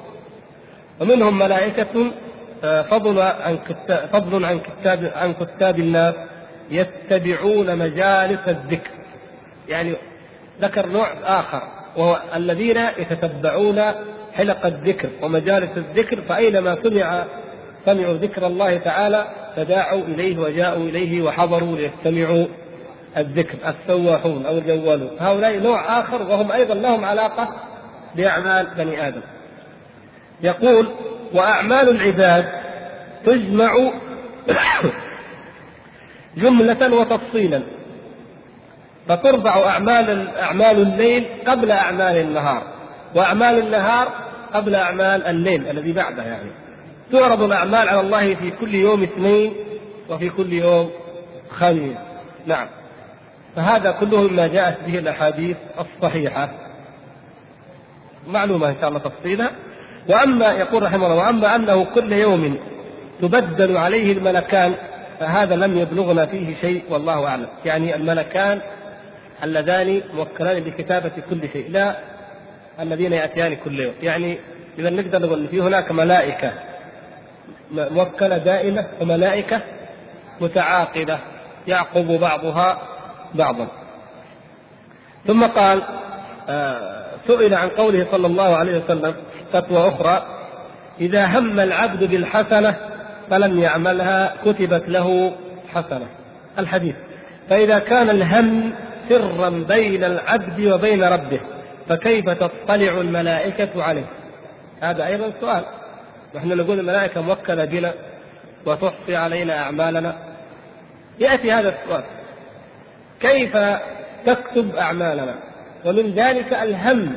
ومنهم 0.99 1.37
ملائكة 1.39 2.11
آه، 2.63 2.81
فضل 2.81 3.21
عن 3.21 3.57
كتاب 3.57 4.09
فضل 4.13 4.45
عن 4.45 4.59
كتاب 4.59 5.11
عن 5.15 5.33
كتاب 5.33 5.79
الناس. 5.79 6.15
يتبعون 6.71 7.77
مجالس 7.77 8.47
الذكر. 8.47 8.91
يعني 9.69 9.93
ذكر 10.61 10.87
نوع 10.87 11.07
آخر 11.23 11.61
وهو 11.97 12.21
الذين 12.35 12.77
يتتبعون 12.77 13.81
حلق 14.33 14.65
الذكر 14.65 15.09
ومجالس 15.21 15.77
الذكر 15.77 16.21
فأينما 16.21 16.77
سمع 16.83 17.23
سمعوا 17.85 18.13
ذكر 18.13 18.47
الله 18.47 18.77
تعالى 18.77 19.27
فداعوا 19.55 20.01
إليه 20.01 20.37
وجاءوا 20.37 20.83
إليه 20.83 21.21
وحضروا 21.21 21.77
ليستمعوا 21.77 22.45
الذكر 23.17 23.57
السواحون 23.67 24.45
أو 24.45 24.57
الجوالون. 24.57 25.09
هؤلاء 25.19 25.59
نوع 25.59 25.99
آخر 25.99 26.21
وهم 26.21 26.51
أيضا 26.51 26.73
لهم 26.73 27.05
علاقة 27.05 27.49
بأعمال 28.15 28.67
بني 28.77 29.07
آدم. 29.07 29.21
يقول 30.41 30.87
وأعمال 31.33 31.89
العباد 31.89 32.45
تجمع 33.25 33.91
جملة 36.37 36.95
وتفصيلا. 36.95 37.61
فترفع 39.07 39.69
أعمال 39.69 40.27
أعمال 40.27 40.81
الليل 40.81 41.25
قبل 41.47 41.71
أعمال 41.71 42.17
النهار 42.17 42.63
وأعمال 43.15 43.59
النهار 43.59 44.07
قبل 44.53 44.75
أعمال 44.75 45.23
الليل 45.27 45.67
الذي 45.67 45.93
بعده 45.93 46.23
يعني. 46.23 46.49
تعرض 47.11 47.41
الأعمال 47.41 47.89
على 47.89 47.99
الله 47.99 48.35
في 48.35 48.51
كل 48.51 48.75
يوم 48.75 49.03
اثنين 49.03 49.53
وفي 50.09 50.29
كل 50.29 50.53
يوم 50.53 50.89
خميس. 51.49 51.97
نعم. 52.45 52.67
فهذا 53.55 53.91
كله 53.91 54.21
مما 54.21 54.47
جاءت 54.47 54.77
به 54.87 54.99
الأحاديث 54.99 55.57
الصحيحة. 55.79 56.49
معلومة 58.27 58.69
إن 58.69 58.75
شاء 58.81 58.89
الله 58.89 58.99
تفصيلا 58.99 59.51
وأما 60.09 60.51
يقول 60.51 60.83
رحمه 60.83 61.05
الله 61.05 61.15
وأما 61.15 61.55
أنه 61.55 61.83
كل 61.83 62.13
يوم 62.13 62.57
تبدل 63.21 63.77
عليه 63.77 64.11
الملكان 64.11 64.75
فهذا 65.19 65.55
لم 65.55 65.77
يبلغنا 65.77 66.25
فيه 66.25 66.55
شيء 66.61 66.83
والله 66.89 67.27
أعلم. 67.27 67.47
يعني 67.65 67.95
الملكان 67.95 68.61
اللذان 69.43 70.01
موكلان 70.13 70.63
بكتابة 70.63 71.11
كل 71.29 71.49
شيء 71.53 71.71
لا 71.71 71.97
الذين 72.79 73.13
يأتيان 73.13 73.55
كل 73.55 73.79
يوم. 73.79 73.93
يعني 74.01 74.39
إذا 74.79 74.89
نقدر 74.89 75.19
نقول 75.21 75.47
في 75.47 75.61
هناك 75.61 75.91
ملائكة 75.91 76.51
موكلة 77.71 78.37
دائمة 78.37 78.85
وملائكة 79.01 79.61
متعاقبة 80.41 81.19
يعقب 81.67 82.19
بعضها 82.19 82.81
بعضا. 83.33 83.67
ثم 85.27 85.45
قال 85.45 85.83
آه 86.49 87.07
سئل 87.27 87.53
عن 87.53 87.69
قوله 87.69 88.07
صلى 88.11 88.27
الله 88.27 88.55
عليه 88.55 88.83
وسلم 88.83 89.15
فتوى 89.53 89.87
أخرى 89.87 90.25
إذا 91.01 91.25
هم 91.25 91.59
العبد 91.59 92.03
بالحسنة 92.03 92.75
فلم 93.29 93.59
يعملها 93.59 94.33
كتبت 94.45 94.83
له 94.89 95.35
حسنة. 95.73 96.07
الحديث 96.59 96.95
فإذا 97.49 97.79
كان 97.79 98.09
الهم 98.09 98.73
سرا 99.09 99.49
بين 99.49 100.03
العبد 100.03 100.65
وبين 100.65 101.03
ربه 101.03 101.39
فكيف 101.89 102.29
تطلع 102.29 103.01
الملائكة 103.01 103.83
عليه؟ 103.83 104.05
هذا 104.81 105.07
أيضا 105.07 105.31
سؤال. 105.41 105.63
نحن 106.35 106.57
نقول 106.57 106.79
الملائكة 106.79 107.21
موكلة 107.21 107.65
بنا 107.65 107.93
وتحصي 108.65 109.15
علينا 109.15 109.59
أعمالنا. 109.59 110.15
يأتي 111.19 111.51
هذا 111.51 111.69
السؤال 111.69 112.03
كيف 113.19 113.57
تكتب 114.25 114.75
أعمالنا؟ 114.75 115.35
ومن 115.85 116.13
ذلك 116.15 116.53
الهم 116.53 117.15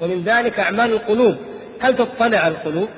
ومن 0.00 0.22
ذلك 0.22 0.60
أعمال 0.60 0.92
القلوب. 0.92 1.36
هل 1.80 1.96
تطلع 1.96 2.48
القلوب؟ 2.48 2.88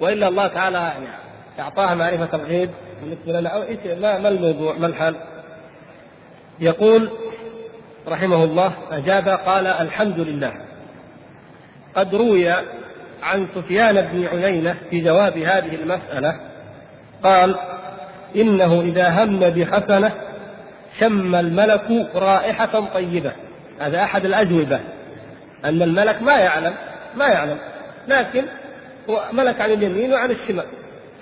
وإلا 0.00 0.28
الله 0.28 0.46
تعالى 0.46 0.78
يعني 0.78 1.25
أعطاها 1.58 1.94
معرفة 1.94 2.36
الغيب 2.36 2.70
بالنسبة 3.02 3.40
لنا 3.40 3.48
أو 3.48 3.62
إيش 3.62 3.78
ما, 4.00 4.18
ما 4.18 4.28
الموضوع 4.28 4.78
ما 4.78 4.86
الحال 4.86 5.14
يقول 6.60 7.10
رحمه 8.08 8.44
الله 8.44 8.72
أجاب 8.90 9.28
قال 9.28 9.66
الحمد 9.66 10.20
لله. 10.20 10.52
قد 11.94 12.14
روي 12.14 12.50
عن 13.22 13.46
سفيان 13.54 14.00
بن 14.00 14.26
عيينة 14.26 14.76
في 14.90 15.00
جواب 15.00 15.38
هذه 15.38 15.74
المسألة 15.74 16.40
قال 17.22 17.56
إنه 18.36 18.80
إذا 18.80 19.24
هم 19.24 19.38
بحسنة 19.38 20.12
شم 21.00 21.34
الملك 21.34 22.08
رائحة 22.14 22.80
طيبة. 22.94 23.32
هذا 23.80 24.04
أحد 24.04 24.24
الأجوبة 24.24 24.80
أن 25.64 25.82
الملك 25.82 26.22
ما 26.22 26.36
يعلم 26.36 26.74
ما 27.16 27.26
يعلم 27.26 27.58
لكن 28.08 28.44
هو 29.10 29.22
ملك 29.32 29.60
عن 29.60 29.70
اليمين 29.70 30.12
وعن 30.12 30.30
الشمال. 30.30 30.66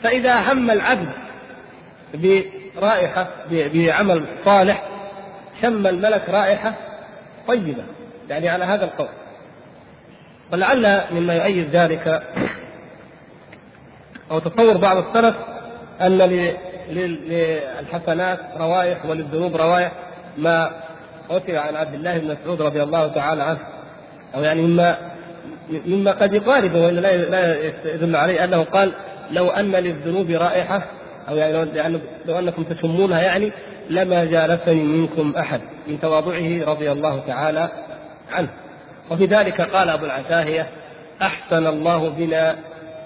فإذا 0.04 0.52
هم 0.52 0.70
العبد 0.70 1.08
برائحة 2.14 3.28
بعمل 3.50 4.24
صالح 4.44 4.84
شم 5.62 5.86
الملك 5.86 6.28
رائحة 6.28 6.74
طيبة 7.48 7.82
يعني 8.28 8.48
على 8.48 8.64
هذا 8.64 8.84
القول. 8.84 9.08
ولعل 10.52 11.00
مما 11.10 11.34
يؤيد 11.34 11.76
ذلك 11.76 12.22
أو 14.30 14.38
تصور 14.38 14.76
بعض 14.76 14.96
السلف 14.96 15.36
أن 16.00 16.18
للحسنات 16.88 18.40
روائح 18.56 19.06
وللذنوب 19.06 19.56
روائح 19.56 19.92
ما 20.38 20.70
أتي 21.30 21.56
عن 21.56 21.76
عبد 21.76 21.94
الله 21.94 22.18
بن 22.18 22.36
مسعود 22.40 22.62
رضي 22.62 22.82
الله 22.82 23.08
تعالى 23.08 23.42
عنه 23.42 23.58
أو 24.34 24.42
يعني 24.42 24.62
مما 24.62 24.96
مما 25.86 26.10
قد 26.10 26.34
يقاربه 26.34 26.80
وإلا 26.80 27.00
لا 27.00 27.16
لا 27.16 27.64
يدل 27.94 28.16
عليه 28.16 28.44
أنه 28.44 28.64
قال 28.64 28.92
لو 29.30 29.48
أن 29.48 29.72
للذنوب 29.72 30.30
رائحة 30.30 30.82
أو 31.28 31.36
يعني 31.36 31.98
لو 32.26 32.38
أنكم 32.38 32.62
تشمونها 32.62 33.20
يعني 33.20 33.52
لما 33.90 34.24
جالسني 34.24 34.82
منكم 34.82 35.34
أحد 35.38 35.60
من 35.86 36.00
تواضعه 36.00 36.64
رضي 36.64 36.92
الله 36.92 37.22
تعالى 37.26 37.68
عنه. 38.32 38.48
وفي 39.10 39.26
ذلك 39.26 39.60
قال 39.60 39.88
أبو 39.88 40.04
العتاهية 40.04 40.66
أحسن 41.22 41.66
الله 41.66 42.08
بنا 42.08 42.56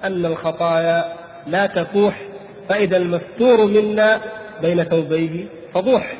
أن 0.04 0.26
الخطايا 0.26 1.04
لا 1.46 1.66
تفوح 1.66 2.20
فإذا 2.68 2.96
المستور 2.96 3.66
منا 3.66 4.20
بين 4.62 4.84
ثوبيه 4.84 5.44
فضوح. 5.74 6.12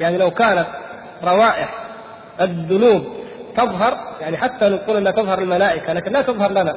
يعني 0.00 0.18
لو 0.18 0.30
كانت 0.30 0.66
روائح 1.24 1.84
الذنوب 2.40 3.04
تظهر 3.56 3.98
يعني 4.20 4.36
حتى 4.36 4.68
نقول 4.68 4.96
أنها 4.96 5.12
تظهر 5.12 5.38
الملائكة 5.38 5.92
لكن 5.92 6.12
لا 6.12 6.22
تظهر 6.22 6.50
لنا. 6.50 6.76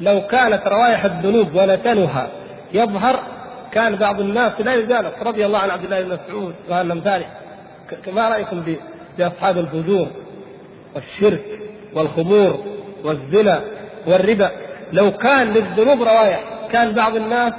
لو 0.00 0.20
كانت 0.26 0.62
روائح 0.66 1.04
الذنوب 1.04 1.54
ونتنها 1.54 2.28
يظهر 2.72 3.20
كان 3.72 3.96
بعض 3.96 4.20
الناس 4.20 4.52
لا 4.60 4.74
يجالس 4.74 5.12
رضي 5.22 5.46
الله 5.46 5.58
عن 5.58 5.70
عبد 5.70 5.84
الله 5.84 6.02
بن 6.02 6.18
مسعود 6.24 6.54
وعن 6.70 6.90
امثاله 6.90 7.26
ما 8.12 8.28
رأيكم 8.28 8.76
بأصحاب 9.18 9.58
الفجور 9.58 10.08
والشرك 10.94 11.44
والخمور 11.94 12.64
والزنا 13.04 13.60
والربا؟ 14.06 14.50
لو 14.92 15.12
كان 15.12 15.52
للذنوب 15.52 16.02
روائح 16.02 16.40
كان 16.72 16.92
بعض 16.92 17.16
الناس 17.16 17.52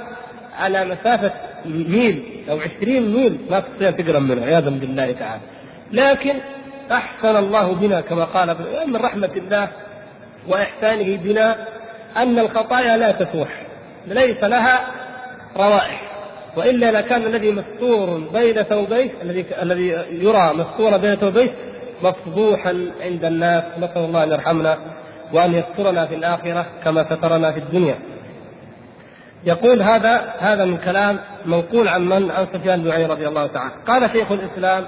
على 0.58 0.84
مسافة 0.84 1.32
ميل 1.66 2.44
أو 2.50 2.58
عشرين 2.58 3.14
ميل 3.14 3.38
ما 3.50 3.60
تستطيع 3.60 3.90
تقرب 3.90 4.22
منه 4.22 4.44
عياذا 4.44 4.70
بالله 4.70 5.12
تعالى. 5.12 5.40
لكن 5.92 6.34
أحسن 6.92 7.36
الله 7.36 7.74
بنا 7.74 8.00
كما 8.00 8.24
قال 8.24 8.56
من 8.86 8.96
رحمة 8.96 9.30
الله 9.36 9.68
وإحسانه 10.48 11.16
بنا 11.16 11.56
أن 12.16 12.38
الخطايا 12.38 12.96
لا 12.96 13.12
تفوح 13.12 13.48
ليس 14.06 14.44
لها 14.44 14.80
روائح 15.56 16.02
وإلا 16.56 16.90
لكان 16.90 17.22
الذي 17.22 17.50
مستور 17.50 18.22
بين 18.32 18.62
ثوبيه 18.62 19.10
الذي 19.22 19.46
الذي 19.62 19.86
يرى 20.10 20.52
مستورا 20.54 20.96
بين 20.96 21.14
ثوبيه 21.14 21.50
مفضوحا 22.02 22.90
عند 23.00 23.24
الناس 23.24 23.64
نسأل 23.78 24.04
الله 24.04 24.24
أن 24.24 24.32
يرحمنا 24.32 24.78
وأن 25.32 25.54
يسترنا 25.54 26.06
في 26.06 26.14
الآخرة 26.14 26.66
كما 26.84 27.04
سترنا 27.04 27.52
في 27.52 27.58
الدنيا. 27.58 27.98
يقول 29.44 29.82
هذا 29.82 30.34
هذا 30.38 30.64
من 30.64 30.76
كلام 30.76 31.18
منقول 31.46 31.88
عن 31.88 32.08
من؟ 32.08 32.30
عن 32.30 32.46
سفيان 32.52 32.82
بن 32.82 33.10
رضي 33.10 33.28
الله 33.28 33.46
تعالى. 33.46 33.72
قال 33.86 34.10
شيخ 34.12 34.32
الإسلام 34.32 34.84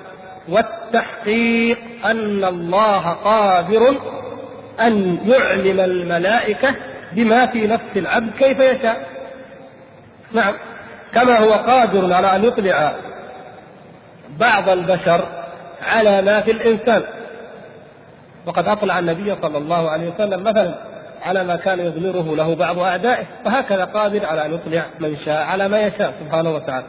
والتحقيق 0.49 1.79
أن 2.05 2.45
الله 2.45 3.09
قادر 3.09 3.97
أن 4.81 5.19
يعلم 5.27 5.81
الملائكة 5.81 6.77
بما 7.13 7.47
في 7.47 7.67
نفس 7.67 7.97
العبد 7.97 8.31
كيف 8.39 8.59
يشاء. 8.59 9.07
نعم. 10.33 10.55
كما 11.15 11.39
هو 11.39 11.53
قادر 11.53 12.13
على 12.13 12.37
أن 12.37 12.45
يطلع 12.45 12.95
بعض 14.39 14.69
البشر 14.69 15.29
على 15.83 16.23
ما 16.23 16.41
في 16.41 16.51
الإنسان. 16.51 17.03
وقد 18.47 18.69
أطلع 18.69 18.99
النبي 18.99 19.37
صلى 19.43 19.59
الله 19.59 19.91
عليه 19.91 20.09
وسلم 20.15 20.43
مثلا 20.43 20.75
على 21.23 21.45
ما 21.45 21.57
كان 21.57 21.81
يضمره 21.81 22.37
له 22.37 22.55
بعض 22.55 22.79
أعدائه 22.79 23.25
فهكذا 23.45 23.85
قادر 23.85 24.27
على 24.27 24.47
أن 24.47 24.55
يطلع 24.55 24.83
من 25.01 25.17
شاء 25.25 25.45
على 25.45 25.69
ما 25.69 25.81
يشاء 25.81 26.15
سبحانه 26.21 26.51
وتعالى. 26.51 26.87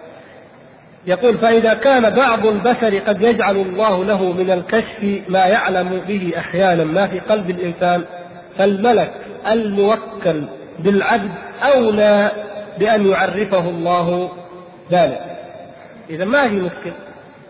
يقول 1.08 1.38
فإذا 1.38 1.74
كان 1.74 2.10
بعض 2.10 2.46
البشر 2.46 3.00
قد 3.00 3.22
يجعل 3.22 3.56
الله 3.56 4.06
له 4.06 4.32
من 4.32 4.52
الكشف 4.52 5.22
ما 5.30 5.46
يعلم 5.46 6.02
به 6.08 6.34
أحيانا 6.38 6.84
ما 6.84 7.08
في 7.08 7.20
قلب 7.20 7.50
الإنسان 7.50 8.04
فالملك 8.58 9.14
الموكل 9.48 10.44
بالعبد 10.80 11.32
أولى 11.64 12.32
بأن 12.80 13.08
يعرفه 13.08 13.70
الله 13.70 14.30
ذلك. 14.92 15.22
إذا 16.10 16.26
ما 16.26 16.50
في 16.50 16.56
مشكل 16.56 16.92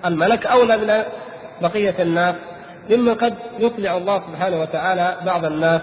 الملك 0.06 0.46
أولى 0.46 0.78
من 0.78 1.04
بقية 1.62 1.96
الناس 2.00 2.36
ممن 2.90 3.14
قد 3.14 3.34
يطلع 3.60 3.98
الله 3.98 4.22
سبحانه 4.32 4.62
وتعالى 4.62 5.18
بعض 5.26 5.46
الناس 5.46 5.82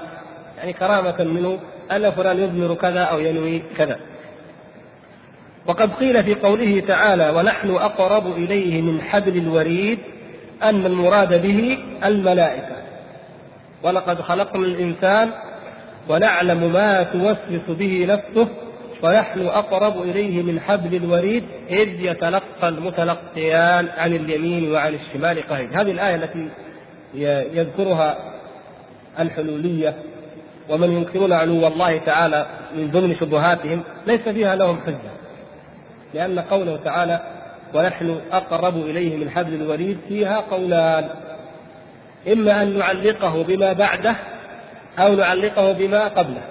يعني 0.59 0.72
كرامة 0.72 1.24
منه 1.24 1.59
أن 1.92 2.11
فلان 2.11 2.38
يضمر 2.38 2.74
كذا 2.74 3.00
أو 3.00 3.18
ينوي 3.18 3.62
كذا. 3.76 3.98
وقد 5.66 5.92
قيل 5.92 6.24
في 6.24 6.34
قوله 6.34 6.82
تعالى 6.88 7.30
ونحن 7.30 7.70
أقرب 7.70 8.26
إليه 8.26 8.82
من 8.82 9.02
حبل 9.02 9.36
الوريد 9.36 9.98
أن 10.62 10.86
المراد 10.86 11.42
به 11.42 11.78
الملائكة. 12.04 12.76
ولقد 13.82 14.20
خلقنا 14.20 14.66
الإنسان 14.66 15.30
ونعلم 16.09 16.72
ما 16.72 17.02
توسوس 17.02 17.76
به 17.78 18.06
نفسه 18.09 18.48
ونحن 19.02 19.46
أقرب 19.46 20.02
إليه 20.02 20.42
من 20.42 20.61
حبل 20.61 20.94
الوريد 20.94 21.44
إذ 21.70 21.88
يتلقى 22.00 22.68
المتلقيان 22.68 23.88
عن 23.98 24.16
اليمين 24.16 24.72
وعن 24.72 24.94
الشمال 24.94 25.48
قعيد 25.48 25.76
هذه 25.76 25.90
الآية 25.90 26.14
التي 26.14 26.48
يذكرها 27.54 28.16
الحلولية 29.18 29.94
ومن 30.68 30.92
ينكرون 30.92 31.32
علو 31.32 31.66
الله 31.66 31.98
تعالى 31.98 32.46
من 32.76 32.90
ضمن 32.90 33.16
شبهاتهم 33.20 33.82
ليس 34.06 34.20
فيها 34.20 34.56
لهم 34.56 34.80
حجة 34.86 35.18
لأن 36.14 36.38
قوله 36.38 36.78
تعالى 36.84 37.20
ونحن 37.74 38.20
أقرب 38.32 38.76
إليه 38.76 39.16
من 39.16 39.30
حبل 39.30 39.54
الوريد 39.54 39.98
فيها 40.09 40.36
قولان 40.36 41.09
إما 42.32 42.62
أن 42.62 42.78
نعلقه 42.78 43.42
بما 43.42 43.72
بعده 43.72 44.16
أو 44.99 45.14
نعلقه 45.14 45.72
بما 45.72 46.09
قبله. 46.09 46.42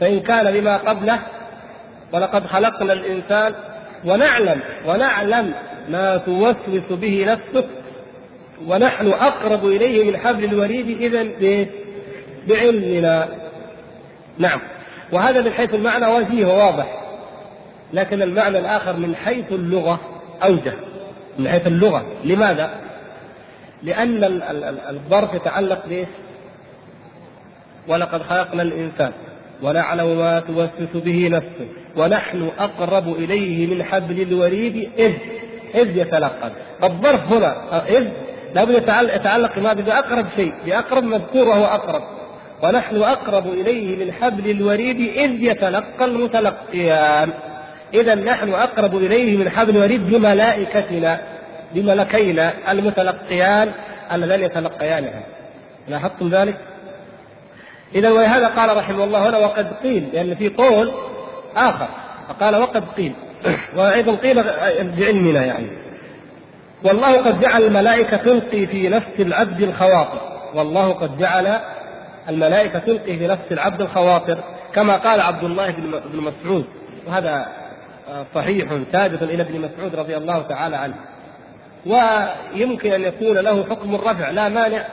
فإن 0.00 0.20
كان 0.20 0.60
بما 0.60 0.76
قبله 0.76 1.18
ولقد 2.12 2.46
خلقنا 2.46 2.92
الإنسان 2.92 3.54
ونعلم 4.04 4.60
ونعلم 4.86 5.54
ما 5.88 6.16
توسوس 6.16 6.82
به 6.90 7.24
نفسه 7.28 7.68
ونحن 8.66 9.08
أقرب 9.08 9.66
إليه 9.66 10.10
من 10.10 10.16
حبل 10.16 10.44
الوريد 10.44 11.02
إذا 11.02 11.26
بعلمنا. 12.48 13.28
نعم. 14.38 14.60
وهذا 15.12 15.42
من 15.42 15.52
حيث 15.52 15.74
المعنى 15.74 16.06
وجيه 16.06 16.46
وواضح 16.46 17.02
لكن 17.92 18.22
المعنى 18.22 18.58
الآخر 18.58 18.96
من 18.96 19.16
حيث 19.16 19.52
اللغة 19.52 20.00
أوجه. 20.42 20.72
من 21.38 21.48
حيث 21.48 21.66
اللغة. 21.66 22.06
لماذا؟ 22.24 22.70
لأن 23.82 24.42
الظرف 24.90 25.34
يتعلق 25.34 25.86
بإيش؟ 25.86 26.08
ولقد 27.88 28.22
خلقنا 28.22 28.62
الإنسان 28.62 29.12
ونعلم 29.62 30.18
ما 30.18 30.40
توسوس 30.40 31.02
به 31.04 31.28
نفسه 31.28 31.68
ونحن 31.96 32.50
أقرب 32.58 33.08
إليه 33.08 33.74
من 33.74 33.84
حبل 33.84 34.22
الوريد 34.22 34.90
إذ 34.98 35.12
إذ 35.74 35.96
يتلقى 35.96 36.50
الظرف 36.84 37.32
هنا 37.32 37.82
إذ 37.88 38.08
لابد 38.54 38.82
يتعلق 39.14 39.58
ما 39.58 39.72
بأقرب 39.72 40.26
شيء 40.36 40.52
بأقرب 40.66 41.04
مذكور 41.04 41.48
وهو 41.48 41.64
أقرب. 41.64 42.02
ونحن 42.62 43.02
أقرب 43.02 43.46
إليه 43.46 44.04
من 44.04 44.12
حبل 44.12 44.50
الوريد 44.50 45.00
إذ 45.00 45.42
يتلقى 45.42 46.04
المتلقيان 46.04 47.30
إذا 47.94 48.14
نحن 48.14 48.52
أقرب 48.52 48.96
إليه 48.96 49.36
من 49.36 49.50
حبل 49.50 49.76
الوريد 49.76 50.10
بملائكتنا 50.10 51.20
بملكينا 51.74 52.52
المتلقيان 52.72 53.72
اللذان 54.12 54.40
يتلقيانها 54.40 55.22
لاحظتم 55.88 56.28
ذلك؟ 56.28 56.56
إذا 57.94 58.10
ولهذا 58.10 58.46
قال 58.46 58.76
رحمه 58.76 59.04
الله 59.04 59.28
هنا 59.28 59.38
وقد 59.38 59.72
قيل 59.82 60.08
لأن 60.12 60.34
في 60.34 60.48
قول 60.48 60.92
آخر 61.56 61.88
فقال 62.28 62.56
وقد 62.56 62.84
قيل. 62.96 63.12
وأيضا 63.76 64.14
قيل 64.14 64.42
بعلمنا 64.96 65.44
يعني. 65.44 65.70
والله 66.84 67.16
قد 67.16 67.40
جعل 67.40 67.62
الملائكة 67.62 68.16
تلقي 68.16 68.66
في 68.66 68.88
نفس 68.88 69.20
العبد 69.20 69.62
الخواطر. 69.62 70.20
والله 70.54 70.92
قد 70.92 71.18
جعل 71.18 71.58
الملائكة 72.28 72.78
تلقي 72.78 73.18
في 73.18 73.26
نفس 73.26 73.52
العبد 73.52 73.80
الخواطر 73.80 74.38
كما 74.74 74.96
قال 74.96 75.20
عبد 75.20 75.44
الله 75.44 75.70
بن 76.12 76.20
مسعود. 76.20 76.64
وهذا 77.06 77.46
صحيح 78.34 78.68
ثابت 78.92 79.22
إلى 79.22 79.42
ابن 79.42 79.60
مسعود 79.60 79.94
رضي 79.94 80.16
الله 80.16 80.42
تعالى 80.42 80.76
عنه. 80.76 80.94
ويمكن 81.86 82.92
أن 82.92 83.02
يكون 83.02 83.38
له 83.38 83.64
حكم 83.70 83.94
الرفع 83.94 84.30
لا 84.30 84.48
مانع 84.48 84.84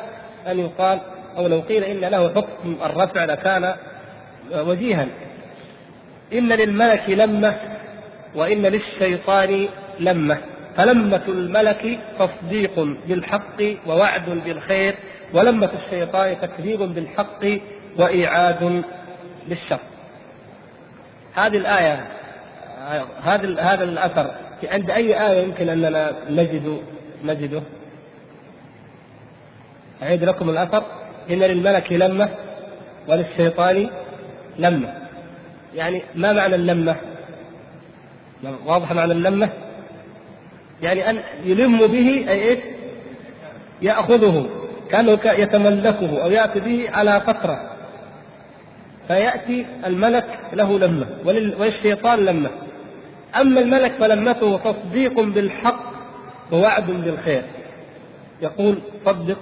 أن 0.47 0.59
يقال 0.59 0.99
أو 1.37 1.47
لو 1.47 1.59
قيل 1.59 1.83
إن 1.83 1.99
له 1.99 2.29
حكم 2.29 2.77
الرفع 2.83 3.25
لكان 3.25 3.73
وجيها. 4.55 5.07
إن 6.33 6.49
للملك 6.49 7.09
لمة 7.09 7.55
وإن 8.35 8.61
للشيطان 8.61 9.67
لمة. 9.99 10.37
فلمة 10.77 11.21
الملك 11.27 11.99
تصديق 12.19 12.79
بالحق 13.07 13.61
ووعد 13.87 14.29
بالخير 14.45 14.95
ولمة 15.33 15.69
الشيطان 15.85 16.41
تكذيب 16.41 16.79
بالحق 16.79 17.45
وإيعاد 17.97 18.83
للشر 19.47 19.79
هذه 21.33 21.57
الآية 21.57 22.07
هذا 23.21 23.61
هذا 23.61 23.83
الأثر. 23.83 24.31
عند 24.63 24.89
أي 24.91 25.27
آية 25.27 25.43
يمكن 25.43 25.69
أننا 25.69 26.11
نجد 26.29 26.81
نجده؟ 27.23 27.61
أعيد 30.03 30.23
لكم 30.23 30.49
الأثر. 30.49 30.83
إن 31.29 31.39
للملك 31.39 31.91
لمة 31.91 32.29
وللشيطان 33.07 33.89
لمة 34.59 34.93
يعني 35.75 36.03
ما 36.15 36.33
معنى 36.33 36.55
اللمة؟ 36.55 36.95
واضح 38.65 38.91
معنى 38.91 39.11
اللمة؟ 39.11 39.49
يعني 40.81 41.09
أن 41.09 41.19
يلم 41.43 41.77
به 41.77 42.25
أي 42.29 42.49
إيش؟ 42.49 42.59
يأخذه 43.81 44.49
كأنه 44.91 45.19
يتملكه 45.25 46.23
أو 46.23 46.31
يأتي 46.31 46.59
به 46.59 46.89
على 46.93 47.21
فترة 47.21 47.69
فيأتي 49.07 49.65
الملك 49.85 50.39
له 50.53 50.79
لمة 50.79 51.07
وللشيطان 51.25 52.19
لمة 52.25 52.49
أما 53.41 53.59
الملك 53.61 53.91
فلمته 53.99 54.57
تصديق 54.57 55.19
بالحق 55.21 55.83
ووعد 56.51 56.87
بالخير 56.87 57.43
يقول 58.41 58.79
صدق 59.05 59.37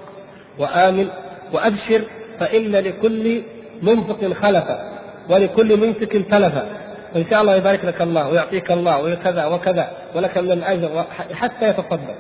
وآمن 0.60 1.08
وأبشر 1.54 2.02
فإن 2.40 2.72
لكل 2.72 3.42
منفق 3.82 4.34
خلفا 4.34 4.98
ولكل 5.30 5.78
ممسك 5.78 6.12
تلفا 6.12 6.68
وإن 7.16 7.26
شاء 7.30 7.42
الله 7.42 7.56
يبارك 7.56 7.86
لك 7.86 8.02
الله 8.02 8.30
ويعطيك 8.30 8.72
الله 8.72 9.02
وكذا 9.04 9.46
وكذا 9.46 9.92
ولك 10.16 10.38
من 10.38 10.52
الأجر 10.52 11.06
حتى 11.34 11.70
يتصدق. 11.70 12.16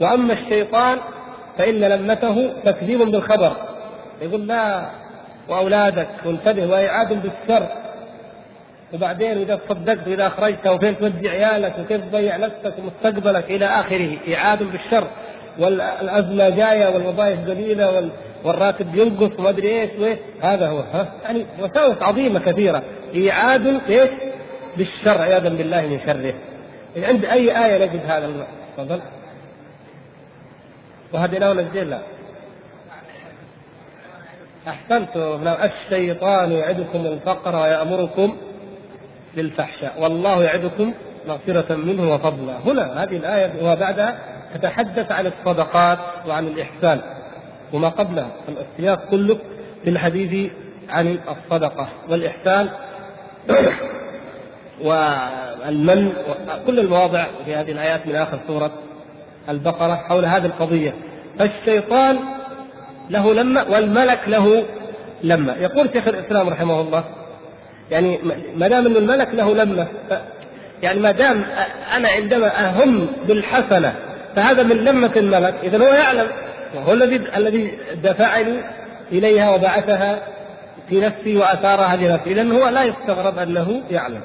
وأما 0.00 0.32
الشيطان 0.32 0.98
فإن 1.58 1.80
لمته 1.80 2.52
تكذيب 2.64 2.98
بالخبر. 2.98 3.56
يقول 4.22 4.46
لا 4.46 4.90
وأولادك 5.48 6.08
وانتبه 6.26 6.66
وإعاد 6.66 7.22
بالشر 7.22 7.66
وبعدين 8.94 9.38
إذا 9.38 9.54
تصدقت 9.56 10.08
وإذا 10.08 10.26
أخرجت 10.26 10.66
وفين 10.66 10.98
تودي 10.98 11.28
عيالك 11.28 11.78
وكيف 11.78 12.04
تضيع 12.04 12.36
نفسك 12.36 12.74
ومستقبلك 12.78 13.50
إلى 13.50 13.66
آخره 13.66 14.16
إعاد 14.34 14.62
بالشر. 14.62 15.06
والأزمة 15.58 16.50
جاية 16.50 16.88
والوظائف 16.94 17.50
قليلة 17.50 18.10
والراتب 18.44 18.94
ينقص 18.94 19.38
وما 19.38 19.48
أدري 19.48 19.80
إيش 19.80 19.90
وإيه. 19.98 20.18
هذا 20.40 20.68
هو. 20.68 20.78
ها؟ 20.78 21.12
يعني 21.24 21.46
وساوس 21.60 22.02
عظيمة 22.02 22.40
كثيرة. 22.40 22.82
إيعاد 23.14 23.80
إيش؟ 23.88 24.10
بالشر 24.76 25.22
عياذا 25.22 25.48
بالله 25.48 25.80
من 25.80 26.00
شره. 26.06 26.34
عند 27.06 27.24
أي 27.24 27.64
آية 27.64 27.84
نجد 27.84 28.00
هذا 28.06 28.46
تفضل. 28.76 29.00
وهديناه 31.12 31.52
الجيل 31.52 31.90
لا. 31.90 31.98
أحسنت 34.68 35.16
الشيطان 35.64 36.52
يعدكم 36.52 37.06
الفقر 37.06 37.56
ويأمركم 37.56 38.36
بالفحشاء 39.36 39.94
والله 40.00 40.44
يعدكم 40.44 40.92
مغفرة 41.28 41.74
منه 41.74 42.14
وفضلا. 42.14 42.56
هنا 42.66 43.02
هذه 43.02 43.16
الآية 43.16 43.52
وبعدها 43.62 44.18
تتحدث 44.54 45.12
عن 45.12 45.26
الصدقات 45.26 45.98
وعن 46.26 46.46
الإحسان. 46.46 47.00
وما 47.72 47.88
قبلها 47.88 48.28
السياق 48.48 49.04
كله 49.10 49.38
في 49.84 49.90
الحديث 49.90 50.52
عن 50.88 51.18
الصدقة 51.28 51.88
والإحسان. 52.08 52.68
والمن 54.84 56.12
كل 56.66 56.80
المواضع 56.80 57.24
في 57.44 57.54
هذه 57.54 57.72
الآيات 57.72 58.06
من 58.06 58.14
آخر 58.14 58.38
سورة 58.46 58.72
البقرة 59.48 59.94
حول 59.94 60.24
هذه 60.24 60.46
القضية. 60.46 60.94
فالشيطان 61.38 62.18
له 63.10 63.34
لمة 63.34 63.64
والملك 63.70 64.20
له 64.26 64.64
لمة. 65.22 65.54
يقول 65.54 65.90
شيخ 65.92 66.08
الإسلام 66.08 66.48
رحمه 66.48 66.80
الله 66.80 67.04
يعني 67.92 68.18
ما 68.56 68.68
دام 68.68 68.86
أن 68.86 68.96
الملك 68.96 69.28
له 69.34 69.54
لمة 69.54 69.86
يعني 70.82 71.00
ما 71.00 71.10
دام 71.10 71.44
أنا 71.96 72.08
عندما 72.08 72.68
أهم 72.68 73.06
بالحسنة 73.28 73.94
فهذا 74.36 74.62
من 74.62 74.76
لمة 74.76 75.12
الملك. 75.16 75.54
إذا 75.62 75.78
هو 75.78 75.94
يعلم. 75.94 76.26
وهو 76.74 76.92
الذي 76.92 77.20
الذي 77.36 77.78
دفعني 78.04 78.60
إليها 79.12 79.50
وبعثها 79.50 80.22
في 80.88 81.00
نفسي 81.00 81.36
وأثارها 81.36 81.96
لنفسي 81.96 82.32
إذا 82.32 82.52
هو 82.52 82.68
لا 82.68 82.82
يستغرب 82.82 83.38
أنه 83.38 83.82
يعلم. 83.90 84.20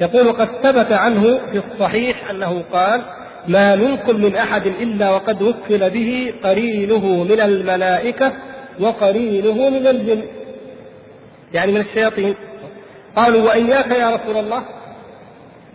يقول 0.00 0.32
قد 0.32 0.48
ثبت 0.62 0.92
عنه 0.92 1.40
في 1.52 1.60
الصحيح 1.72 2.30
أنه 2.30 2.62
قال 2.72 3.02
ما 3.48 3.76
منكم 3.76 4.16
من 4.20 4.36
أحد 4.36 4.66
إلا 4.66 5.10
وقد 5.10 5.42
وكل 5.42 5.90
به 5.90 6.34
قرينه 6.44 7.24
من 7.24 7.40
الملائكة 7.40 8.32
وقرينه 8.80 9.70
من 9.70 9.86
الجن. 9.86 10.22
يعني 11.52 11.72
من 11.72 11.80
الشياطين. 11.80 12.34
قالوا 13.16 13.42
وإياك 13.42 13.90
يا 13.90 14.10
رسول 14.10 14.36
الله؟ 14.36 14.62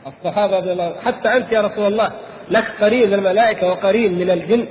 الصحابة 0.07 0.57
رضي 0.57 0.71
الله 0.71 0.95
حتى 1.05 1.37
أنت 1.37 1.51
يا 1.51 1.61
رسول 1.61 1.85
الله. 1.85 2.11
لك 2.49 2.65
قرين 2.81 3.07
من 3.07 3.13
الملائكة 3.13 3.67
وقرين 3.67 4.19
من 4.19 4.31
الجن. 4.31 4.67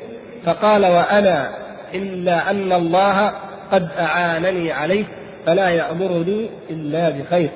فقال 0.47 0.87
وأنا 0.87 1.51
إلا 1.95 2.51
أن 2.51 2.73
الله 2.73 3.33
قد 3.73 3.89
أعانني 3.99 4.73
عليه 4.73 5.05
فلا 5.47 5.69
يأمرني 5.69 6.51
إلا 6.71 7.11
بخير. 7.11 7.51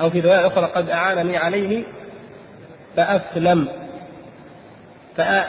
أو 0.00 0.10
في 0.10 0.20
رواية 0.20 0.46
أخرى 0.46 0.64
قد 0.64 0.90
أعانني 0.90 1.36
عليه 1.36 1.82
فأسلم. 2.96 3.68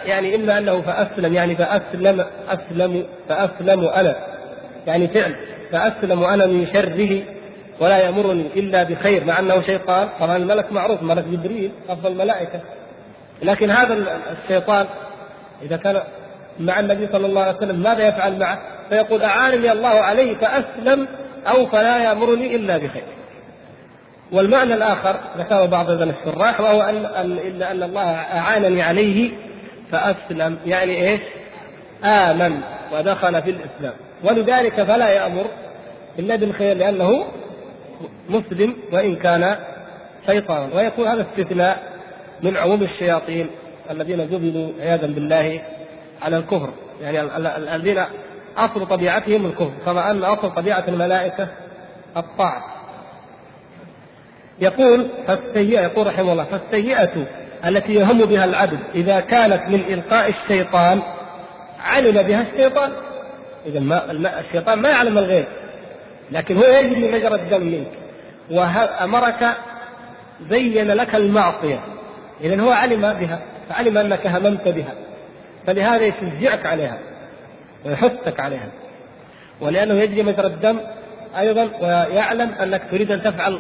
يعني 0.05 0.36
إما 0.36 0.57
أنه 0.57 0.82
فأسلم 0.82 1.34
يعني 1.34 1.55
فأسلم 1.55 2.26
أسلم 2.49 3.05
فأسلم 3.30 3.86
أنا. 3.86 4.16
يعني 4.88 5.07
فعل 5.07 5.36
فأسلم 5.72 6.24
أنا 6.24 6.45
من 6.45 6.68
شره 6.74 7.24
ولا 7.80 7.97
يأمرني 7.97 8.45
إلا 8.55 8.84
بخير 8.84 9.26
مع 9.26 9.39
أنه 9.39 9.61
شيطان 9.61 10.09
طبعا 10.20 10.38
الملك 10.38 10.72
معروف 10.72 11.03
ملك 11.03 11.24
جبريل 11.24 11.72
أفضل 11.89 12.11
الملائكة. 12.11 12.59
لكن 13.43 13.71
هذا 13.71 14.19
الشيطان 14.31 14.85
إذا 15.61 15.77
كان 15.77 16.01
مع 16.59 16.79
النبي 16.79 17.07
صلى 17.11 17.25
الله 17.25 17.41
عليه 17.41 17.57
وسلم 17.57 17.79
ماذا 17.79 18.07
يفعل 18.07 18.39
معه؟ 18.39 18.59
فيقول 18.89 19.23
أعانني 19.23 19.71
الله 19.71 19.89
عليه 19.89 20.35
فأسلم 20.35 21.07
أو 21.47 21.65
فلا 21.65 21.97
يأمرني 21.97 22.55
إلا 22.55 22.77
بخير 22.77 23.03
والمعنى 24.31 24.73
الآخر 24.73 25.15
ذكره 25.37 25.65
بعض 25.65 25.89
الشراح 25.89 26.61
وهو 26.61 26.81
أن 26.81 27.05
إلا 27.37 27.71
أن 27.71 27.83
الله 27.83 28.11
أعانني 28.11 28.81
عليه 28.81 29.31
فأسلم 29.91 30.57
يعني 30.65 31.11
إيش؟ 31.11 31.21
آمن 32.03 32.61
ودخل 32.93 33.41
في 33.41 33.49
الإسلام 33.49 33.93
ولذلك 34.23 34.83
فلا 34.83 35.09
يأمر 35.09 35.45
إلا 36.19 36.35
بالخير 36.35 36.77
لأنه 36.77 37.25
مسلم 38.29 38.75
وإن 38.91 39.15
كان 39.15 39.55
شيطانا 40.27 40.75
ويكون 40.75 41.07
هذا 41.07 41.25
استثناء 41.31 41.92
من 42.43 42.57
عموم 42.57 42.83
الشياطين 42.83 43.49
الذين 43.91 44.29
جبلوا 44.29 44.69
عياذا 44.79 45.07
بالله 45.07 45.61
على 46.21 46.37
الكفر. 46.37 46.69
يعني 47.01 47.21
الذين 47.75 48.03
اصل 48.57 48.87
طبيعتهم 48.87 49.45
الكفر. 49.45 49.71
كما 49.85 50.11
أن 50.11 50.23
أصل 50.23 50.53
طبيعة 50.53 50.83
الملائكة 50.87 51.47
الطاعة. 52.17 52.63
يقول 54.59 55.07
فالسيئة 55.27 55.81
يقول 55.81 56.07
رحمه 56.07 56.31
الله 56.31 56.43
فالسيئة 56.43 57.25
التي 57.65 57.93
يهم 57.93 58.25
بها 58.25 58.45
العبد 58.45 58.79
إذا 58.95 59.19
كانت 59.19 59.63
من 59.67 59.79
إلقاء 59.79 60.29
الشيطان 60.29 61.01
علم 61.79 62.21
بها 62.21 62.41
الشيطان. 62.41 62.91
إذا 63.65 63.79
ما 63.79 64.11
الشيطان 64.39 64.79
ما 64.79 64.89
يعلم 64.89 65.17
الغيب 65.17 65.45
لكن 66.31 66.57
هو 66.57 66.63
يجري 66.63 67.11
مجرى 67.11 67.35
الدم 67.35 67.61
منك. 67.61 67.91
وامرك 68.51 69.45
زين 70.49 70.87
لك 70.87 71.15
المعصية. 71.15 71.79
اذا 72.41 72.61
هو 72.61 72.71
علم 72.71 73.01
بها 73.13 73.39
فعلم 73.69 73.97
أنك 73.97 74.27
هممت 74.27 74.67
بها 74.67 74.93
فلهذا 75.67 76.05
يشجعك 76.05 76.65
عليها 76.65 76.97
ويحثك 77.86 78.39
عليها 78.39 78.67
ولأنه 79.61 79.93
يجري 79.93 80.23
مجرى 80.23 80.47
الدم 80.47 80.79
أيضا 81.39 81.69
ويعلم 81.81 82.49
أنك 82.49 82.81
تريد 82.91 83.11
أن 83.11 83.23
تفعل 83.23 83.59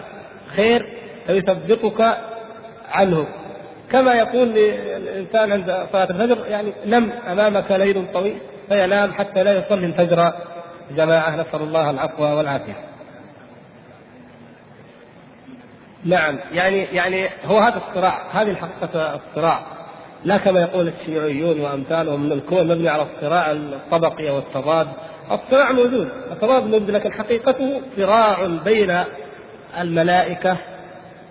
خير 0.55 0.85
فيثبطك 1.27 2.17
عنه 2.91 3.27
كما 3.91 4.13
يقول 4.13 4.47
للانسان 4.47 5.51
عند 5.51 5.87
صلاة 5.91 6.09
الفجر 6.09 6.47
يعني 6.47 6.71
نم 6.85 7.09
أمامك 7.31 7.71
ليل 7.71 8.05
طويل 8.13 8.37
فينام 8.69 9.13
حتى 9.13 9.43
لا 9.43 9.57
يصلي 9.57 9.85
الفجر 9.85 10.33
جماعة 10.91 11.35
نسأل 11.35 11.61
الله 11.61 11.89
العفو 11.89 12.23
والعافية. 12.23 12.92
نعم. 16.05 16.35
يعني 16.53 16.83
يعني 16.83 17.29
هو 17.45 17.59
هذا 17.59 17.81
الصراع 17.87 18.27
هذه 18.31 18.49
الحقيقة 18.49 19.15
الصراع. 19.15 19.59
لا 20.25 20.37
كما 20.37 20.61
يقول 20.61 20.87
الشيوعيون 20.87 21.59
وأمثالهم 21.59 22.23
من 22.23 22.31
الكون 22.31 22.67
مبني 22.67 22.89
على 22.89 23.07
الصراع 23.15 23.51
الطبقي 23.51 24.29
والتضاد. 24.29 24.87
الصراع 25.31 25.71
موجود 25.71 26.09
التضاد 26.31 26.63
موجود 26.63 26.91
لكن 26.91 27.13
حقيقته 27.13 27.81
صراع 27.97 28.45
بين 28.65 28.97
الملائكة 29.79 30.57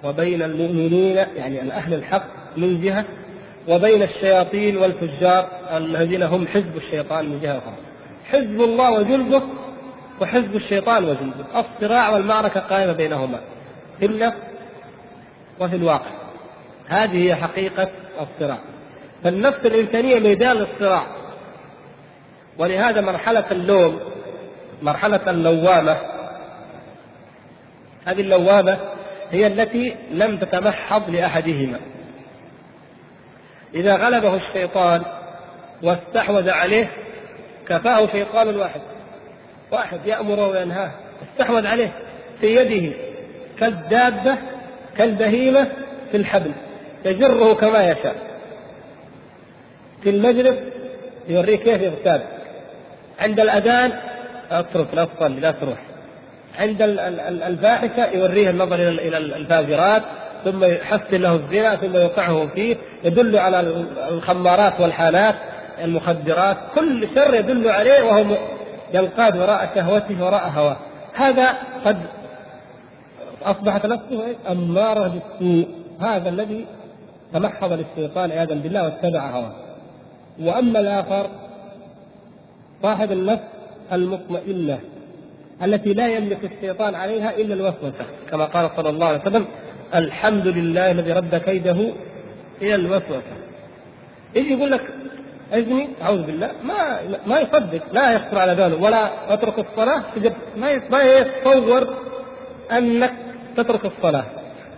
وبين 0.04 0.42
المؤمنين 0.42 1.16
يعني 1.16 1.72
أهل 1.72 1.94
الحق 1.94 2.24
من 2.56 2.80
جهة 2.80 3.04
وبين 3.68 4.02
الشياطين 4.02 4.76
والفجار 4.76 5.46
الذين 5.76 6.22
هم 6.22 6.46
حزب 6.46 6.76
الشيطان 6.76 7.28
من 7.28 7.40
جهة 7.40 7.58
أخرى. 7.58 7.74
حزب 8.30 8.60
الله 8.60 8.90
وجنده 8.90 9.42
وحزب 10.20 10.56
الشيطان 10.56 11.04
وجنده 11.04 11.44
الصراع 11.56 12.10
والمعركة 12.10 12.60
قائمة 12.60 12.92
بينهما. 12.92 13.40
النفس 14.02 14.51
وفي 15.60 15.76
الواقع. 15.76 16.10
هذه 16.88 17.26
هي 17.26 17.34
حقيقة 17.34 17.88
الصراع. 18.20 18.58
فالنفس 19.24 19.66
الإنسانية 19.66 20.18
ميدان 20.18 20.56
للصراع. 20.56 21.06
ولهذا 22.58 23.00
مرحلة 23.00 23.44
اللوم 23.50 24.00
مرحلة 24.82 25.30
اللوامة 25.30 25.96
هذه 28.04 28.20
اللوامة 28.20 28.78
هي 29.30 29.46
التي 29.46 29.96
لم 30.10 30.36
تتمحض 30.36 31.10
لأحدهما. 31.10 31.80
إذا 33.74 33.96
غلبه 33.96 34.34
الشيطان 34.34 35.02
واستحوذ 35.82 36.50
عليه 36.50 36.90
كفاه 37.68 38.06
شيطان 38.06 38.56
واحد. 38.56 38.80
واحد 39.72 40.06
يأمر 40.06 40.40
وينهاه 40.40 40.90
استحوذ 41.22 41.66
عليه 41.66 41.92
في 42.40 42.46
يده 42.56 42.96
كالدابة 43.58 44.38
كالبهيمة 44.98 45.68
في 46.10 46.16
الحبل 46.16 46.52
يجره 47.04 47.54
كما 47.54 47.90
يشاء. 47.90 48.16
في 50.02 50.10
المجلس 50.10 50.56
يوريك 51.28 51.62
كيف 51.62 51.82
يغتاب. 51.82 52.22
عند 53.20 53.40
الأذان 53.40 53.92
اترك 54.50 54.86
لا 54.94 55.04
تصلي 55.04 55.40
لا 55.40 55.50
تروح. 55.50 55.78
عند 56.58 56.82
الفاحشة 57.46 58.10
يوريه 58.10 58.50
النظر 58.50 58.74
إلى 58.74 59.18
الفاجرات 59.18 60.02
ثم 60.44 60.64
يحسن 60.64 61.22
له 61.22 61.34
الزنا 61.34 61.76
ثم 61.76 61.96
يوقعه 61.96 62.46
فيه 62.54 62.76
يدل 63.04 63.38
على 63.38 63.60
الخمارات 64.08 64.80
والحالات 64.80 65.34
المخدرات 65.84 66.56
كل 66.74 67.08
شر 67.14 67.34
يدل 67.34 67.68
عليه 67.68 68.02
وهو 68.02 68.36
ينقاد 68.94 69.36
وراء 69.36 69.70
شهوته 69.74 70.24
وراء 70.24 70.48
هواه. 70.48 70.76
هذا 71.14 71.54
قد 71.84 71.96
أصبحت 73.44 73.86
نفسه 73.86 74.36
أمارة 74.50 75.08
بالسوء. 75.08 75.68
هذا 76.00 76.28
الذي 76.28 76.66
تمحض 77.32 77.72
للشيطان 77.72 78.30
عياذا 78.30 78.54
بالله 78.54 78.84
واتبع 78.84 79.30
هواه. 79.30 79.52
وأما 80.40 80.80
الآخر 80.80 81.30
صاحب 82.82 83.12
النفس 83.12 83.42
المطمئنة 83.92 84.78
التي 85.62 85.94
لا 85.94 86.08
يملك 86.08 86.44
الشيطان 86.44 86.94
عليها 86.94 87.36
إلا 87.36 87.54
الوسوسة. 87.54 88.04
كما 88.30 88.44
قال 88.44 88.70
صلى 88.76 88.88
الله 88.88 89.06
عليه 89.06 89.20
وسلم 89.20 89.46
الحمد 89.94 90.46
لله 90.46 90.90
الذي 90.90 91.12
رد 91.12 91.36
كيده 91.36 91.76
إلى 92.62 92.74
الوسوسة. 92.74 93.36
يجي 94.34 94.52
يقول 94.52 94.70
لك 94.70 94.94
اذني 95.52 95.88
أعوذ 96.02 96.22
بالله 96.22 96.50
ما 96.64 97.00
ما 97.26 97.40
يصدق 97.40 97.82
لا 97.92 98.12
يخطر 98.12 98.38
على 98.38 98.54
باله 98.54 98.82
ولا 98.82 99.32
أترك 99.34 99.58
الصلاة 99.58 100.02
ما 100.56 100.82
ما 100.90 101.02
يتصور 101.02 101.94
أنك 102.72 103.12
تترك 103.56 103.84
الصلاة. 103.84 104.24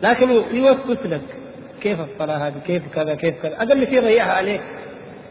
لكن 0.03 0.31
يوسوس 0.31 0.99
لك. 1.05 1.21
كيف 1.83 1.99
الصلاة 2.01 2.37
هذه؟ 2.37 2.55
كيف 2.67 2.83
كذا؟ 2.95 3.15
كيف 3.15 3.43
كذا؟ 3.43 3.57
أقل 3.57 3.87
شيء 3.87 4.01
ضيعها 4.01 4.33
عليك. 4.33 4.61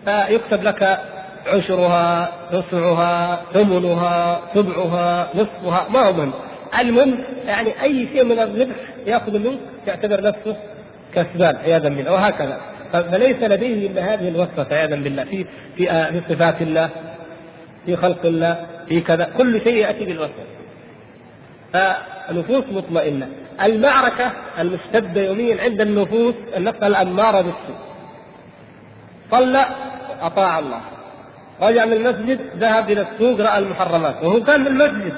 فيكتب 0.05 0.63
لك 0.63 0.99
عشرها 1.47 2.31
تسعها 2.51 3.41
ثمنها 3.53 4.41
سبعها 4.55 5.29
نصفها 5.35 5.87
ما 5.89 5.99
هو 5.99 6.13
مهم. 6.13 6.33
المهم 6.79 7.19
يعني 7.45 7.81
أي 7.81 8.07
شيء 8.13 8.23
من 8.23 8.39
الربح 8.39 8.75
يأخذ 9.07 9.39
منك 9.39 9.59
يعتبر 9.87 10.21
نفسه 10.21 10.55
كسبان 11.13 11.55
عياذا 11.55 11.89
بالله 11.89 12.11
وهكذا. 12.11 12.61
فليس 12.93 13.37
لديه 13.41 13.87
إلا 13.87 14.13
هذه 14.13 14.27
الوصفه 14.27 14.75
عياذا 14.75 14.95
بالله 14.95 15.23
في 15.23 15.45
في 15.75 15.85
في 15.85 16.21
صفات 16.29 16.61
الله 16.61 16.89
في 17.85 17.95
خلق 17.95 18.25
الله 18.25 18.65
في 18.89 19.01
كذا. 19.01 19.29
كل 19.37 19.61
شيء 19.61 19.73
يأتي 19.73 20.05
بالوصفه 20.05 20.43
فنفوس 21.73 22.63
مطمئنة. 22.71 23.29
المعركة 23.63 24.31
المشتده 24.59 25.21
يوميا 25.21 25.61
عند 25.63 25.81
النفوس 25.81 26.35
النفس 26.57 26.83
الاماره 26.83 27.41
بالسوء 27.41 27.77
صلى 29.31 29.65
أطاع 30.21 30.59
الله. 30.59 30.81
رجع 31.61 31.85
من 31.85 31.93
المسجد 31.93 32.39
ذهب 32.57 32.91
إلى 32.91 33.01
السوق 33.01 33.41
رأى 33.41 33.57
المحرمات. 33.57 34.23
وهو 34.23 34.43
كان 34.43 34.63
في 34.63 34.69
المسجد. 34.69 35.13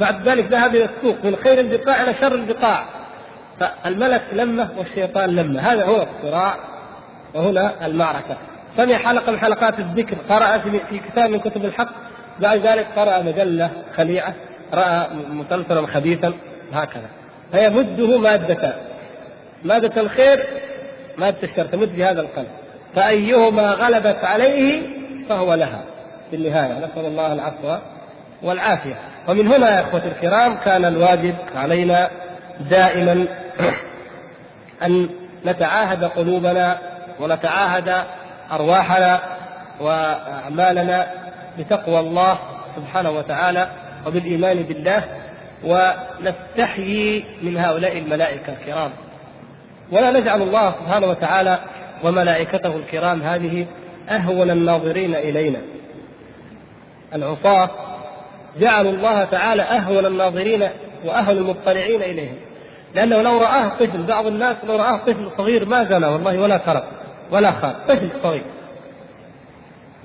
بعد 0.00 0.28
ذلك 0.28 0.44
ذهب 0.44 0.74
إلى 0.74 0.84
السوق. 0.84 1.24
من 1.24 1.36
خير 1.36 1.60
البقاع 1.60 2.02
إلى 2.02 2.14
شر 2.20 2.34
البقاع 2.34 2.84
فالملك 3.60 4.22
لمه 4.32 4.68
والشيطان 4.78 5.30
لمه. 5.30 5.60
هذا 5.60 5.84
هو 5.84 6.06
الصراع. 6.06 6.54
وهنا 7.34 7.86
المعركة. 7.86 8.36
سمع 8.76 8.98
حلقة 8.98 9.32
من 9.32 9.38
حلقات 9.38 9.78
الذكر. 9.78 10.16
قرأ 10.28 10.58
في 10.58 10.98
كتاب 10.98 11.30
من 11.30 11.40
كتب 11.40 11.64
الحق. 11.64 11.90
بعد 12.40 12.66
ذلك 12.66 12.86
قرأ 12.96 13.22
مجلة 13.22 13.70
خليعة. 13.96 14.34
رأى 14.74 15.06
مسلسلا 15.30 15.86
خبيثا 15.86 16.32
هكذا. 16.72 17.08
فيمده 17.52 18.18
مادتان 18.18 18.74
مادة 19.64 20.00
الخير 20.00 20.46
مادة 21.18 21.38
الشر 21.42 21.64
تمد 21.64 21.96
بهذا 21.96 22.20
القلب. 22.20 22.48
فأيهما 22.94 23.70
غلبت 23.70 24.24
عليه 24.24 24.82
فهو 25.28 25.54
لها. 25.54 25.80
في 26.30 26.36
النهاية 26.36 26.78
نسأل 26.78 27.06
الله 27.06 27.32
العفو 27.32 27.76
والعافية. 28.42 28.94
ومن 29.28 29.52
هنا 29.52 29.70
يا 29.70 29.80
إخوتي 29.80 30.08
الكرام 30.08 30.56
كان 30.64 30.84
الواجب 30.84 31.34
علينا 31.56 32.10
دائما 32.70 33.26
أن 34.86 35.08
نتعاهد 35.46 36.04
قلوبنا 36.04 36.78
ونتعاهد 37.20 37.94
أرواحنا 38.52 39.20
وأعمالنا 39.80 41.06
بتقوى 41.58 42.00
الله 42.00 42.38
سبحانه 42.76 43.10
وتعالى. 43.10 43.68
وبالإيمان 44.06 44.62
بالله 44.62 45.04
ونستحيي 45.64 47.24
من 47.42 47.58
هؤلاء 47.58 47.98
الملائكة 47.98 48.52
الكرام. 48.52 48.90
ولا 49.92 50.10
نجعل 50.20 50.42
الله 50.42 50.70
سبحانه 50.70 51.06
وتعالى 51.06 51.58
وملائكته 52.04 52.76
الكرام 52.76 53.22
هذه 53.22 53.66
أهون 54.08 54.50
الناظرين 54.50 55.14
إلينا. 55.14 55.58
العصاة 57.14 57.70
جعلوا 58.60 58.90
الله 58.90 59.24
تعالى 59.24 59.62
أهون 59.62 60.06
الناظرين 60.06 60.68
وأهون 61.04 61.36
المطلعين 61.36 62.02
إليهم. 62.02 62.36
لأنه 62.94 63.22
لو 63.22 63.38
رآه 63.38 63.68
طفل 63.68 64.02
بعض 64.02 64.26
الناس 64.26 64.56
لو 64.64 64.76
رآه 64.76 64.96
طفل 64.96 65.30
صغير 65.38 65.66
ما 65.66 65.84
زنى 65.84 66.06
والله 66.06 66.40
ولا 66.40 66.60
سرق 66.66 66.84
ولا 67.30 67.50
خان 67.50 67.74
طفل 67.88 68.10
صغير. 68.22 68.44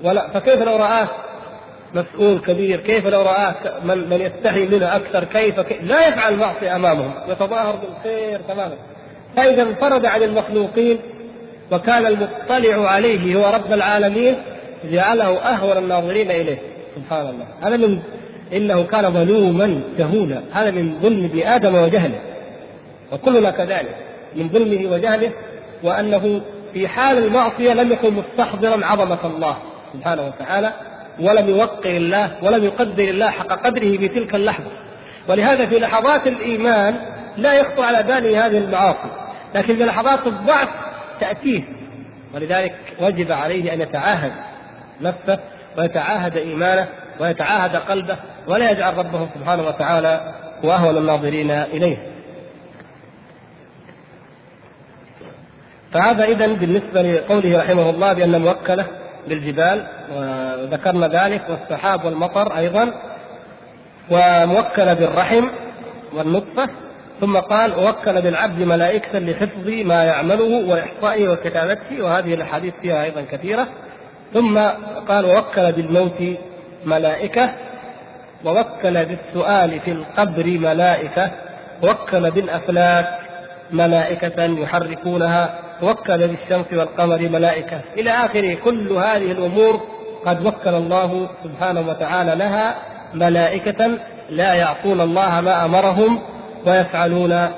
ولا 0.04 0.28
فكيف 0.28 0.62
لو 0.62 0.76
رآه 0.76 1.08
مسؤول 1.94 2.38
كبير 2.38 2.80
كيف 2.80 3.06
لو 3.06 3.22
رآه 3.22 3.54
من, 3.84 4.10
من 4.10 4.20
يستحي 4.20 4.66
منه 4.66 4.96
أكثر؟ 4.96 5.24
كيف, 5.24 5.60
كيف 5.60 5.82
لا 5.82 6.08
يفعل 6.08 6.36
معصية 6.36 6.76
أمامهم 6.76 7.12
يتظاهر 7.28 7.76
بالخير 7.76 8.40
تماما. 8.48 8.74
فإذا 9.36 9.62
انفرد 9.62 10.06
عن 10.06 10.22
المخلوقين 10.22 10.98
وكان 11.72 12.06
المطلع 12.06 12.90
عليه 12.90 13.36
هو 13.36 13.54
رب 13.54 13.72
العالمين 13.72 14.36
جعله 14.84 15.38
أهون 15.38 15.76
الناظرين 15.76 16.30
إليه. 16.30 16.58
سبحان 16.96 17.26
الله. 17.26 17.46
هذا 17.62 17.76
من 17.76 18.00
إنه 18.52 18.82
كان 18.82 19.12
ظلوما 19.12 19.80
جهولا 19.98 20.40
هذا 20.52 20.70
من 20.70 20.98
ظلم 21.00 21.42
آدم 21.44 21.74
وجهله. 21.74 22.20
وكلنا 23.12 23.50
كذلك. 23.50 23.96
من 24.36 24.48
ظلمه 24.48 24.92
وجهله 24.92 25.30
وأنه 25.82 26.40
في 26.72 26.88
حال 26.88 27.18
المعصية 27.18 27.72
لم 27.72 27.92
يكن 27.92 28.14
مستحضرا 28.14 28.86
عظمة 28.86 29.26
الله 29.26 29.56
سبحانه 29.92 30.26
وتعالى. 30.26 30.72
ولم 31.20 31.48
يوقر 31.48 31.90
الله 31.90 32.36
ولم 32.42 32.64
يقدر 32.64 33.04
الله 33.04 33.30
حق 33.30 33.46
قدره 33.46 33.96
في 33.96 34.08
تلك 34.08 34.34
اللحظة. 34.34 34.70
ولهذا 35.28 35.66
في 35.66 35.78
لحظات 35.78 36.26
الإيمان 36.26 36.96
لا 37.36 37.54
يخطر 37.54 37.82
على 37.82 38.02
باله 38.02 38.46
هذه 38.46 38.58
المعاصي 38.58 39.10
لكن 39.54 39.76
في 39.76 39.84
لحظات 39.84 40.26
الضعف 40.26 40.68
تأتيه. 41.20 41.62
ولذلك 42.34 42.74
وجب 43.00 43.32
عليه 43.32 43.74
أن 43.74 43.80
يتعاهد 43.80 44.32
نفسه 45.00 45.38
ويتعاهد 45.78 46.36
إيمانه 46.36 46.88
ويتعاهد 47.20 47.76
قلبه 47.76 48.16
ولا 48.48 48.70
يجعل 48.70 48.98
ربه 48.98 49.28
سبحانه 49.34 49.66
وتعالى 49.66 50.34
وأهون 50.64 50.96
الناظرين 50.96 51.50
إليه. 51.50 51.96
فهذا 55.92 56.24
إذا 56.24 56.46
بالنسبة 56.46 57.02
لقوله 57.02 57.58
رحمه 57.58 57.90
الله 57.90 58.12
بأن 58.12 58.40
موكلة 58.40 58.86
بالجبال 59.30 59.86
وذكرنا 60.16 61.08
ذلك 61.08 61.42
والسحاب 61.50 62.04
والمطر 62.04 62.56
أيضا 62.56 62.92
وموكلة 64.10 64.92
بالرحم 64.94 65.48
والنطفة 66.12 66.68
ثم 67.20 67.36
قال 67.36 67.74
ووكل 67.74 68.22
بالعبد 68.22 68.62
ملائكة 68.62 69.18
لحفظ 69.18 69.68
ما 69.68 70.04
يعمله 70.04 70.70
وإحصائه 70.70 71.28
وكتابته. 71.28 72.02
وهذه 72.02 72.34
الأحاديث 72.34 72.74
فيها 72.82 73.04
أيضا 73.04 73.20
كثيرة. 73.20 73.66
ثم 74.34 74.58
قال 75.08 75.24
ووكل 75.24 75.72
بالموت 75.72 76.22
ملائكة 76.84 77.50
ووكل 78.44 79.04
بالسؤال 79.04 79.80
في 79.80 79.90
القبر 79.90 80.46
ملائكة 80.46 81.30
ووكل 81.82 82.30
بالأفلاك 82.30 83.18
ملائكة 83.70 84.44
يحركونها 84.44 85.58
وكل 85.82 86.28
بالشمس 86.28 86.72
والقمر 86.72 87.18
ملائكة. 87.18 87.80
إلى 87.98 88.10
آخره 88.10 88.54
كل 88.54 88.92
هذه 88.92 89.32
الأمور 89.32 89.80
قد 90.26 90.46
وكل 90.46 90.74
الله 90.74 91.28
سبحانه 91.44 91.80
وتعالى 91.80 92.34
لها 92.34 92.74
ملائكة 93.14 93.98
لا 94.30 94.54
يعصون 94.54 95.00
الله 95.00 95.40
ما 95.40 95.64
أمرهم 95.64 96.22
ويفعلون 96.66 97.48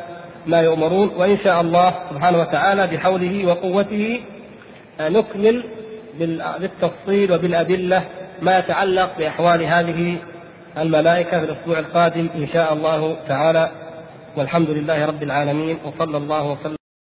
ما 0.47 0.61
يؤمرون. 0.61 1.11
وإن 1.16 1.39
شاء 1.44 1.61
الله 1.61 1.94
سبحانه 2.11 2.40
وتعالى 2.40 2.86
بحوله 2.86 3.47
وقوته 3.49 4.20
نكمل 5.01 5.65
بالتفصيل 6.61 7.32
وبالأدلة 7.32 8.05
ما 8.43 8.59
يتعلق 8.59 9.11
بأحوال 9.19 9.65
هذه 9.65 10.16
الملائكة 10.78 11.40
في 11.40 11.44
الأسبوع 11.44 11.78
القادم 11.78 12.28
إن 12.35 12.49
شاء 12.53 12.73
الله 12.73 13.16
تعالى. 13.28 13.70
والحمد 14.36 14.70
لله 14.70 15.07
رب 15.07 15.23
العالمين. 15.23 15.78
وصلى 15.85 16.16
الله 16.16 16.51
وسلم 16.51 16.82